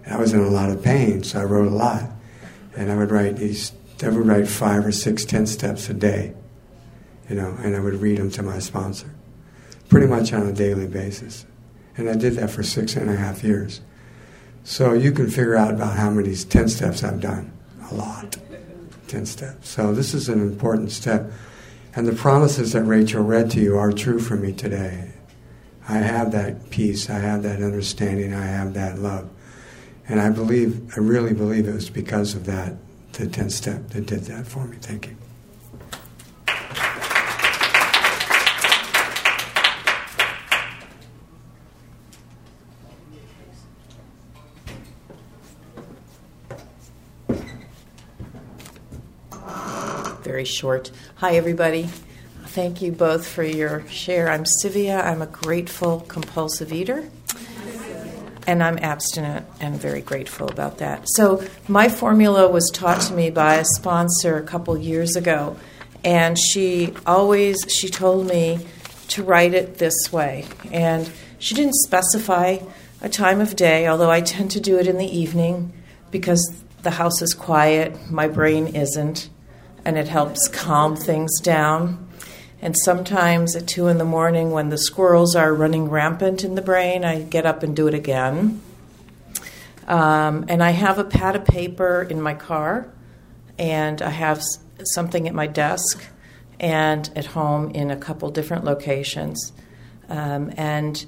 I 0.10 0.18
was 0.18 0.34
in 0.34 0.40
a 0.40 0.50
lot 0.50 0.72
of 0.72 0.84
pain, 0.84 1.24
so 1.24 1.42
I 1.42 1.44
wrote 1.44 1.68
a 1.68 1.76
lot. 1.76 2.10
And 2.76 2.92
I 2.92 2.96
would 2.96 3.12
write 3.12 3.36
these, 3.36 3.72
I 4.04 4.10
would 4.10 4.26
write 4.26 4.48
five 4.48 4.86
or 4.86 4.92
six, 4.92 5.26
ten 5.26 5.46
steps 5.46 5.90
a 5.90 5.94
day, 5.94 6.34
you 7.30 7.36
know, 7.36 7.56
and 7.62 7.76
I 7.76 7.80
would 7.80 7.96
read 7.96 8.18
them 8.18 8.32
to 8.32 8.44
my 8.44 8.60
sponsor 8.60 9.14
pretty 9.90 10.08
much 10.08 10.32
on 10.32 10.48
a 10.48 10.54
daily 10.54 10.88
basis. 10.88 11.46
And 11.98 12.10
I 12.10 12.16
did 12.16 12.34
that 12.34 12.52
for 12.52 12.64
six 12.64 12.96
and 12.96 13.10
a 13.10 13.16
half 13.16 13.44
years. 13.44 13.82
So 14.64 14.94
you 14.94 15.12
can 15.12 15.30
figure 15.30 15.56
out 15.56 15.74
about 15.74 15.98
how 15.98 16.12
many 16.12 16.36
10 16.36 16.70
steps 16.70 17.04
I've 17.04 17.20
done. 17.20 17.52
A 17.92 17.96
lot. 17.96 18.38
10 19.08 19.26
steps. 19.26 19.68
So 19.68 19.94
this 19.94 20.14
is 20.14 20.30
an 20.30 20.40
important 20.40 20.92
step. 20.92 21.32
And 21.96 22.08
the 22.08 22.14
promises 22.14 22.74
that 22.74 22.84
Rachel 22.84 23.24
read 23.24 23.50
to 23.52 23.60
you 23.60 23.78
are 23.78 23.92
true 23.92 24.20
for 24.20 24.36
me 24.36 24.54
today. 24.54 25.12
I 25.88 25.98
have 25.98 26.32
that 26.34 26.70
peace, 26.70 27.10
I 27.10 27.18
have 27.18 27.42
that 27.42 27.64
understanding, 27.64 28.32
I 28.32 28.46
have 28.46 28.76
that 28.76 29.00
love. 29.00 29.28
And 30.08 30.22
I 30.22 30.30
believe, 30.30 30.94
I 30.96 31.00
really 31.00 31.34
believe 31.34 31.68
it 31.68 31.74
was 31.74 31.90
because 31.90 32.36
of 32.36 32.46
that, 32.46 32.76
the 33.20 33.28
10th 33.28 33.52
step 33.52 33.90
that 33.90 34.06
did 34.06 34.22
that 34.22 34.48
for 34.48 34.66
me. 34.66 34.78
Thank 34.80 35.08
you. 35.08 35.16
very 50.24 50.46
short. 50.46 50.92
Hi, 51.16 51.36
everybody. 51.36 51.90
Thank 52.46 52.82
you 52.82 52.94
both 52.94 53.28
for 53.28 53.44
your 53.44 53.86
share. 53.88 54.30
I'm 54.30 54.46
Sivia. 54.46 55.04
I'm 55.04 55.22
a 55.22 55.28
grateful 55.28 56.02
compulsive 56.08 56.72
eater. 56.72 57.10
And 58.50 58.64
I'm 58.64 58.80
abstinent 58.80 59.46
and 59.60 59.80
very 59.80 60.02
grateful 60.02 60.50
about 60.50 60.80
that. 60.80 61.08
So, 61.10 61.44
my 61.68 61.88
formula 61.88 62.50
was 62.50 62.68
taught 62.74 63.00
to 63.02 63.14
me 63.14 63.30
by 63.30 63.58
a 63.58 63.64
sponsor 63.64 64.38
a 64.38 64.42
couple 64.42 64.76
years 64.76 65.16
ago. 65.16 65.56
And 66.04 66.36
she 66.36 66.96
always 67.06 67.64
she 67.70 67.90
told 67.90 68.26
me 68.26 68.66
to 69.10 69.22
write 69.22 69.54
it 69.54 69.78
this 69.78 70.12
way. 70.12 70.48
And 70.72 71.12
she 71.38 71.54
didn't 71.54 71.76
specify 71.76 72.58
a 73.02 73.08
time 73.08 73.40
of 73.40 73.56
day, 73.56 73.88
although 73.88 74.10
I 74.10 74.22
tend 74.22 74.50
to 74.52 74.60
do 74.60 74.80
it 74.80 74.88
in 74.88 74.98
the 74.98 75.06
evening 75.06 75.72
because 76.10 76.64
the 76.82 76.90
house 76.90 77.22
is 77.22 77.36
quiet, 77.36 78.10
my 78.10 78.28
brain 78.28 78.76
isn't 78.76 79.30
and 79.86 79.96
it 79.96 80.08
helps 80.08 80.48
calm 80.48 80.96
things 80.96 81.40
down. 81.40 82.09
And 82.62 82.76
sometimes 82.78 83.56
at 83.56 83.68
two 83.68 83.88
in 83.88 83.98
the 83.98 84.06
morning, 84.06 84.52
when 84.52 84.70
the 84.70 84.78
squirrels 84.78 85.36
are 85.36 85.54
running 85.54 85.90
rampant 85.90 86.44
in 86.44 86.56
the 86.56 86.62
brain, 86.62 87.06
I 87.06 87.22
get 87.22 87.46
up 87.46 87.64
and 87.64 87.76
do 87.76 87.88
it 87.88 87.94
again. 87.94 88.62
Um, 89.88 90.46
and 90.50 90.62
I 90.62 90.72
have 90.72 91.00
a 91.00 91.04
pad 91.04 91.36
of 91.36 91.46
paper 91.46 92.02
in 92.02 92.22
my 92.22 92.34
car, 92.34 92.92
and 93.58 94.02
I 94.02 94.10
have 94.10 94.44
something 94.84 95.28
at 95.28 95.34
my 95.34 95.48
desk 95.48 96.04
and 96.60 97.10
at 97.16 97.28
home 97.28 97.72
in 97.72 97.90
a 97.90 97.98
couple 97.98 98.30
different 98.30 98.66
locations. 98.66 99.54
Um, 100.10 100.54
and 100.58 101.06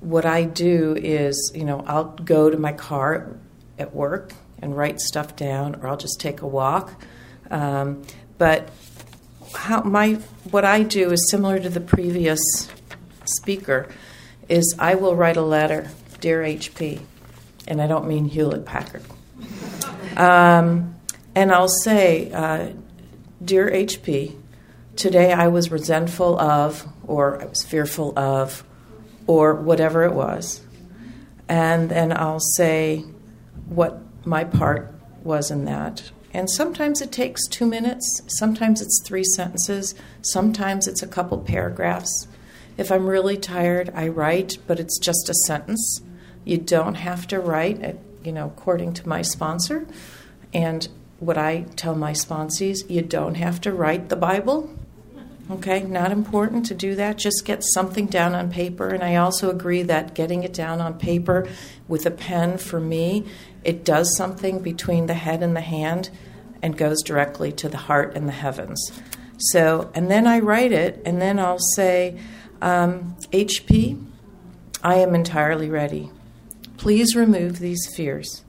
what 0.00 0.24
I 0.24 0.44
do 0.44 0.96
is, 0.98 1.52
you 1.54 1.64
know, 1.64 1.84
I'll 1.86 2.04
go 2.04 2.48
to 2.48 2.56
my 2.56 2.72
car 2.72 3.36
at 3.78 3.94
work 3.94 4.32
and 4.62 4.76
write 4.76 5.00
stuff 5.00 5.36
down, 5.36 5.76
or 5.76 5.88
I'll 5.88 5.96
just 5.96 6.18
take 6.18 6.40
a 6.40 6.46
walk 6.46 6.94
um, 7.50 8.02
but 8.38 8.70
how 9.54 9.82
my 9.82 10.14
what 10.50 10.64
I 10.64 10.82
do 10.82 11.10
is 11.12 11.30
similar 11.30 11.58
to 11.58 11.68
the 11.68 11.80
previous 11.80 12.40
speaker. 13.24 13.88
Is 14.48 14.76
I 14.78 14.94
will 14.94 15.16
write 15.16 15.36
a 15.36 15.42
letter, 15.42 15.90
dear 16.20 16.42
HP, 16.42 17.00
and 17.66 17.82
I 17.82 17.88
don't 17.88 18.06
mean 18.06 18.26
Hewlett 18.26 18.64
Packard. 18.64 19.02
Um, 20.16 20.94
and 21.34 21.52
I'll 21.52 21.68
say, 21.68 22.30
uh, 22.30 22.70
dear 23.44 23.68
HP, 23.70 24.36
today 24.94 25.32
I 25.32 25.48
was 25.48 25.70
resentful 25.70 26.38
of, 26.38 26.86
or 27.06 27.42
I 27.42 27.46
was 27.46 27.64
fearful 27.64 28.18
of, 28.18 28.64
or 29.26 29.54
whatever 29.54 30.04
it 30.04 30.12
was. 30.12 30.60
And 31.48 31.90
then 31.90 32.16
I'll 32.16 32.40
say 32.40 33.04
what 33.68 34.00
my 34.24 34.44
part 34.44 34.92
was 35.22 35.50
in 35.50 35.64
that. 35.66 36.10
And 36.36 36.50
sometimes 36.50 37.00
it 37.00 37.12
takes 37.12 37.48
two 37.48 37.64
minutes, 37.64 38.20
sometimes 38.26 38.82
it's 38.82 39.00
three 39.02 39.24
sentences, 39.24 39.94
sometimes 40.20 40.86
it's 40.86 41.02
a 41.02 41.06
couple 41.06 41.38
paragraphs. 41.38 42.28
If 42.76 42.92
I'm 42.92 43.06
really 43.06 43.38
tired, 43.38 43.90
I 43.94 44.08
write, 44.08 44.58
but 44.66 44.78
it's 44.78 44.98
just 44.98 45.30
a 45.30 45.34
sentence. 45.46 46.02
You 46.44 46.58
don't 46.58 46.96
have 46.96 47.26
to 47.28 47.40
write, 47.40 47.82
uh, 47.82 47.92
you 48.22 48.32
know, 48.32 48.48
according 48.48 48.92
to 48.94 49.08
my 49.08 49.22
sponsor. 49.22 49.86
And 50.52 50.86
what 51.20 51.38
I 51.38 51.62
tell 51.74 51.94
my 51.94 52.12
sponsees, 52.12 52.80
you 52.86 53.00
don't 53.00 53.36
have 53.36 53.58
to 53.62 53.72
write 53.72 54.10
the 54.10 54.16
Bible. 54.16 54.68
Okay, 55.50 55.84
not 55.84 56.12
important 56.12 56.66
to 56.66 56.74
do 56.74 56.94
that. 56.96 57.16
Just 57.16 57.46
get 57.46 57.64
something 57.64 58.08
down 58.08 58.34
on 58.34 58.50
paper. 58.50 58.90
And 58.90 59.02
I 59.02 59.16
also 59.16 59.48
agree 59.48 59.84
that 59.84 60.14
getting 60.14 60.42
it 60.42 60.52
down 60.52 60.82
on 60.82 60.98
paper 60.98 61.48
with 61.88 62.04
a 62.04 62.10
pen 62.10 62.58
for 62.58 62.78
me, 62.78 63.24
it 63.64 63.86
does 63.86 64.14
something 64.18 64.60
between 64.60 65.06
the 65.06 65.14
head 65.14 65.42
and 65.42 65.56
the 65.56 65.62
hand 65.62 66.10
and 66.62 66.76
goes 66.76 67.02
directly 67.02 67.52
to 67.52 67.68
the 67.68 67.76
heart 67.76 68.16
and 68.16 68.28
the 68.28 68.32
heavens. 68.32 68.90
So, 69.38 69.90
and 69.94 70.10
then 70.10 70.26
I 70.26 70.38
write 70.38 70.72
it, 70.72 71.02
and 71.04 71.20
then 71.20 71.38
I'll 71.38 71.58
say, 71.58 72.18
um, 72.62 73.16
HP, 73.32 74.02
I 74.82 74.96
am 74.96 75.14
entirely 75.14 75.68
ready. 75.68 76.10
Please 76.76 77.16
remove 77.16 77.58
these 77.58 77.92
fears. 77.94 78.44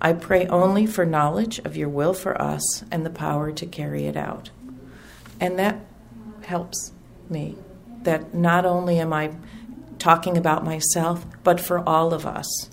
I 0.00 0.12
pray 0.12 0.46
only 0.46 0.86
for 0.86 1.04
knowledge 1.04 1.58
of 1.60 1.76
your 1.76 1.88
will 1.88 2.14
for 2.14 2.40
us 2.40 2.84
and 2.90 3.04
the 3.04 3.10
power 3.10 3.50
to 3.52 3.66
carry 3.66 4.06
it 4.06 4.16
out. 4.16 4.50
And 5.40 5.58
that 5.58 5.80
helps 6.42 6.92
me. 7.28 7.56
That 8.02 8.32
not 8.32 8.64
only 8.64 9.00
am 9.00 9.12
I 9.12 9.32
talking 9.98 10.36
about 10.36 10.64
myself, 10.64 11.26
but 11.42 11.60
for 11.60 11.86
all 11.86 12.14
of 12.14 12.24
us. 12.24 12.70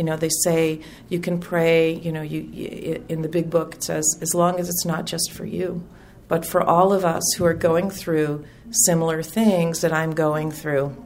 You 0.00 0.04
know, 0.04 0.16
they 0.16 0.30
say 0.30 0.80
you 1.10 1.20
can 1.20 1.38
pray, 1.38 1.92
you 1.92 2.10
know, 2.10 2.22
you, 2.22 2.40
you, 2.40 3.04
in 3.10 3.20
the 3.20 3.28
big 3.28 3.50
book 3.50 3.74
it 3.74 3.84
says, 3.84 4.06
as 4.22 4.34
long 4.34 4.58
as 4.58 4.70
it's 4.70 4.86
not 4.86 5.04
just 5.04 5.30
for 5.30 5.44
you, 5.44 5.86
but 6.26 6.46
for 6.46 6.62
all 6.62 6.94
of 6.94 7.04
us 7.04 7.22
who 7.36 7.44
are 7.44 7.52
going 7.52 7.90
through 7.90 8.46
similar 8.70 9.22
things 9.22 9.82
that 9.82 9.92
I'm 9.92 10.12
going 10.12 10.52
through. 10.52 10.96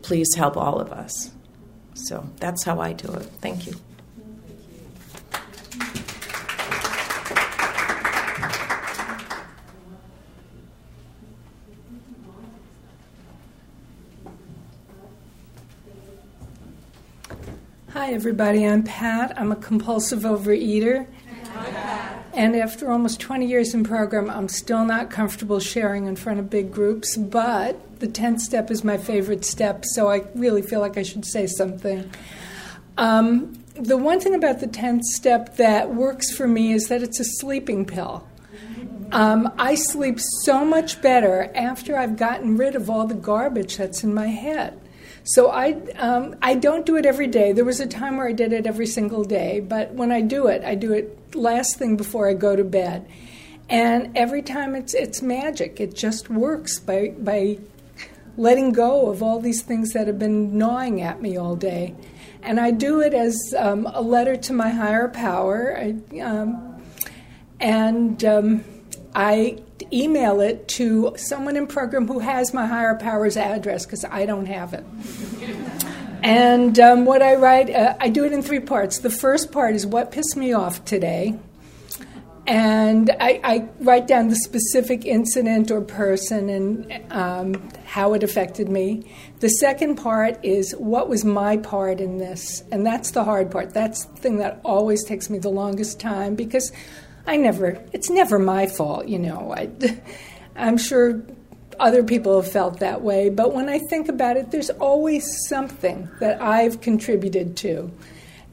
Please 0.00 0.28
help 0.38 0.56
all 0.56 0.80
of 0.80 0.90
us. 0.90 1.32
So 1.92 2.30
that's 2.36 2.64
how 2.64 2.80
I 2.80 2.94
do 2.94 3.12
it. 3.12 3.24
Thank 3.42 3.66
you. 3.66 3.74
Hi, 18.10 18.14
everybody. 18.14 18.66
I'm 18.66 18.82
Pat. 18.82 19.38
I'm 19.38 19.52
a 19.52 19.56
compulsive 19.56 20.22
overeater. 20.22 21.06
And 22.34 22.56
after 22.56 22.90
almost 22.90 23.20
20 23.20 23.46
years 23.46 23.72
in 23.72 23.84
program, 23.84 24.28
I'm 24.28 24.48
still 24.48 24.84
not 24.84 25.10
comfortable 25.10 25.60
sharing 25.60 26.06
in 26.06 26.16
front 26.16 26.40
of 26.40 26.50
big 26.50 26.72
groups, 26.72 27.16
but 27.16 28.00
the 28.00 28.08
10th 28.08 28.40
step 28.40 28.68
is 28.72 28.82
my 28.82 28.98
favorite 28.98 29.44
step, 29.44 29.84
so 29.84 30.08
I 30.08 30.24
really 30.34 30.60
feel 30.60 30.80
like 30.80 30.98
I 30.98 31.04
should 31.04 31.24
say 31.24 31.46
something. 31.46 32.10
Um, 32.98 33.56
the 33.74 33.96
one 33.96 34.18
thing 34.18 34.34
about 34.34 34.58
the 34.58 34.66
10th 34.66 35.02
step 35.02 35.56
that 35.58 35.94
works 35.94 36.36
for 36.36 36.48
me 36.48 36.72
is 36.72 36.88
that 36.88 37.04
it's 37.04 37.20
a 37.20 37.24
sleeping 37.38 37.86
pill. 37.86 38.26
Um, 39.12 39.52
I 39.56 39.76
sleep 39.76 40.18
so 40.42 40.64
much 40.64 41.00
better 41.00 41.48
after 41.54 41.96
I've 41.96 42.16
gotten 42.16 42.56
rid 42.56 42.74
of 42.74 42.90
all 42.90 43.06
the 43.06 43.14
garbage 43.14 43.76
that's 43.76 44.02
in 44.02 44.12
my 44.12 44.26
head. 44.26 44.80
So 45.24 45.50
I 45.50 45.72
um, 45.98 46.36
I 46.40 46.54
don't 46.54 46.86
do 46.86 46.96
it 46.96 47.06
every 47.06 47.26
day. 47.26 47.52
There 47.52 47.64
was 47.64 47.80
a 47.80 47.86
time 47.86 48.16
where 48.16 48.28
I 48.28 48.32
did 48.32 48.52
it 48.52 48.66
every 48.66 48.86
single 48.86 49.24
day, 49.24 49.60
but 49.60 49.92
when 49.92 50.10
I 50.10 50.20
do 50.22 50.46
it, 50.46 50.64
I 50.64 50.74
do 50.74 50.92
it 50.92 51.34
last 51.34 51.78
thing 51.78 51.96
before 51.96 52.28
I 52.28 52.34
go 52.34 52.56
to 52.56 52.64
bed. 52.64 53.08
And 53.68 54.16
every 54.16 54.42
time 54.42 54.74
it's 54.74 54.94
it's 54.94 55.22
magic. 55.22 55.80
It 55.80 55.94
just 55.94 56.30
works 56.30 56.78
by 56.78 57.14
by 57.18 57.58
letting 58.36 58.72
go 58.72 59.10
of 59.10 59.22
all 59.22 59.40
these 59.40 59.62
things 59.62 59.92
that 59.92 60.06
have 60.06 60.18
been 60.18 60.56
gnawing 60.56 61.02
at 61.02 61.20
me 61.20 61.36
all 61.36 61.56
day. 61.56 61.94
And 62.42 62.58
I 62.58 62.70
do 62.70 63.00
it 63.00 63.12
as 63.12 63.54
um, 63.58 63.86
a 63.92 64.00
letter 64.00 64.34
to 64.36 64.52
my 64.54 64.70
higher 64.70 65.08
power. 65.08 65.76
I, 65.76 66.20
um, 66.20 66.82
and 67.60 68.24
um, 68.24 68.64
I 69.14 69.58
email 69.92 70.40
it 70.40 70.68
to 70.68 71.14
someone 71.16 71.56
in 71.56 71.66
program 71.66 72.06
who 72.06 72.18
has 72.18 72.54
my 72.54 72.66
higher 72.66 72.96
power's 72.96 73.36
address 73.36 73.86
because 73.86 74.04
I 74.04 74.26
don't 74.26 74.46
have 74.46 74.74
it. 74.74 74.84
And 76.22 76.78
um, 76.78 77.04
what 77.06 77.22
I 77.22 77.36
write, 77.36 77.70
uh, 77.70 77.96
I 77.98 78.08
do 78.10 78.24
it 78.24 78.32
in 78.32 78.42
three 78.42 78.60
parts. 78.60 78.98
The 78.98 79.10
first 79.10 79.52
part 79.52 79.74
is 79.74 79.86
what 79.86 80.12
pissed 80.12 80.36
me 80.36 80.52
off 80.52 80.84
today. 80.84 81.38
And 82.46 83.10
I, 83.20 83.40
I 83.44 83.68
write 83.78 84.08
down 84.08 84.28
the 84.28 84.36
specific 84.36 85.04
incident 85.04 85.70
or 85.70 85.80
person 85.80 86.48
and 86.48 87.12
um, 87.12 87.68
how 87.84 88.14
it 88.14 88.22
affected 88.22 88.68
me. 88.68 89.04
The 89.38 89.48
second 89.48 89.96
part 89.96 90.44
is 90.44 90.72
what 90.72 91.08
was 91.08 91.24
my 91.24 91.58
part 91.58 92.00
in 92.00 92.18
this. 92.18 92.64
And 92.72 92.84
that's 92.84 93.12
the 93.12 93.24
hard 93.24 93.50
part. 93.50 93.72
That's 93.72 94.04
the 94.04 94.16
thing 94.16 94.38
that 94.38 94.60
always 94.64 95.04
takes 95.04 95.30
me 95.30 95.38
the 95.38 95.48
longest 95.48 96.00
time 96.00 96.34
because 96.34 96.72
I 97.26 97.36
never, 97.36 97.82
it's 97.92 98.10
never 98.10 98.38
my 98.38 98.66
fault, 98.66 99.06
you 99.08 99.18
know. 99.18 99.52
I, 99.56 99.70
I'm 100.56 100.78
sure 100.78 101.22
other 101.78 102.02
people 102.02 102.40
have 102.40 102.50
felt 102.50 102.80
that 102.80 103.02
way, 103.02 103.30
but 103.30 103.54
when 103.54 103.68
I 103.68 103.78
think 103.78 104.08
about 104.08 104.36
it, 104.36 104.50
there's 104.50 104.70
always 104.70 105.24
something 105.48 106.08
that 106.20 106.42
I've 106.42 106.80
contributed 106.80 107.56
to, 107.58 107.90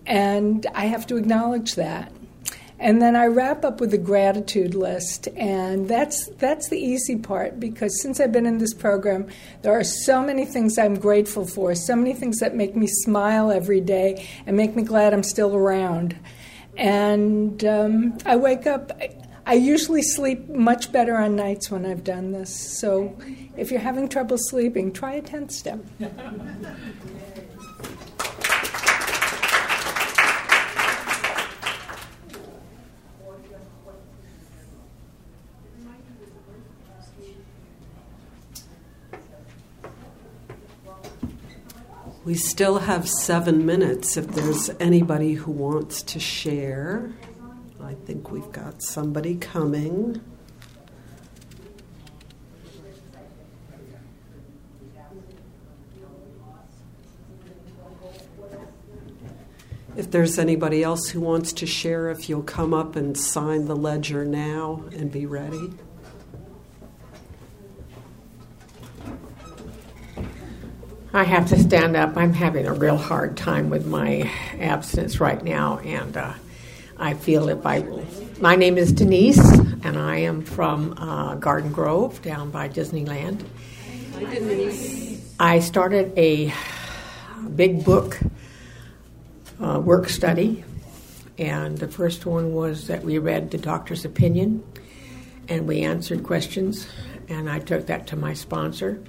and 0.05 0.65
I 0.73 0.85
have 0.85 1.07
to 1.07 1.17
acknowledge 1.17 1.75
that. 1.75 2.11
And 2.79 3.01
then 3.01 3.15
I 3.15 3.25
wrap 3.25 3.65
up 3.65 3.79
with 3.79 3.91
a 3.95 3.97
gratitude 3.97 4.75
list, 4.75 5.27
and 5.35 5.89
that's 5.89 6.29
that's 6.37 6.69
the 6.69 6.77
easy 6.77 7.15
part 7.15 7.59
because 7.59 7.99
since 8.03 8.19
I've 8.19 8.31
been 8.31 8.45
in 8.45 8.59
this 8.59 8.75
program, 8.75 9.27
there 9.63 9.73
are 9.73 9.83
so 9.83 10.21
many 10.21 10.45
things 10.45 10.77
I'm 10.77 10.93
grateful 10.93 11.47
for, 11.47 11.73
so 11.73 11.95
many 11.95 12.13
things 12.13 12.37
that 12.37 12.53
make 12.53 12.75
me 12.75 12.85
smile 12.85 13.51
every 13.51 13.81
day 13.81 14.27
and 14.45 14.55
make 14.55 14.75
me 14.75 14.83
glad 14.83 15.11
I'm 15.11 15.23
still 15.23 15.55
around. 15.55 16.15
And 16.77 17.63
um, 17.65 18.17
I 18.25 18.35
wake 18.35 18.67
up. 18.67 18.91
I 19.45 19.53
usually 19.53 20.01
sleep 20.03 20.49
much 20.49 20.91
better 20.91 21.15
on 21.15 21.35
nights 21.35 21.71
when 21.71 21.85
I've 21.85 22.03
done 22.03 22.31
this. 22.31 22.79
So 22.79 23.17
if 23.55 23.71
you're 23.71 23.79
having 23.79 24.09
trouble 24.09 24.37
sleeping, 24.37 24.91
try 24.91 25.13
a 25.13 25.21
10th 25.21 25.51
step. 25.51 25.79
We 42.27 42.35
still 42.35 42.79
have 42.79 43.07
seven 43.07 43.65
minutes 43.65 44.17
if 44.17 44.27
there's 44.27 44.69
anybody 44.81 45.35
who 45.35 45.49
wants 45.49 46.01
to 46.01 46.19
share. 46.19 47.13
I 47.81 47.93
think 47.93 48.31
we've 48.31 48.51
got 48.51 48.83
somebody 48.83 49.35
coming. 49.35 50.19
If 59.95 60.11
there's 60.11 60.37
anybody 60.37 60.83
else 60.83 61.07
who 61.07 61.21
wants 61.21 61.53
to 61.53 61.65
share, 61.65 62.09
if 62.09 62.27
you'll 62.27 62.43
come 62.43 62.73
up 62.73 62.97
and 62.97 63.17
sign 63.17 63.67
the 63.67 63.75
ledger 63.77 64.25
now 64.25 64.83
and 64.91 65.09
be 65.09 65.25
ready. 65.25 65.71
I 71.17 71.23
have 71.23 71.47
to 71.47 71.57
stand 71.57 71.95
up. 71.95 72.15
I'm 72.15 72.31
having 72.31 72.67
a 72.67 72.73
real 72.73 72.95
hard 72.95 73.37
time 73.37 73.71
with 73.71 73.87
my 73.87 74.29
abstinence 74.59 75.19
right 75.19 75.43
now, 75.43 75.79
and 75.79 76.15
uh, 76.15 76.33
I 76.95 77.15
feel 77.15 77.49
if 77.49 77.65
I. 77.65 77.83
My 78.39 78.55
name 78.55 78.77
is 78.77 78.91
Denise, 78.91 79.39
and 79.83 79.97
I 79.97 80.17
am 80.17 80.43
from 80.43 80.93
uh, 80.95 81.33
Garden 81.33 81.71
Grove 81.71 82.21
down 82.21 82.51
by 82.51 82.69
Disneyland. 82.69 83.43
Denise. 84.19 85.35
I 85.39 85.57
started 85.57 86.15
a 86.15 86.53
big 87.55 87.83
book 87.83 88.19
uh, 89.59 89.79
work 89.83 90.09
study, 90.09 90.63
and 91.39 91.79
the 91.79 91.87
first 91.87 92.27
one 92.27 92.53
was 92.53 92.85
that 92.85 93.03
we 93.03 93.17
read 93.17 93.49
the 93.49 93.57
doctor's 93.57 94.05
opinion 94.05 94.63
and 95.49 95.67
we 95.67 95.81
answered 95.81 96.23
questions, 96.23 96.87
and 97.27 97.49
I 97.49 97.57
took 97.57 97.87
that 97.87 98.05
to 98.07 98.15
my 98.15 98.35
sponsor, 98.35 99.01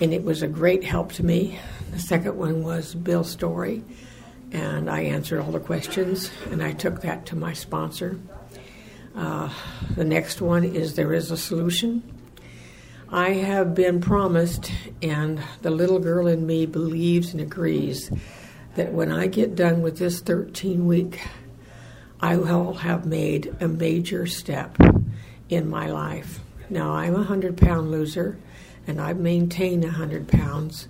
and 0.00 0.12
it 0.12 0.24
was 0.24 0.42
a 0.42 0.48
great 0.48 0.84
help 0.84 1.12
to 1.12 1.24
me. 1.24 1.58
The 1.92 1.98
second 1.98 2.36
one 2.36 2.62
was 2.62 2.94
Bill 2.94 3.24
story, 3.24 3.82
and 4.52 4.88
I 4.90 5.02
answered 5.02 5.40
all 5.40 5.52
the 5.52 5.60
questions, 5.60 6.30
and 6.50 6.62
I 6.62 6.72
took 6.72 7.02
that 7.02 7.26
to 7.26 7.36
my 7.36 7.52
sponsor. 7.52 8.18
Uh, 9.14 9.50
the 9.96 10.04
next 10.04 10.40
one 10.40 10.64
is 10.64 10.94
There 10.94 11.12
is 11.12 11.30
a 11.30 11.36
Solution. 11.36 12.02
I 13.12 13.30
have 13.30 13.74
been 13.74 14.00
promised, 14.00 14.70
and 15.02 15.42
the 15.62 15.70
little 15.70 15.98
girl 15.98 16.28
in 16.28 16.46
me 16.46 16.64
believes 16.64 17.32
and 17.32 17.40
agrees 17.40 18.10
that 18.76 18.92
when 18.92 19.10
I 19.10 19.26
get 19.26 19.56
done 19.56 19.82
with 19.82 19.98
this 19.98 20.20
13 20.20 20.86
week, 20.86 21.20
I 22.20 22.36
will 22.36 22.74
have 22.74 23.06
made 23.06 23.56
a 23.60 23.66
major 23.66 24.26
step 24.26 24.76
in 25.48 25.68
my 25.68 25.90
life. 25.90 26.38
Now, 26.68 26.92
I'm 26.92 27.14
a 27.14 27.18
100 27.18 27.56
pound 27.56 27.90
loser, 27.90 28.38
and 28.90 29.00
I've 29.00 29.20
maintained 29.20 29.84
100 29.84 30.26
pounds, 30.26 30.88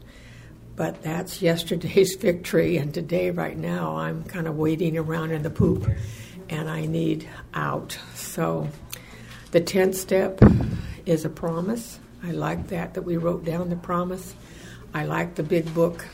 but 0.74 1.02
that's 1.02 1.42
yesterday's 1.42 2.14
victory, 2.20 2.78
and 2.78 2.94
today, 2.94 3.30
right 3.30 3.56
now, 3.56 3.96
I'm 3.96 4.24
kind 4.24 4.48
of 4.48 4.56
waiting 4.56 4.96
around 4.96 5.32
in 5.32 5.42
the 5.42 5.50
poop, 5.50 5.86
and 6.48 6.70
I 6.70 6.86
need 6.86 7.28
out. 7.52 7.98
So, 8.14 8.70
the 9.50 9.60
10th 9.60 9.96
step 9.96 10.40
is 11.04 11.26
a 11.26 11.28
promise. 11.28 12.00
I 12.24 12.30
like 12.30 12.68
that, 12.68 12.94
that 12.94 13.02
we 13.02 13.18
wrote 13.18 13.44
down 13.44 13.68
the 13.68 13.76
promise. 13.76 14.34
I 14.94 15.04
like 15.04 15.34
the 15.34 15.42
big 15.42 15.72
book. 15.74 16.06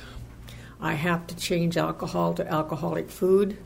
I 0.81 0.95
have 0.95 1.29
to 1.29 1.37
change 1.37 1.77
alcohol 1.77 2.35
to 2.35 2.53
alcoholic 2.53 3.11
food. 3.11 3.57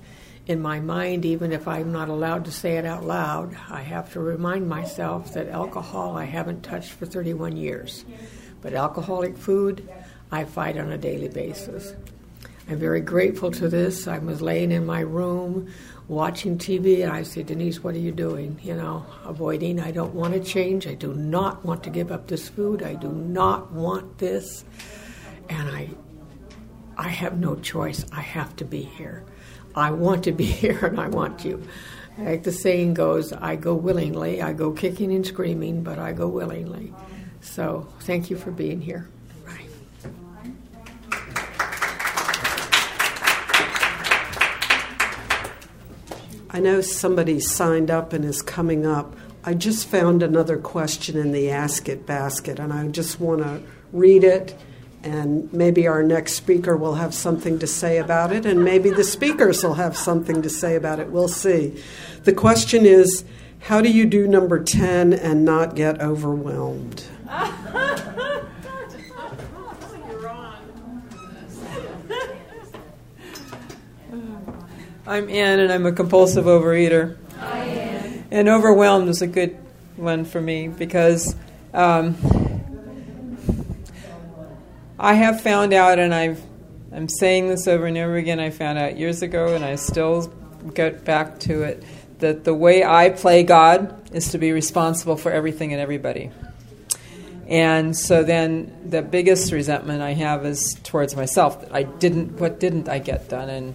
In 0.51 0.61
my 0.61 0.80
mind, 0.80 1.24
even 1.24 1.53
if 1.53 1.68
I'm 1.68 1.92
not 1.92 2.09
allowed 2.09 2.44
to 2.46 2.51
say 2.51 2.76
it 2.76 2.84
out 2.84 3.05
loud, 3.05 3.57
I 3.70 3.82
have 3.82 4.12
to 4.14 4.18
remind 4.18 4.68
myself 4.68 5.32
that 5.34 5.46
alcohol 5.46 6.16
I 6.16 6.24
haven't 6.24 6.64
touched 6.64 6.90
for 6.90 7.07
31 7.07 7.57
years. 7.57 8.05
But 8.61 8.74
alcoholic 8.74 9.38
food, 9.38 9.88
I 10.32 10.42
fight 10.42 10.76
on 10.76 10.90
a 10.90 10.98
daily 10.98 11.28
basis. 11.28 11.94
I'm 12.68 12.80
very 12.80 13.01
grateful 13.01 13.53
to 13.53 13.68
this. 13.68 14.09
I 14.09 14.18
was 14.18 14.42
laying 14.42 14.72
in 14.72 14.84
my 14.84 15.03
room 15.03 15.72
watching 16.09 16.59
TV, 16.59 17.05
and 17.05 17.12
I 17.12 17.22
said, 17.22 17.46
Denise, 17.46 17.84
what 17.84 17.94
are 17.94 18.01
you 18.01 18.11
doing? 18.11 18.59
You 18.61 18.74
know, 18.74 19.07
avoiding. 19.24 19.78
I 19.78 19.92
don't 19.92 20.14
want 20.14 20.34
to 20.34 20.40
change. 20.40 20.88
I 20.88 20.94
do 20.94 21.14
not 21.14 21.64
want 21.64 21.84
to 21.84 21.90
give 21.90 22.11
up 22.11 22.26
this 22.26 22.48
food. 22.48 22.82
I 22.82 22.94
do 22.94 23.12
not 23.12 23.70
want 23.70 24.18
this. 24.18 24.64
And 25.48 25.68
I 25.68 25.90
I 26.98 27.09
have 27.09 27.38
no 27.38 27.55
choice. 27.55 28.05
I 28.12 28.20
have 28.20 28.57
to 28.57 28.64
be 28.64 28.82
here. 28.82 29.24
I 29.74 29.90
want 29.90 30.24
to 30.24 30.32
be 30.32 30.44
here 30.62 30.86
and 30.86 31.00
I 31.00 31.08
want 31.08 31.44
you. 31.44 31.62
Like 32.18 32.42
the 32.42 32.52
saying 32.52 32.94
goes, 32.94 33.32
I 33.32 33.56
go 33.56 33.74
willingly. 33.74 34.42
I 34.42 34.52
go 34.52 34.72
kicking 34.72 35.12
and 35.14 35.26
screaming, 35.26 35.82
but 35.82 35.98
I 35.98 36.12
go 36.12 36.28
willingly. 36.28 36.92
So 37.40 37.88
thank 38.00 38.28
you 38.30 38.36
for 38.36 38.50
being 38.50 38.80
here. 38.80 39.08
I 46.52 46.58
know 46.58 46.80
somebody 46.80 47.38
signed 47.38 47.92
up 47.92 48.12
and 48.12 48.24
is 48.24 48.42
coming 48.42 48.84
up. 48.84 49.14
I 49.44 49.54
just 49.54 49.86
found 49.86 50.22
another 50.22 50.58
question 50.58 51.16
in 51.16 51.30
the 51.30 51.48
Ask 51.48 51.88
It 51.88 52.06
basket, 52.06 52.58
and 52.58 52.72
I 52.72 52.88
just 52.88 53.20
want 53.20 53.42
to 53.42 53.62
read 53.92 54.24
it. 54.24 54.54
And 55.03 55.51
maybe 55.53 55.88
our 55.88 56.03
next 56.03 56.34
speaker 56.34 56.76
will 56.76 56.96
have 56.96 57.14
something 57.14 57.59
to 57.61 57.66
say 57.66 57.98
about 57.98 58.32
it, 58.32 58.44
and 58.44 58.62
maybe 58.62 58.90
the 58.90 59.05
speakers 59.05 59.64
will 59.64 59.74
have 59.74 59.96
something 59.96 60.42
to 60.42 60.51
say 60.51 60.76
about 60.76 61.01
it. 61.01 61.09
We'll 61.09 61.28
see. 61.28 61.82
The 62.24 62.34
question 62.34 62.84
is 62.84 63.24
how 63.61 63.80
do 63.80 63.90
you 63.90 64.05
do 64.05 64.26
number 64.26 64.62
10 64.62 65.12
and 65.12 65.44
not 65.44 65.74
get 65.74 66.01
overwhelmed? 66.01 67.05
I'm 75.07 75.28
Ann, 75.28 75.59
and 75.59 75.72
I'm 75.72 75.86
a 75.86 75.92
compulsive 75.92 76.44
overeater. 76.44 77.16
And 78.30 78.48
overwhelmed 78.48 79.09
is 79.09 79.22
a 79.22 79.26
good 79.26 79.59
one 79.96 80.24
for 80.24 80.40
me 80.40 80.68
because 80.68 81.34
um, 81.74 82.14
I 85.03 85.14
have 85.14 85.40
found 85.40 85.72
out, 85.72 85.98
and 85.98 86.14
I've 86.14 86.42
I'm 86.92 87.09
saying 87.09 87.48
this 87.48 87.66
over 87.66 87.86
and 87.86 87.96
over 87.96 88.16
again. 88.16 88.38
I 88.38 88.51
found 88.51 88.76
out 88.76 88.98
years 88.98 89.22
ago, 89.22 89.55
and 89.55 89.64
I 89.64 89.76
still 89.76 90.26
get 90.74 91.07
back 91.07 91.40
to 91.40 91.62
it 91.62 91.82
that 92.18 92.44
the 92.44 92.53
way 92.53 92.84
I 92.84 93.09
play 93.09 93.42
God 93.42 94.14
is 94.14 94.32
to 94.32 94.38
be 94.38 94.53
responsible 94.53 95.16
for 95.16 95.32
everything 95.32 95.72
and 95.72 95.80
everybody. 95.80 96.30
And 97.48 97.96
so 97.96 98.22
then 98.22 98.90
the 98.90 99.01
biggest 99.01 99.53
resentment 99.53 100.03
I 100.03 100.12
have 100.12 100.44
is 100.44 100.74
towards 100.84 101.16
myself 101.16 101.62
that 101.62 101.74
I 101.74 101.84
didn't 101.84 102.38
what 102.38 102.61
didn't 102.61 102.90
I 102.90 102.98
get 102.98 103.28
done 103.28 103.48
and 103.48 103.74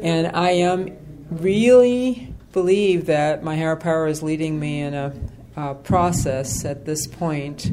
and 0.00 0.34
I 0.34 0.50
am 0.50 0.96
really 1.30 2.32
believe 2.52 3.06
that 3.06 3.44
my 3.44 3.54
higher 3.54 3.76
power 3.76 4.06
is 4.06 4.22
leading 4.22 4.58
me 4.58 4.80
in 4.80 4.94
a, 4.94 5.12
a 5.56 5.74
process 5.74 6.64
at 6.64 6.86
this 6.86 7.06
point 7.06 7.70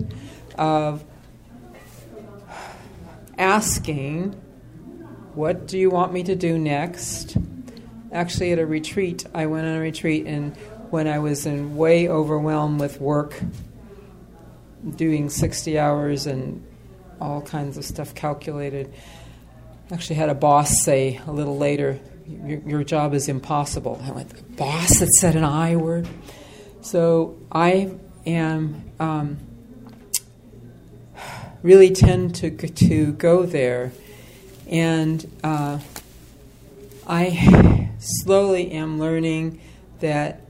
of 0.57 1.03
asking 3.37 4.41
what 5.35 5.67
do 5.67 5.77
you 5.77 5.89
want 5.89 6.13
me 6.13 6.23
to 6.23 6.35
do 6.35 6.57
next? 6.57 7.35
Actually, 8.11 8.53
at 8.53 8.59
a 8.59 8.65
retreat, 8.65 9.25
I 9.33 9.47
went 9.47 9.67
on 9.67 9.75
a 9.75 9.79
retreat, 9.81 10.25
and 10.25 10.55
when 10.91 11.09
I 11.09 11.19
was 11.19 11.45
in 11.45 11.75
way 11.75 12.07
overwhelmed 12.07 12.79
with 12.79 13.01
work, 13.01 13.37
doing 14.95 15.29
60 15.29 15.77
hours 15.77 16.25
and 16.25 16.65
all 17.19 17.41
kinds 17.41 17.77
of 17.77 17.83
stuff 17.83 18.15
calculated, 18.15 18.93
actually 19.91 20.15
had 20.15 20.29
a 20.29 20.35
boss 20.35 20.81
say 20.83 21.19
a 21.27 21.31
little 21.31 21.57
later, 21.57 21.99
your, 22.25 22.59
your 22.59 22.83
job 22.85 23.13
is 23.13 23.27
impossible. 23.27 24.01
I 24.05 24.11
went, 24.11 24.29
the 24.29 24.43
boss 24.55 24.99
that 24.99 25.09
said 25.19 25.35
an 25.35 25.43
I 25.43 25.75
word? 25.75 26.07
So 26.79 27.37
I 27.51 27.91
am 28.25 28.89
um, 29.01 29.37
really 31.65 31.89
tend 31.89 32.35
to 32.35 32.51
to 32.51 33.11
go 33.13 33.43
there, 33.43 33.91
and 34.69 35.29
uh, 35.43 35.79
I 37.07 37.89
slowly 37.97 38.71
am 38.71 38.99
learning 38.99 39.59
that 39.99 40.41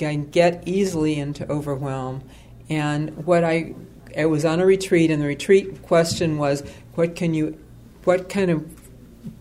I 0.00 0.14
get 0.16 0.64
easily 0.66 1.16
into 1.18 1.48
overwhelm. 1.48 2.22
And 2.68 3.24
what 3.24 3.44
I 3.44 3.74
I 4.18 4.26
was 4.26 4.44
on 4.44 4.58
a 4.58 4.66
retreat, 4.66 5.12
and 5.12 5.22
the 5.22 5.26
retreat 5.26 5.80
question 5.82 6.38
was, 6.38 6.64
"What 6.96 7.14
can 7.14 7.32
you, 7.32 7.56
what 8.02 8.28
kind 8.28 8.50
of 8.50 8.68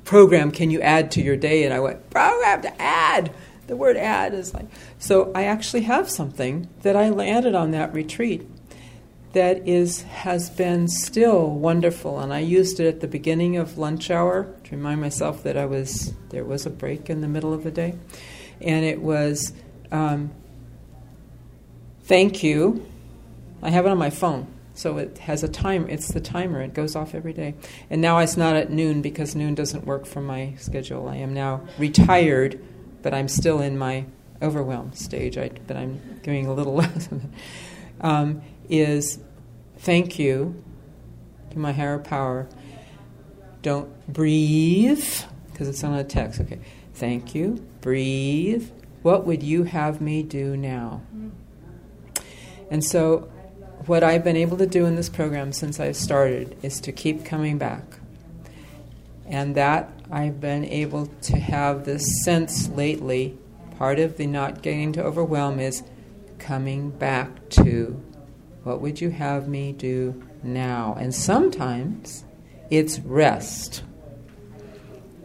program 0.04 0.52
can 0.52 0.70
you 0.70 0.82
add 0.82 1.10
to 1.14 1.22
your 1.24 1.36
day?" 1.36 1.64
And 1.64 1.74
I 1.74 1.80
went, 1.80 2.12
"Program 2.12 2.62
to 2.62 2.82
add." 2.82 3.32
The 3.66 3.76
word 3.76 3.98
"add" 3.98 4.36
is 4.36 4.54
like 4.54 4.68
so. 5.00 5.32
I 5.34 5.46
actually 5.46 5.82
have 5.82 6.12
something 6.12 6.70
that 6.84 6.96
I 6.96 7.10
landed 7.10 7.56
on 7.56 7.72
that 7.72 7.92
retreat 7.92 8.48
that 9.36 9.68
is 9.68 10.04
has 10.04 10.50
been 10.50 10.88
still 10.88 11.50
wonderful, 11.50 12.20
and 12.20 12.34
I 12.34 12.40
used 12.40 12.80
it 12.80 12.88
at 12.88 13.02
the 13.02 13.08
beginning 13.08 13.58
of 13.58 13.78
lunch 13.78 14.10
hour 14.10 14.48
to 14.64 14.76
remind 14.76 15.02
myself 15.02 15.44
that 15.44 15.58
I 15.58 15.66
was 15.66 16.14
there 16.30 16.46
was 16.46 16.66
a 16.66 16.70
break 16.70 17.10
in 17.10 17.20
the 17.20 17.28
middle 17.28 17.54
of 17.54 17.64
the 17.64 17.72
day, 17.72 17.96
and 18.62 18.84
it 18.86 19.02
was. 19.02 19.54
Um, 19.92 20.32
thank 22.04 22.44
you. 22.44 22.86
I 23.62 23.70
have 23.70 23.86
it 23.86 23.90
on 23.90 23.98
my 23.98 24.10
phone. 24.10 24.48
So 24.74 24.98
it 24.98 25.20
has 25.20 25.44
a 25.44 25.48
time. 25.48 25.88
It's 25.90 26.10
the 26.10 26.20
timer. 26.20 26.62
It 26.62 26.74
goes 26.74 26.96
off 26.96 27.16
every 27.16 27.34
day. 27.34 27.56
And 27.90 28.02
now 28.02 28.18
it's 28.20 28.36
not 28.36 28.56
at 28.56 28.70
noon 28.70 29.02
because 29.02 29.36
noon 29.36 29.56
doesn't 29.56 29.86
work 29.86 30.06
for 30.06 30.22
my 30.22 30.54
schedule. 30.58 31.08
I 31.08 31.16
am 31.18 31.34
now 31.34 31.62
retired, 31.78 32.60
but 33.02 33.14
I'm 33.14 33.30
still 33.30 33.62
in 33.62 33.78
my 33.78 34.06
overwhelmed 34.42 34.98
stage. 34.98 35.38
I, 35.38 35.50
but 35.66 35.78
I'm 35.78 36.20
doing 36.24 36.46
a 36.46 36.54
little 36.54 36.76
less. 36.76 37.10
Um, 38.02 38.42
is 38.70 39.20
thank 39.78 40.20
you 40.20 40.64
to 41.52 41.60
my 41.60 41.72
higher 41.72 42.00
power. 42.00 42.48
Don't 43.62 43.90
breathe 44.12 45.06
because 45.52 45.68
it's 45.68 45.84
on 45.84 45.94
a 45.94 46.04
text. 46.04 46.42
Okay. 46.42 46.60
Thank 46.94 47.36
you. 47.36 47.66
Breathe. 47.82 48.70
What 49.02 49.26
would 49.26 49.44
you 49.44 49.64
have 49.64 50.02
me 50.02 50.24
do 50.24 50.56
now? 50.58 51.02
And 52.72 52.84
so 52.84 53.30
what 53.86 54.04
I've 54.04 54.24
been 54.24 54.38
able 54.38 54.58
to 54.58 54.66
do 54.66 54.86
in 54.86 54.96
this 54.96 55.10
program 55.10 55.52
since 55.52 55.80
I 55.80 55.92
started 55.92 56.58
is 56.64 56.80
to 56.82 56.92
keep 56.92 57.26
coming 57.26 57.58
back. 57.58 57.84
And 59.28 59.56
that 59.56 59.92
I've 60.12 60.40
been 60.40 60.66
able 60.66 61.08
to 61.24 61.38
have 61.38 61.86
this 61.86 62.06
sense 62.24 62.70
lately. 62.70 63.38
Part 63.78 64.00
of 64.00 64.18
the 64.18 64.28
not 64.28 64.62
getting 64.62 64.94
to 64.94 65.04
overwhelm 65.04 65.60
is 65.60 65.84
coming 66.40 66.92
back 66.92 67.50
to 67.50 68.02
what 68.66 68.82
would 68.82 69.00
you 69.00 69.12
have 69.12 69.48
me 69.48 69.72
do 69.72 70.22
now? 70.44 70.98
And 71.00 71.16
sometimes 71.16 72.26
it's 72.70 73.00
rest. 73.00 73.84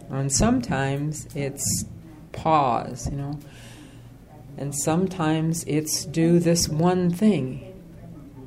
And 0.08 0.32
sometimes 0.32 1.26
it's 1.34 1.84
pause, 2.30 3.10
you 3.10 3.16
know. 3.16 3.40
And 4.56 4.72
sometimes 4.72 5.64
it's 5.64 6.04
do 6.04 6.38
this 6.38 6.68
one 6.68 7.10
thing 7.10 7.70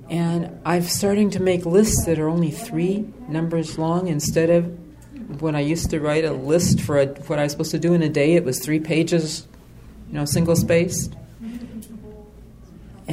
and 0.09 0.59
I'm 0.65 0.83
starting 0.83 1.31
to 1.31 1.41
make 1.41 1.65
lists 1.65 2.05
that 2.05 2.19
are 2.19 2.29
only 2.29 2.51
three 2.51 3.11
numbers 3.27 3.79
long 3.79 4.07
instead 4.07 4.49
of 4.49 5.41
when 5.41 5.55
I 5.55 5.61
used 5.61 5.89
to 5.91 5.99
write 5.99 6.25
a 6.25 6.33
list 6.33 6.81
for 6.81 6.99
a, 6.99 7.07
what 7.07 7.39
I 7.39 7.43
was 7.43 7.53
supposed 7.53 7.71
to 7.71 7.79
do 7.79 7.93
in 7.93 8.03
a 8.03 8.09
day, 8.09 8.35
it 8.35 8.43
was 8.43 8.59
three 8.59 8.79
pages, 8.79 9.47
you 10.07 10.13
know, 10.13 10.25
single 10.25 10.55
spaced. 10.55 11.15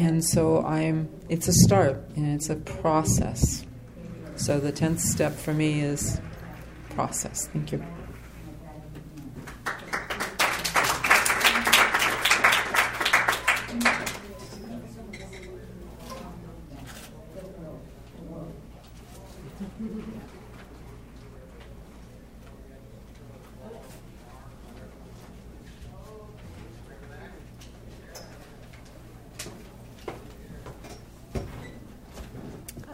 And 0.01 0.25
so 0.25 0.65
I'm, 0.65 1.11
it's 1.29 1.47
a 1.47 1.53
start 1.53 2.03
and 2.17 2.35
it's 2.35 2.49
a 2.49 2.57
process. 2.57 3.67
So 4.37 4.59
the 4.59 4.73
10th 4.73 5.01
step 5.01 5.35
for 5.35 5.53
me 5.53 5.83
is 5.83 6.19
process. 6.89 7.49
Thank 7.49 7.73
you. 7.73 7.85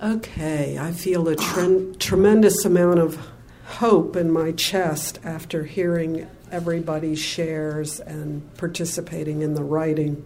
Okay, 0.07 0.79
I 0.79 0.93
feel 0.93 1.27
a 1.27 1.35
tre- 1.35 1.93
tremendous 1.99 2.65
amount 2.65 3.01
of 3.01 3.19
hope 3.65 4.15
in 4.15 4.31
my 4.31 4.53
chest 4.53 5.19
after 5.25 5.65
hearing 5.65 6.29
everybody's 6.53 7.19
shares 7.19 7.99
and 7.99 8.55
participating 8.57 9.43
in 9.43 9.55
the 9.55 9.65
writing. 9.65 10.25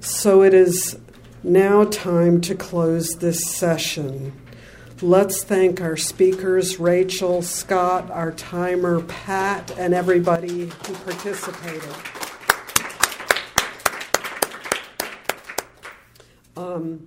So 0.00 0.42
it 0.42 0.54
is 0.54 0.98
now 1.42 1.84
time 1.84 2.40
to 2.40 2.54
close 2.54 3.10
this 3.16 3.46
session. 3.46 4.32
Let's 5.02 5.44
thank 5.44 5.82
our 5.82 5.98
speakers, 5.98 6.80
Rachel, 6.80 7.42
Scott, 7.42 8.10
our 8.10 8.32
timer, 8.32 9.02
Pat, 9.02 9.70
and 9.76 9.92
everybody 9.92 10.60
who 10.86 10.94
participated. 10.94 11.94
Um, 16.56 17.06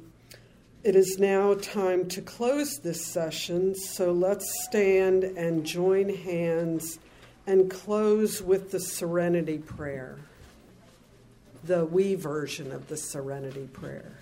it 0.84 0.96
is 0.98 1.18
now 1.18 1.54
time 1.54 2.08
to 2.10 2.22
close 2.22 2.80
this 2.80 3.06
session, 3.06 3.74
so 3.74 4.12
let's 4.12 4.46
stand 4.66 5.24
and 5.24 5.66
join 5.66 6.10
hands 6.10 7.00
and 7.48 7.72
close 7.72 8.42
with 8.42 8.72
the 8.72 8.80
Serenity 8.80 9.60
Prayer, 9.60 10.18
the 11.64 11.86
we 11.86 12.16
version 12.16 12.72
of 12.72 12.88
the 12.90 12.98
Serenity 12.98 13.68
Prayer. 13.72 14.18